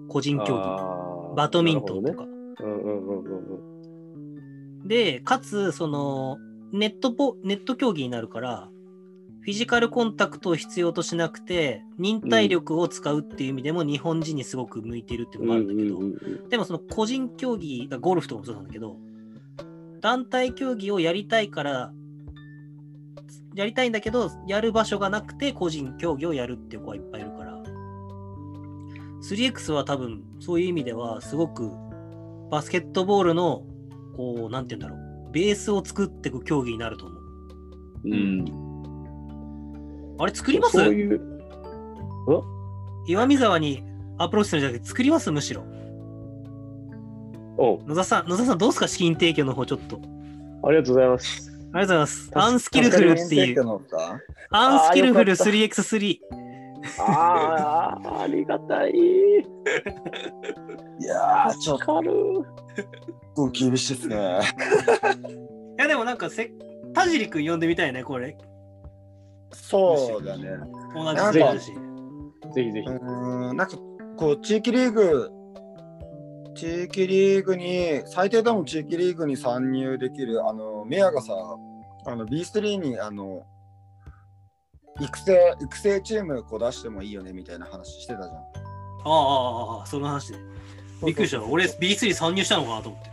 [0.09, 1.35] 個人競技。
[1.36, 2.24] バドミントンとか。
[2.24, 2.51] なるほどね。
[2.60, 3.48] うんうんうん
[4.81, 4.89] うん。
[4.89, 6.39] で、かつ、その、
[6.72, 8.68] ネットポ、ネット競技になるから、
[9.43, 18.97] フィジカルコンタクトを必要としなくて、忍耐力を使うっていう意味でも日本人にすごく向いてるっていうのもあるんだけど、うんうんうんでもその個人競技、ゴルフとかもそうなんだけど、
[20.01, 21.93] 団体競技をやりたいから、
[23.55, 27.62] やりたいんだけど、やる場所がなくて個人競技をやるっていう子はいっぱいいるから、
[29.23, 31.71] 3X は多分そういう意味ではすごく
[32.51, 33.65] バスケットボールの、
[34.17, 37.21] こう、なんて言うんだろう、ベースを作っていく競技になると思う。
[38.05, 38.69] うん
[40.20, 40.76] あれ作ります？
[40.76, 41.20] そういう、
[43.06, 43.82] 岩見沢に
[44.18, 45.30] アプローチするんじゃなくて作ります？
[45.30, 45.62] むしろ。
[45.62, 45.64] う
[47.84, 48.88] ん、野田さん、野田さんどうですか？
[48.88, 49.98] 資金提供の方ちょっと。
[50.62, 51.51] ありがとうございます。
[51.72, 52.30] ありがとうございます。
[52.34, 53.80] アンスキルフルっていう。
[54.51, 56.18] アンスキルフルあーよかった 3x3。
[56.98, 58.92] ああ、ありがたい。
[58.92, 58.97] い
[61.05, 62.10] やー、ちょっ助かる。
[63.36, 64.40] と厳しいですね。
[65.78, 66.51] いやでもなんかせ、
[66.94, 68.38] 田尻君呼んでみたいね、これ。
[69.52, 70.48] そうだね。
[70.94, 71.72] 同なんかじだし。
[72.55, 72.98] ぜひぜひう。
[72.98, 73.77] ーん、なんか
[74.16, 75.31] こう、地域リーグ、
[76.55, 81.32] 地域リーグに、最低でも地域リーグに参入できる、あの、ミヤがさ、
[82.06, 83.44] あの B3 に、あの、
[85.01, 88.35] 育成、育成チームこう出してもいいよねみたいな話してたじゃん。
[88.35, 88.40] ああ、
[89.06, 90.39] ああ、ああ、その話で。
[91.06, 91.43] びっくりした。
[91.43, 93.10] 俺 B3 参入したのかなと思って。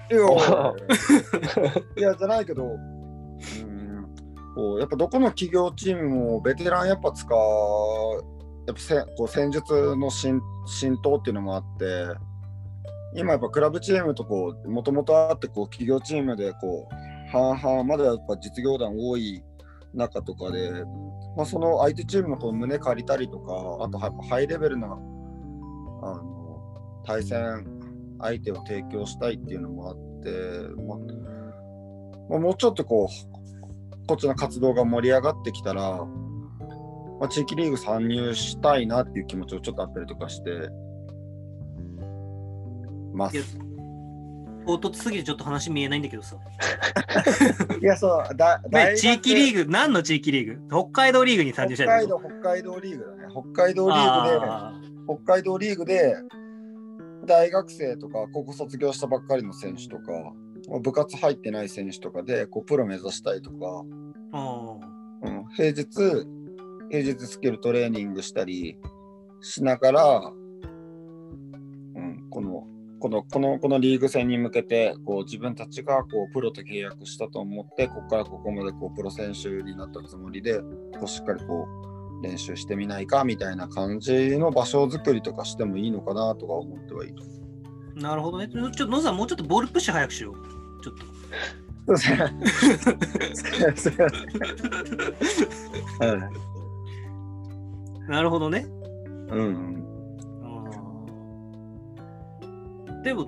[1.99, 3.66] いや、いやじゃないけど、うーん、
[4.57, 7.29] こうやっぱどこの企業チームもベテランやっぱ使う、
[8.65, 10.41] やっぱせこう戦術の浸
[11.03, 12.07] 透っていうのもあって、
[13.13, 16.95] 今やっぱクラブチームとこう、もともとあってこう企業チームでこう、
[17.31, 19.43] 半々、まだやっぱ実業団多い
[19.93, 20.71] 中とかで、
[21.35, 27.67] まあ、その相手チームのこう胸借りたりとか、あとやっぱハイレベルなあの対戦
[28.19, 30.31] 相手を提供したいっていうのもあって、
[30.81, 30.97] まあ
[32.29, 33.07] まあ、もうちょっとこう
[34.07, 36.05] こっちの活動が盛り上がってきたら、
[37.19, 40.69] まあ、地域リーグ参入したいなっていう気持ちをちょっとあったりとかして
[43.13, 43.59] ます。
[44.65, 46.35] 唐突すぎてちょっと話見えないんだけどさ。
[47.81, 50.67] いや、そう、だね、地域リグーグ、何の地域リーグ？
[50.69, 53.33] 北海道リーグに参入したい北海道、北海道リーグだね。
[53.53, 54.73] 北海道リーグで、あ
[55.07, 56.15] 北海道リーグで、
[57.25, 60.03] 大学生とか、高校卒業したばっかりの選手とか、
[60.67, 63.85] 部活入ってない選手とかで、こうプロ目指したいとか、
[65.23, 65.85] うん、平日、
[66.89, 68.77] 平日スキルトレーニングしたり
[69.41, 70.33] しながら、
[71.95, 72.67] うん、この、
[72.99, 80.65] この、この、このリーグ戦に向けて、こう自分たちがこうプロと契約したと思って、ここからここまでこうプロ選手になったつもりで、こ
[81.03, 81.65] うしっかりこ
[82.21, 87.15] う練習してみないかみたいな感じの場所作りとかしてもいいのかなとか思ってはいる。
[87.95, 88.47] ーなるほどね。
[88.47, 90.56] ちょっと野さん、もうちょっとボールプッシュ早くしよう。
[90.81, 91.05] ちょっと。
[91.87, 92.17] そうですね。
[93.35, 94.07] すいませんは
[98.07, 98.65] いなるほどね。
[99.29, 99.83] うん？
[103.03, 103.25] でも、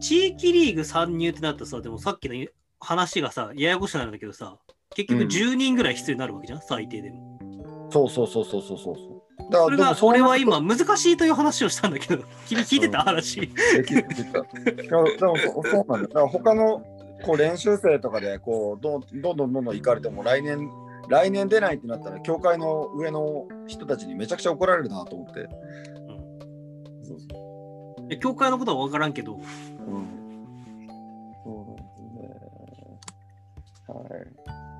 [0.00, 2.46] 地域リーグ参入ってなったらさ、でもさっきの
[2.80, 4.58] 話がさ、ややこしくなるんだけどさ、
[4.94, 7.88] 結局うん10人ぐらい必要になるわけじゃん、最低でも。
[7.90, 9.13] そうそうそうそうそうそう
[9.54, 9.70] そう。
[9.70, 13.40] だそれが、そう俺は今、難しいという話をしたんだけど、 君聞いてた話。
[13.40, 13.46] で
[13.84, 14.38] きるできた。
[14.38, 14.44] いや
[14.84, 16.08] でもそうそうなんだ。
[16.08, 16.82] だから他の
[17.24, 20.70] こう練習生とかでこうどんどんどんどんどん行かれても来年
[21.08, 25.48] 来年出ないってなったら協会の上の人たちにめちゃくちゃ怒られるなと思って。
[27.02, 29.38] そうそえ教会のことは分からんけど、う。
[29.38, 29.44] うん。
[31.42, 32.34] そうなんですね。
[33.88, 34.73] はーい。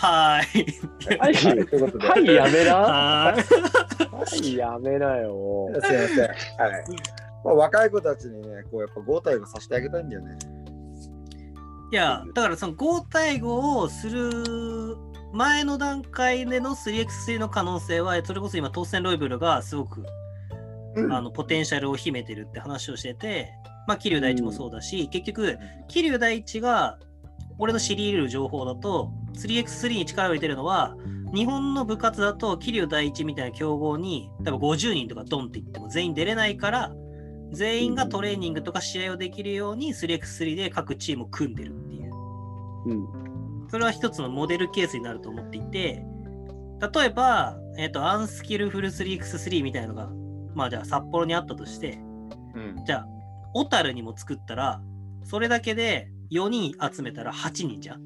[0.00, 1.34] はい、はい。
[1.34, 2.08] ということで。
[2.08, 2.76] はい、やめな。
[2.76, 4.54] はーい。
[4.54, 5.68] はい、やめなよ。
[5.74, 6.18] すいません。
[6.20, 6.34] はい。
[7.44, 10.38] まあ、若い子たちにね、こうやっぱ5対5させてあげたいんだよね。
[11.92, 14.96] いや、だからその5対5をする
[15.32, 20.04] 前の段階での 3x3 の可能性は、それこそ今、当選ロイブルがすごく
[20.96, 23.52] うんあのポテンシャルを秘めてるって話をしてて、
[23.86, 25.58] まあ、桐生大地もそうだし、結局、
[25.88, 26.98] 桐生大地が
[27.60, 30.96] 俺の知り得る情報だと、3x3 に力を入れてるのは、
[31.32, 36.92] 日本の部活だと桐生第一みたいな強豪に多分50人とかドンって言っても全員出れないから
[37.52, 42.10] 全員がトレーニングとか試合をできるように 3x3 で各チームを組んでるっていう
[42.86, 43.68] うん。
[43.70, 46.04] それは一つのモデルケースになると思っていて
[46.94, 50.10] 例えば、えっとアンスキルフル 3x3 みたいなのが
[50.54, 52.00] まあじゃあ札幌にあったとして
[52.54, 52.84] うん。
[52.84, 53.06] じゃあ
[53.54, 54.80] 小樽にも作ったら
[55.24, 58.00] それだけで4人集めたら8人じゃん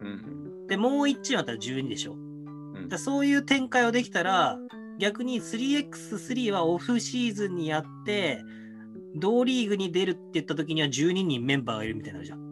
[0.00, 0.66] うん。
[0.66, 4.58] でもう1チームだったら12でしょうんだそういう展開をできたら
[4.98, 8.42] 逆に 3x3 はオフシーズンにやって
[9.16, 12.49] 同リーグに出るって言った時には12人メンバーがいるみたいになるじゃん。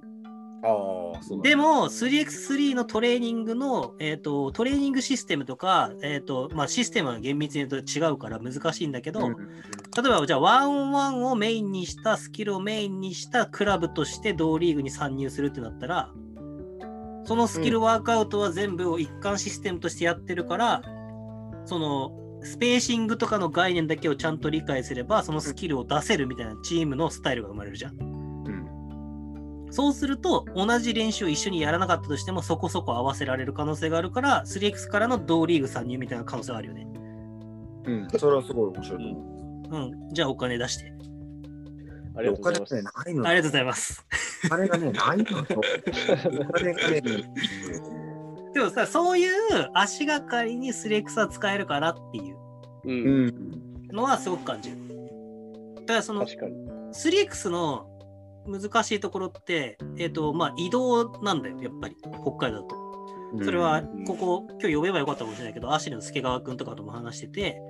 [0.63, 1.43] ああ、そうだ。
[1.45, 9.37] ねで、も 3x3 のトレーニングの、えー、とトレーニングシステムとか、えーとまあ、システムは厳密に言うと違うから難しいんだけど、うん。
[9.37, 9.43] 例
[10.07, 16.11] えばじゃあワンオンワンをメインにしたスキルをメインにしたクラブとして同リーグに参入するってなったら
[17.25, 20.83] そのスキルワークアウトは全部を一貫システムとしてやってるから、
[21.67, 22.13] その
[22.43, 28.18] スペーシングとかの概念だけをちゃんと理解すればそのスキルを出せるみたいなチームのスタイルが生まれるじゃん。
[29.69, 29.73] うん。
[29.73, 36.87] そうすると同じ練習を一緒にやらなかったとしてもそこそこ合わせられる可能性があるから 3x からの同リーグ参入みたいな可能性があるよね。
[37.85, 38.09] うん。
[38.19, 39.77] それはすごい面白いと思う。
[39.77, 39.79] う
[40.11, 40.15] ん。
[40.15, 40.93] じゃあお金出して。
[42.17, 42.75] ありがとうございます。
[42.75, 43.29] お金ね、ないの。
[43.29, 44.07] ありがとうございます。
[44.47, 45.47] お金がね、ないのよ。
[46.49, 47.01] お金がね、
[48.55, 49.31] でもさ、そういう
[49.75, 52.37] 足がかりに 3x は使えるからっていう
[52.85, 52.89] う。
[52.89, 53.89] うんん。
[53.93, 54.77] のはすごく感じる。
[55.77, 56.55] だからその確かに。
[56.93, 57.87] 3x の
[58.49, 62.89] 難しいところって、えっ、と、まあ移動なんだよ、やっぱり、北海道だと。
[63.45, 67.61] それはうん、ここ、今日呼べばよかったかもしれないけど、アシリの助川君とかとも話してて、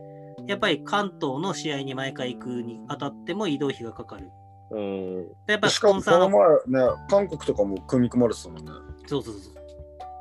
[0.46, 4.30] やっぱり関東の試合に毎回行くにあたっても移動費がかかる。
[4.70, 5.28] うん。
[5.46, 8.70] でやっぱスポンサーのの、前ね、韓国とかも組み込まれてたもんね。
[9.06, 9.54] そうそうそう。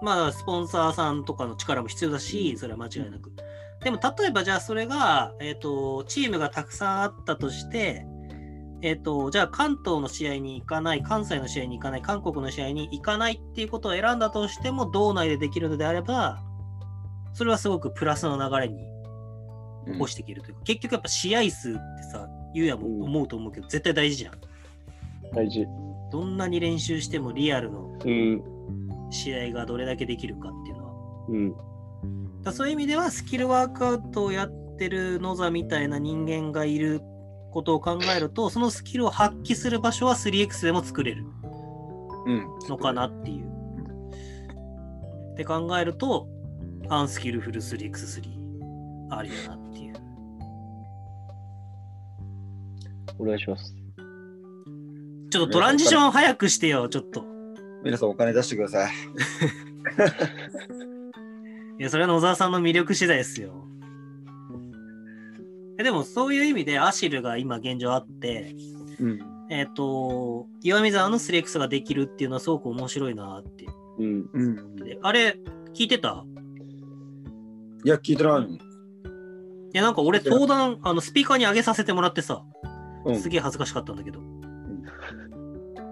[0.02, 3.32] まあ、スポンサーさんとかの力も必要だし、それは間違いなく。
[3.84, 8.06] でも、例えばじゃあそれが、えっ、と、チームがたくさんあったとして、
[8.82, 16.44] えっ、と、じゃあ関東の試合に行かない、関西の試合に行かない、韓国の試合に行かないっていうことを選んだとしても、道内でできるのであれば、
[17.34, 18.84] それはすごくプラスの流れに
[19.94, 21.80] 起こしていけるというか、結局やっぱ試合数って
[22.12, 24.34] さ、ゆうやも思うと思うけど、絶対大事じゃん。
[25.34, 25.66] 大事。
[26.12, 28.44] どんなに練習してもリアルのうん。
[29.10, 30.94] 試合がどれだけできるかっていうのは。
[31.30, 31.56] うん。
[32.44, 37.02] だそういう意味ではスキルワークアウトをやってる野座みたいな人間がいる
[37.58, 41.26] ことを考えるとそのスキルを発揮する場所は 3x でも作れる
[42.28, 42.46] うん。
[42.70, 43.48] のかなっていう。
[45.34, 46.28] って考えると
[46.88, 48.22] アンスキルフル 3x3
[49.10, 49.96] ありだなっていう。
[53.18, 53.74] お願いします。
[55.32, 57.26] ちちょっとトランジション早くしてよ、ちょっと。
[57.84, 58.92] 皆さんお金出してください。
[61.80, 63.66] いや、それは野沢さんの魅力次第ですよ。
[65.80, 68.56] えでも、そういう意味でアシルが今現状あって、
[68.99, 69.20] うん。
[69.49, 73.66] えっ、と、岩見沢のスレックスができるっていうのはすごく面白いなって。
[73.99, 74.30] うん。
[74.34, 74.76] うん。
[74.76, 75.40] であれ、
[75.74, 76.26] 聞いてた？
[77.86, 78.48] いや、聞いてないの。
[78.48, 78.60] い
[79.74, 82.44] や、なんか俺、登壇、あの、スピーカーに上げさせてもらってさ、
[83.06, 84.20] うんすげえ恥ずかしかったんだけど。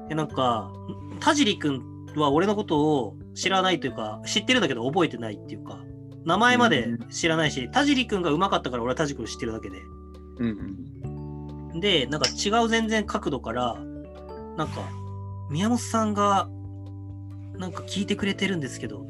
[0.09, 0.73] で、なんか、
[1.19, 1.81] 田尻くん
[2.15, 5.79] は俺のことを知らないというか、知ってるんだけど覚えてないっていうか、
[6.25, 9.81] 名前まで知らないし、田尻くんが上手かったから俺は田尻くん知ってるだけで。
[10.39, 11.79] うん。
[11.79, 13.77] で、なんか違う全然角度から、
[14.57, 14.89] なんか、
[15.49, 16.49] 宮本さんが、
[17.57, 19.07] なんか聞いてくれてるんですけど、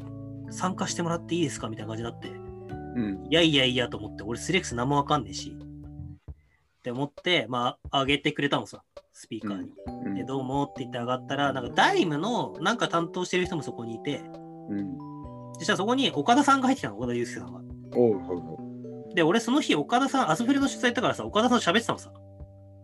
[0.50, 1.68] 参加してもらっていいですか？
[1.68, 3.26] みたいな感じになって、うん。
[3.30, 5.56] いやいやいやと思って、俺スレックス何もわかんねえし。
[5.58, 8.82] って思って、まあ、上げてくれたのさ、
[9.12, 9.70] スピーカーに。
[10.04, 14.20] うんで、どうもって言って上がったら、なんかダイムのなんか担当してる人もそこにいて、
[14.68, 14.96] うん。
[15.58, 17.60] そしたらそこに岡田さんが入ってきたの、岡田祐介さんが。
[17.94, 22.12] おうで、俺その日、岡田さん、アスフレの取材行ったからさ、岡田さんと喋ってたのさ。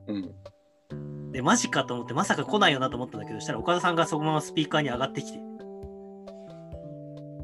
[0.09, 0.13] う。
[0.13, 1.33] うん。
[1.33, 5.39] で、マジかと思って、まさか来ないよなと思ったんだけど、したら岡田さんがそのままスピーカーに上がってきて、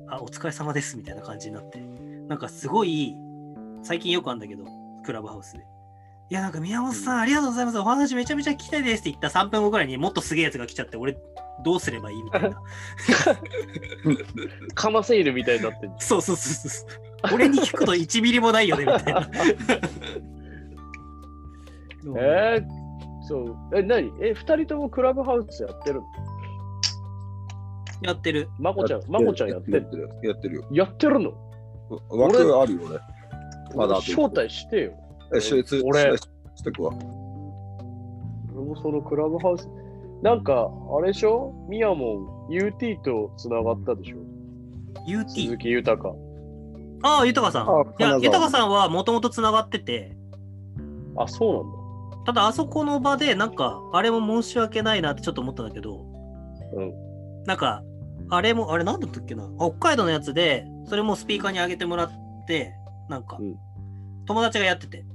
[0.09, 1.81] あ、お疲れ様ですみたいな感じになって、
[2.29, 3.15] なんかすごい、
[3.83, 4.65] 最近よくあるんだけど、
[5.05, 5.67] クラブハウスで。
[6.31, 7.79] いや、なんか宮本さん、ありがとうございます。
[7.79, 11.17] お話めちゃめちゃ聞きたいですって言った3分後ぐらいにもっとすげえやつが来ちゃって、俺、
[11.65, 12.51] どうすればいいみたいな。
[14.75, 16.91] かませいるみたいになって そうそうそうそう。
[17.35, 19.29] 俺に聞くと1ミリもないよね、みたいな。
[22.21, 22.65] えー、
[23.27, 23.57] そう。
[23.75, 24.13] え、何？
[24.21, 26.07] え、二人ともクラブハウスやってるの？
[28.03, 28.51] やってる。
[28.59, 30.09] まこちゃん、まこちゃんやってるやってる。
[30.23, 30.65] やってるよ。
[30.71, 31.33] やってるの？
[32.11, 33.01] 枠あるよ、俺。
[33.75, 34.93] まだ招待してよ。
[35.35, 36.21] え、しつ俺し
[36.57, 36.93] してくわ。
[38.55, 39.69] 俺もそのクラブハウス。
[40.23, 41.53] なんか、あれでしょ？
[41.69, 44.17] ミヤモン UT とつながったでしょ
[45.07, 45.59] ？UT 鈴。
[45.59, 46.15] 木豊。
[47.03, 47.69] ああ、豊さん。
[47.69, 50.17] あいや、豊さんはもともとつながってて、
[51.17, 51.79] あ、そうなんだ。
[52.27, 56.05] ただあそこの場でなんかあれも申し訳ないなってちょっと思ったんだけど、
[56.75, 56.93] うん
[57.47, 57.83] なんか
[58.29, 59.49] あれもあれなんだったっけな？
[59.59, 62.11] 北海道のやつでそれもスピーカーに上げてもらっ
[62.47, 62.75] て
[63.09, 63.57] なんかうん
[64.27, 65.07] 友達がやってて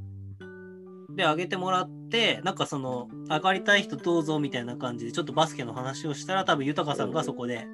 [1.15, 7.67] で上げてもらってなんかその上がりたい人どうぞみたいな感じでちょっとバスケの話をしたら多分豊さんがそこで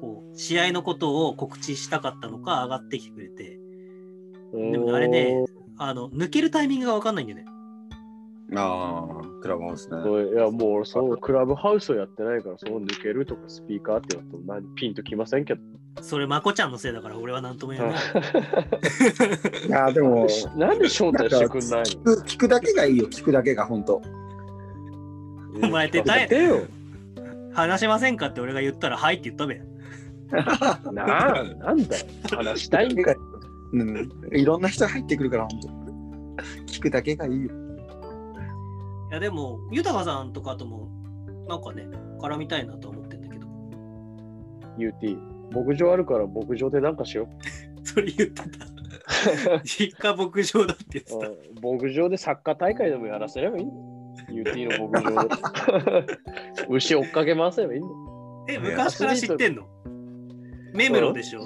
[0.00, 3.58] こう試合のことを告知したかったのか上がってきてくれて。
[4.52, 5.46] でもあれね
[5.78, 7.46] あの抜けるタイミングが分かんないんだよね
[8.54, 9.96] ああ、クラブハウスね。
[9.96, 15.60] おいいや、もう俺、そのクラブハウスをやってないから、その抜けるとかスピーカーって言うと何ピンときませんけど。
[16.00, 17.96] それまこちゃんのせいだから俺は何とも言えない
[19.66, 20.26] いや、でも、
[20.56, 24.00] なんで招待してくんない聞く聞くだけがいいよ、聞くだけが、本当。
[25.60, 26.62] のお前ってやってよ。
[27.52, 29.60] 話しませんかって俺が言ったらはいって言ったべ。
[30.92, 32.06] なあ、なんだよ。
[32.30, 33.16] 話したいんかい。
[33.74, 34.10] うん。
[34.32, 35.68] いろんな人が入ってくるから、本当。
[36.66, 37.50] 聞くだけがいいよ。
[39.12, 40.88] いやでも、豊さんとかとも
[41.46, 41.86] なんかね、
[42.18, 43.46] 絡みたいなとは思ってんだけど、
[44.78, 45.18] UT。
[45.54, 47.28] 牧場あるから牧場でなんかしよ
[47.84, 49.60] それ言ってた。
[49.64, 51.12] 実家牧場だって言って
[51.60, 51.68] た。
[51.68, 54.54] 牧場でサッカー大会でもやらせればいいんだよ。
[54.54, 56.06] UT の牧場で。
[56.70, 58.46] 牛追っかけ回せばいいんだよ。
[58.48, 59.66] え、昔から知ってんの？
[60.72, 61.42] メムロでしょ？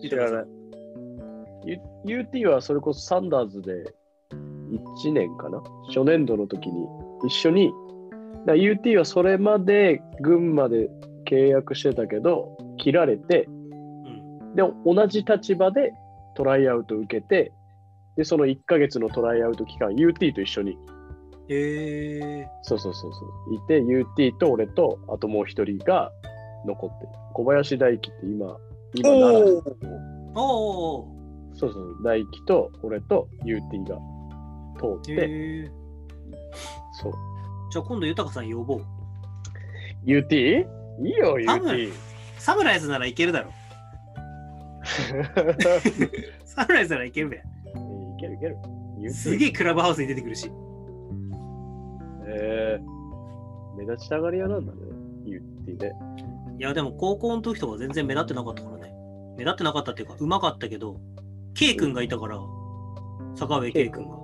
[0.00, 0.46] 知らない。
[1.64, 1.80] U-
[2.20, 3.92] UT はそれこそサンダーズで
[4.70, 5.62] 1年かな？
[5.88, 6.86] 初年度の時に
[7.26, 7.72] 一緒に、
[8.46, 10.90] UT はそれまで群馬で
[11.28, 14.54] 契約してたけど、切られて、うん。
[14.54, 15.92] で、同じ立場で
[16.36, 17.52] トライアウト受けて、
[18.16, 20.78] で、その1ヶ月のトライアウト期間、UT と一緒に、
[21.48, 23.18] へえそうそうそうそ
[23.50, 26.10] う、いて、UT と俺と、あともう一人が
[26.66, 27.10] 残ってる。
[27.34, 28.56] 小林大輝って今、
[28.94, 29.62] 今奈良ー。
[30.34, 31.16] おお
[31.54, 33.98] そうそう、大輝と俺と UT が
[34.76, 35.16] 通って、へ
[35.64, 35.70] え
[37.02, 37.12] そう。
[37.70, 38.84] じゃあ今度豊さん呼ぼう。
[40.04, 40.34] UT?
[40.36, 41.10] いい？
[41.12, 41.92] よ、UT。
[42.38, 43.50] サムライズならいけるだろ。
[46.44, 47.36] サムライズならいけるべ。
[47.36, 47.40] い
[48.20, 48.56] けるいける。
[48.98, 50.50] UT すげえクラブハウスに出てくるし。
[52.28, 54.78] えー、目立ちたがり屋なんだね、
[55.24, 55.92] UT で。
[56.58, 58.94] いやでも高校の時とか全然目立ってなかったからね。
[59.36, 60.98] 目立ってなかったっていうか、うまかったけど、
[61.54, 62.40] K 君がいたから、
[63.34, 64.15] 坂上 K 君が。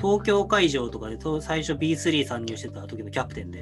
[0.00, 3.60] 東京会場とかでと最初 B3 参入してた時のキャプテンで、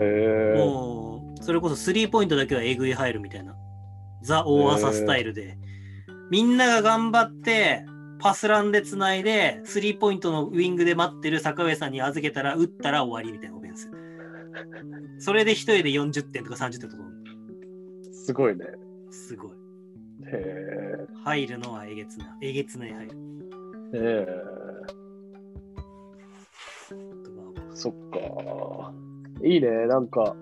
[0.00, 3.54] えー、もう、それこそスリーポイントだけはえぐい入るみたいな、
[4.22, 5.58] ザ・大朝スタイルで、
[6.30, 7.84] みんなが頑張って、
[8.20, 13.74] パスランでつないで、スリーポイントのウィングで待ってる坂上さんに預けたら、打ったら終わりみたいなオフェン
[15.18, 17.02] それで一人で40点とか30点とか。
[18.12, 18.64] すごいね。
[19.10, 19.50] すごい。
[20.26, 22.28] へ入るのはえげつない。
[22.42, 23.10] えげつない入る。
[23.94, 24.26] え。
[24.26, 24.53] へと
[27.74, 28.92] そっか。
[29.42, 29.68] いいね。
[29.86, 30.34] なんか、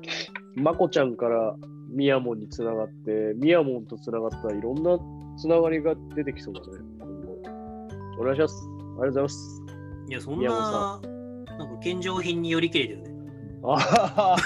[0.54, 1.56] まこちゃんから
[1.90, 4.98] ミヤモンにつながって、ミヤモンとつながったらいろんな
[5.36, 6.66] つながりが出てきそうだね。
[7.00, 8.64] 今後お願いします。
[8.64, 9.62] ありがとうございます。
[10.08, 11.00] いや、そん宮な、
[11.58, 13.12] なんか献上品によりけりだよね。
[13.64, 14.36] あはは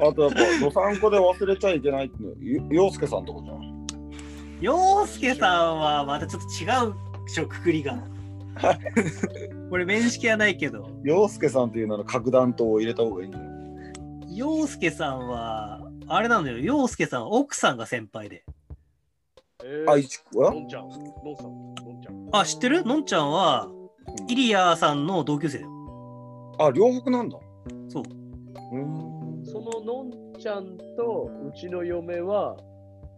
[0.00, 3.86] ああとやっぱ、どさんこで忘れちゃいけないっていう、ようすけさんとこじゃん。
[4.60, 6.94] 洋介さんはまたちょっと違う
[7.26, 7.98] でしょ、くくりが。
[9.70, 18.44] これ面識はないけど、ようすけさんっていうなら核弾頭を入れた方がいいんじゃない洋介さんは、あれなんだよ、洋介さんは奥さんが先輩で。
[19.64, 22.28] えあ、ー、いちくはのんちゃん、のんさん、のんちゃん。
[22.32, 22.84] あ、知ってる？
[22.84, 23.70] のんちゃんは、
[24.28, 25.70] イリアさんの同級生だよ。
[26.58, 27.38] あ、両国なんだ。
[27.88, 28.02] そう。
[28.72, 29.44] うん。
[29.44, 32.56] そののんちゃんとうちの嫁は、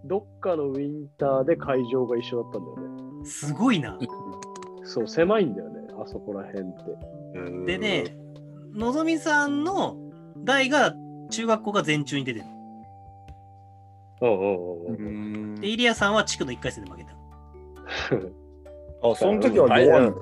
[0.04, 2.76] どっかのウィンターで会場が一緒だったんだよ
[3.20, 3.24] ね。
[3.24, 3.98] すごいな。
[4.88, 6.72] そう、狭いんだよね、あそこら辺っ
[7.66, 7.76] て。
[7.76, 8.04] でね、
[8.74, 9.96] のぞみさんの
[10.38, 10.94] 代が
[11.30, 12.46] 中学校が全中に出てる。
[14.22, 15.54] うんうんううん。
[15.56, 17.10] んで、イリアさんは地区の1回戦で負けた。
[19.10, 20.16] あ、その時は弱いの？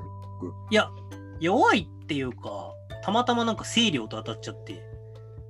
[0.70, 0.90] いや、
[1.40, 2.72] 弱いっていうか、
[3.04, 4.82] たまたまなんか清涼と当たっちゃって。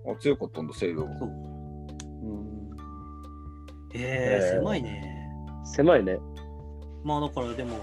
[0.07, 1.01] あ、強かったんだ、西洋。
[1.01, 2.71] そううん
[3.95, 5.31] えー、えー狭いね。
[5.65, 6.19] 狭いね。
[7.03, 7.79] まあだからでも、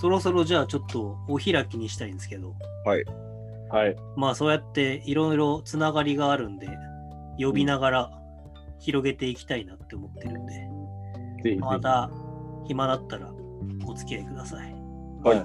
[0.00, 2.54] そろそろじゃあちょっとお開きにしたいんですけど、
[2.86, 3.04] はい。
[4.16, 6.70] まあそうやっていろいろつながりがあるんで、
[7.38, 8.10] 呼びながら
[8.78, 10.60] 広げていきたいなって思ってるんで、ぜ
[11.36, 11.56] ひぜひ。
[11.58, 12.10] また
[12.66, 13.30] 暇だったら
[13.86, 14.72] お付き合いください。
[15.22, 15.44] はい。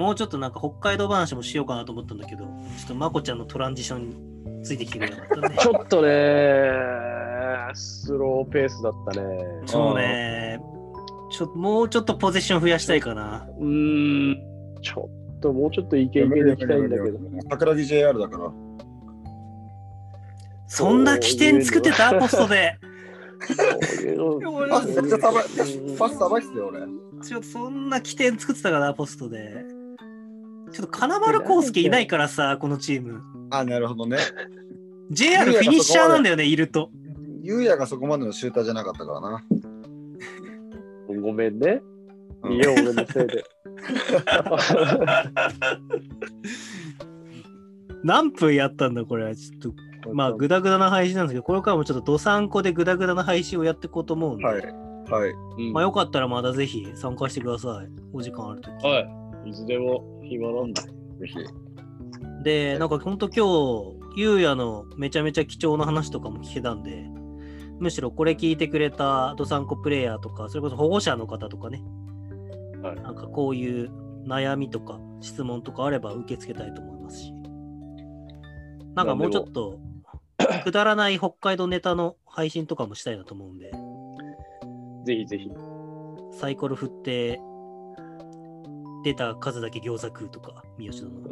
[0.00, 2.50] もうちょっとなんか北海道話もしようかなと思ったんだけど、ちょ
[2.84, 5.56] っとまこちゃんのトランジションについてきてくれなかったね。
[5.60, 6.08] ちょっとね、
[7.74, 9.28] スローペースだったね。
[9.66, 10.58] そうね。
[11.32, 13.48] ちょもうちょっとポゼッション増やしたいかな。
[13.58, 14.36] うーん、
[14.82, 17.18] ちょっと、もうちょっとイケイケでいきたいんだけど。
[17.50, 18.52] 桜木 JR だから。
[20.68, 22.18] そんな起点作ってた？
[22.18, 22.78] ポストで。
[24.70, 26.80] パスめっちゃさばいうんパスさばいてたよ、俺。
[27.22, 29.64] ちょっとそんな起点作ってたかな、ポストで。
[30.70, 33.20] ちょっと金丸康介いないからさ、このチーム。
[33.50, 34.18] あ、なるほどね。
[35.10, 36.90] JR フィニッシャーなんだよね、いると。
[37.42, 39.42] ゆうやがそこまでのシューターじゃなかったからな。
[41.20, 41.82] ごめんね。
[42.42, 43.44] うんいいよ、俺のせいで。
[48.02, 49.34] 何分やったんだ、これは。
[49.34, 54.60] ちょっと、まあ、ぐだぐだな配信なんですけど、これからもちょっとどさんこでぐだぐだな配信をやっていこうと思うんで、はい。
[54.60, 55.30] はい。
[55.58, 57.88] うんまあ、よかったらまたぜひ参加してください。
[58.12, 58.72] お時間あるとき。
[58.84, 59.00] は
[59.46, 59.50] い。
[59.50, 60.82] いつでも暇なんだ。
[60.82, 60.88] ぜ
[61.26, 61.36] ひ。
[62.42, 67.06] で、なんか本当今日、ゆうやのめちゃめちゃ貴重な話とかも聞けたんで、
[67.82, 71.82] むしろこれ聞いてくれたドサンコプレイヤーとか、それこそ保護者の方とかね、
[72.82, 73.90] はいなんかこういう
[74.26, 77.32] 悩みとか質問とかあれば受け付けたいと思いますし、
[78.94, 79.80] なんかもうちょっと
[80.64, 83.72] くだらない北海道ネタの配信とかもしたいなと思うんで、
[85.04, 85.50] ぜひぜひ。
[86.38, 87.40] サイコロ振って
[89.04, 91.28] 出た数だけ餃子食うとか、三好殿の。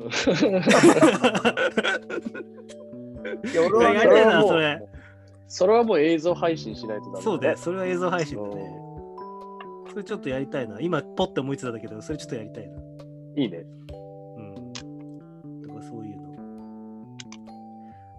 [3.50, 4.82] いや、俺はやりたいな、それ。
[5.50, 8.62] それはもう映像配信しないとダメそうだよ、それは映像配信だね
[9.88, 9.90] う。
[9.90, 10.80] それちょっとやりたいな。
[10.80, 12.78] 今、ポッて思いついたんだけど、それちょっとやりたいな。
[13.36, 13.64] いいね。
[14.36, 14.72] うん。
[15.62, 16.30] とか、そういうの。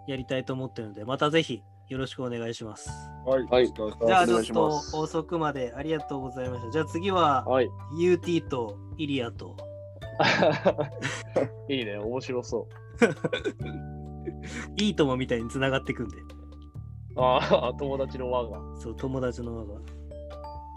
[0.10, 2.90] やりたいと思ってるので、またぜひよろしくお願いします。
[3.26, 3.44] はい。
[3.44, 4.68] はいじゃあ、ちょっと
[5.00, 6.72] 遅くまでありがとうございました。
[6.72, 7.70] じゃあ次は、はい。
[7.98, 9.56] UT とイリアと、
[11.70, 12.68] いいね、面白そ
[14.78, 16.41] いいともみたいにつながっていくんで、う。
[17.16, 18.60] ああ、 友達の輪が。
[18.80, 19.74] そう、友達の輪が。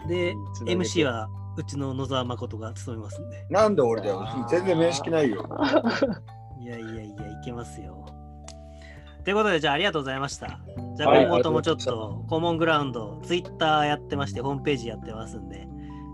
[0.07, 0.33] で、
[0.65, 3.45] MC はうちの野沢誠が務めますんで。
[3.49, 4.25] なんで俺だよ。
[4.49, 5.47] 全然面識ないよ。
[6.59, 8.05] いやいやいや、いけますよ。
[9.23, 10.59] ということで、じゃあありがとうございました。
[10.95, 15.67] じゃあはい今後ともちょっとコモングラウンド、ツイッターやってまして、ホームページやってますんで、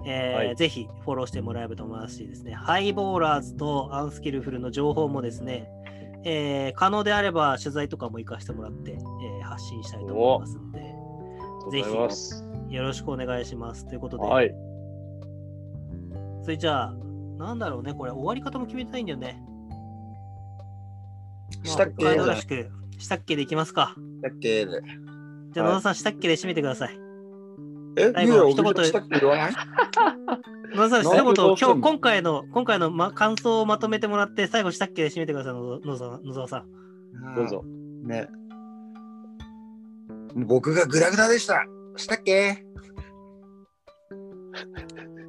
[0.06, 5.70] えーはいぜひフォローしてもらえればと思いますしですね、ハイボーラーズとアンスキルフルの情報もですね、
[6.24, 12.46] えー可能であれば取材とかも行かせてもらって、えー発信したいと思いますんで、ありがとうございます。
[12.70, 13.86] よろしくお願いします。
[13.86, 14.52] ということで、はい。
[16.44, 16.94] それじゃあ、
[17.38, 19.44] なんだろうね、これ終わり方も決めたいんだよね。
[21.64, 23.96] したっけまあしく、したっけでいきますか。
[24.22, 24.82] だっけで。
[25.52, 27.11] じゃあ、はい野田さん、したっけで締めてください。
[27.98, 29.54] え、最後ゆうや、一言俺したっけ言わない？
[30.76, 35.04] 野 田さん、一言、今日、今回の、今回の、ま、感想をまとめてもらって、最後、したっけ？
[35.04, 37.36] で締めてください、野野沢野沢さん。
[37.36, 37.64] どうぞ。
[38.04, 38.28] ね。
[40.36, 41.66] 僕がグダグダでした。
[41.98, 42.66] したっけ？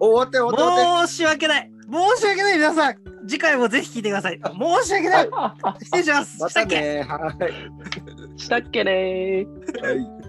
[0.00, 1.08] お終わって終わって終わって。
[1.08, 1.70] 申し訳ない。
[2.16, 2.94] 申し訳ない皆さん。
[3.28, 4.40] 次回もぜひ聞いてください。
[4.42, 5.28] 申し訳ない。
[5.82, 6.40] 失礼します。
[6.42, 6.76] ましたっけ？
[6.76, 7.02] たね。
[7.02, 7.36] は
[8.36, 9.46] したっけね。
[9.82, 10.21] はい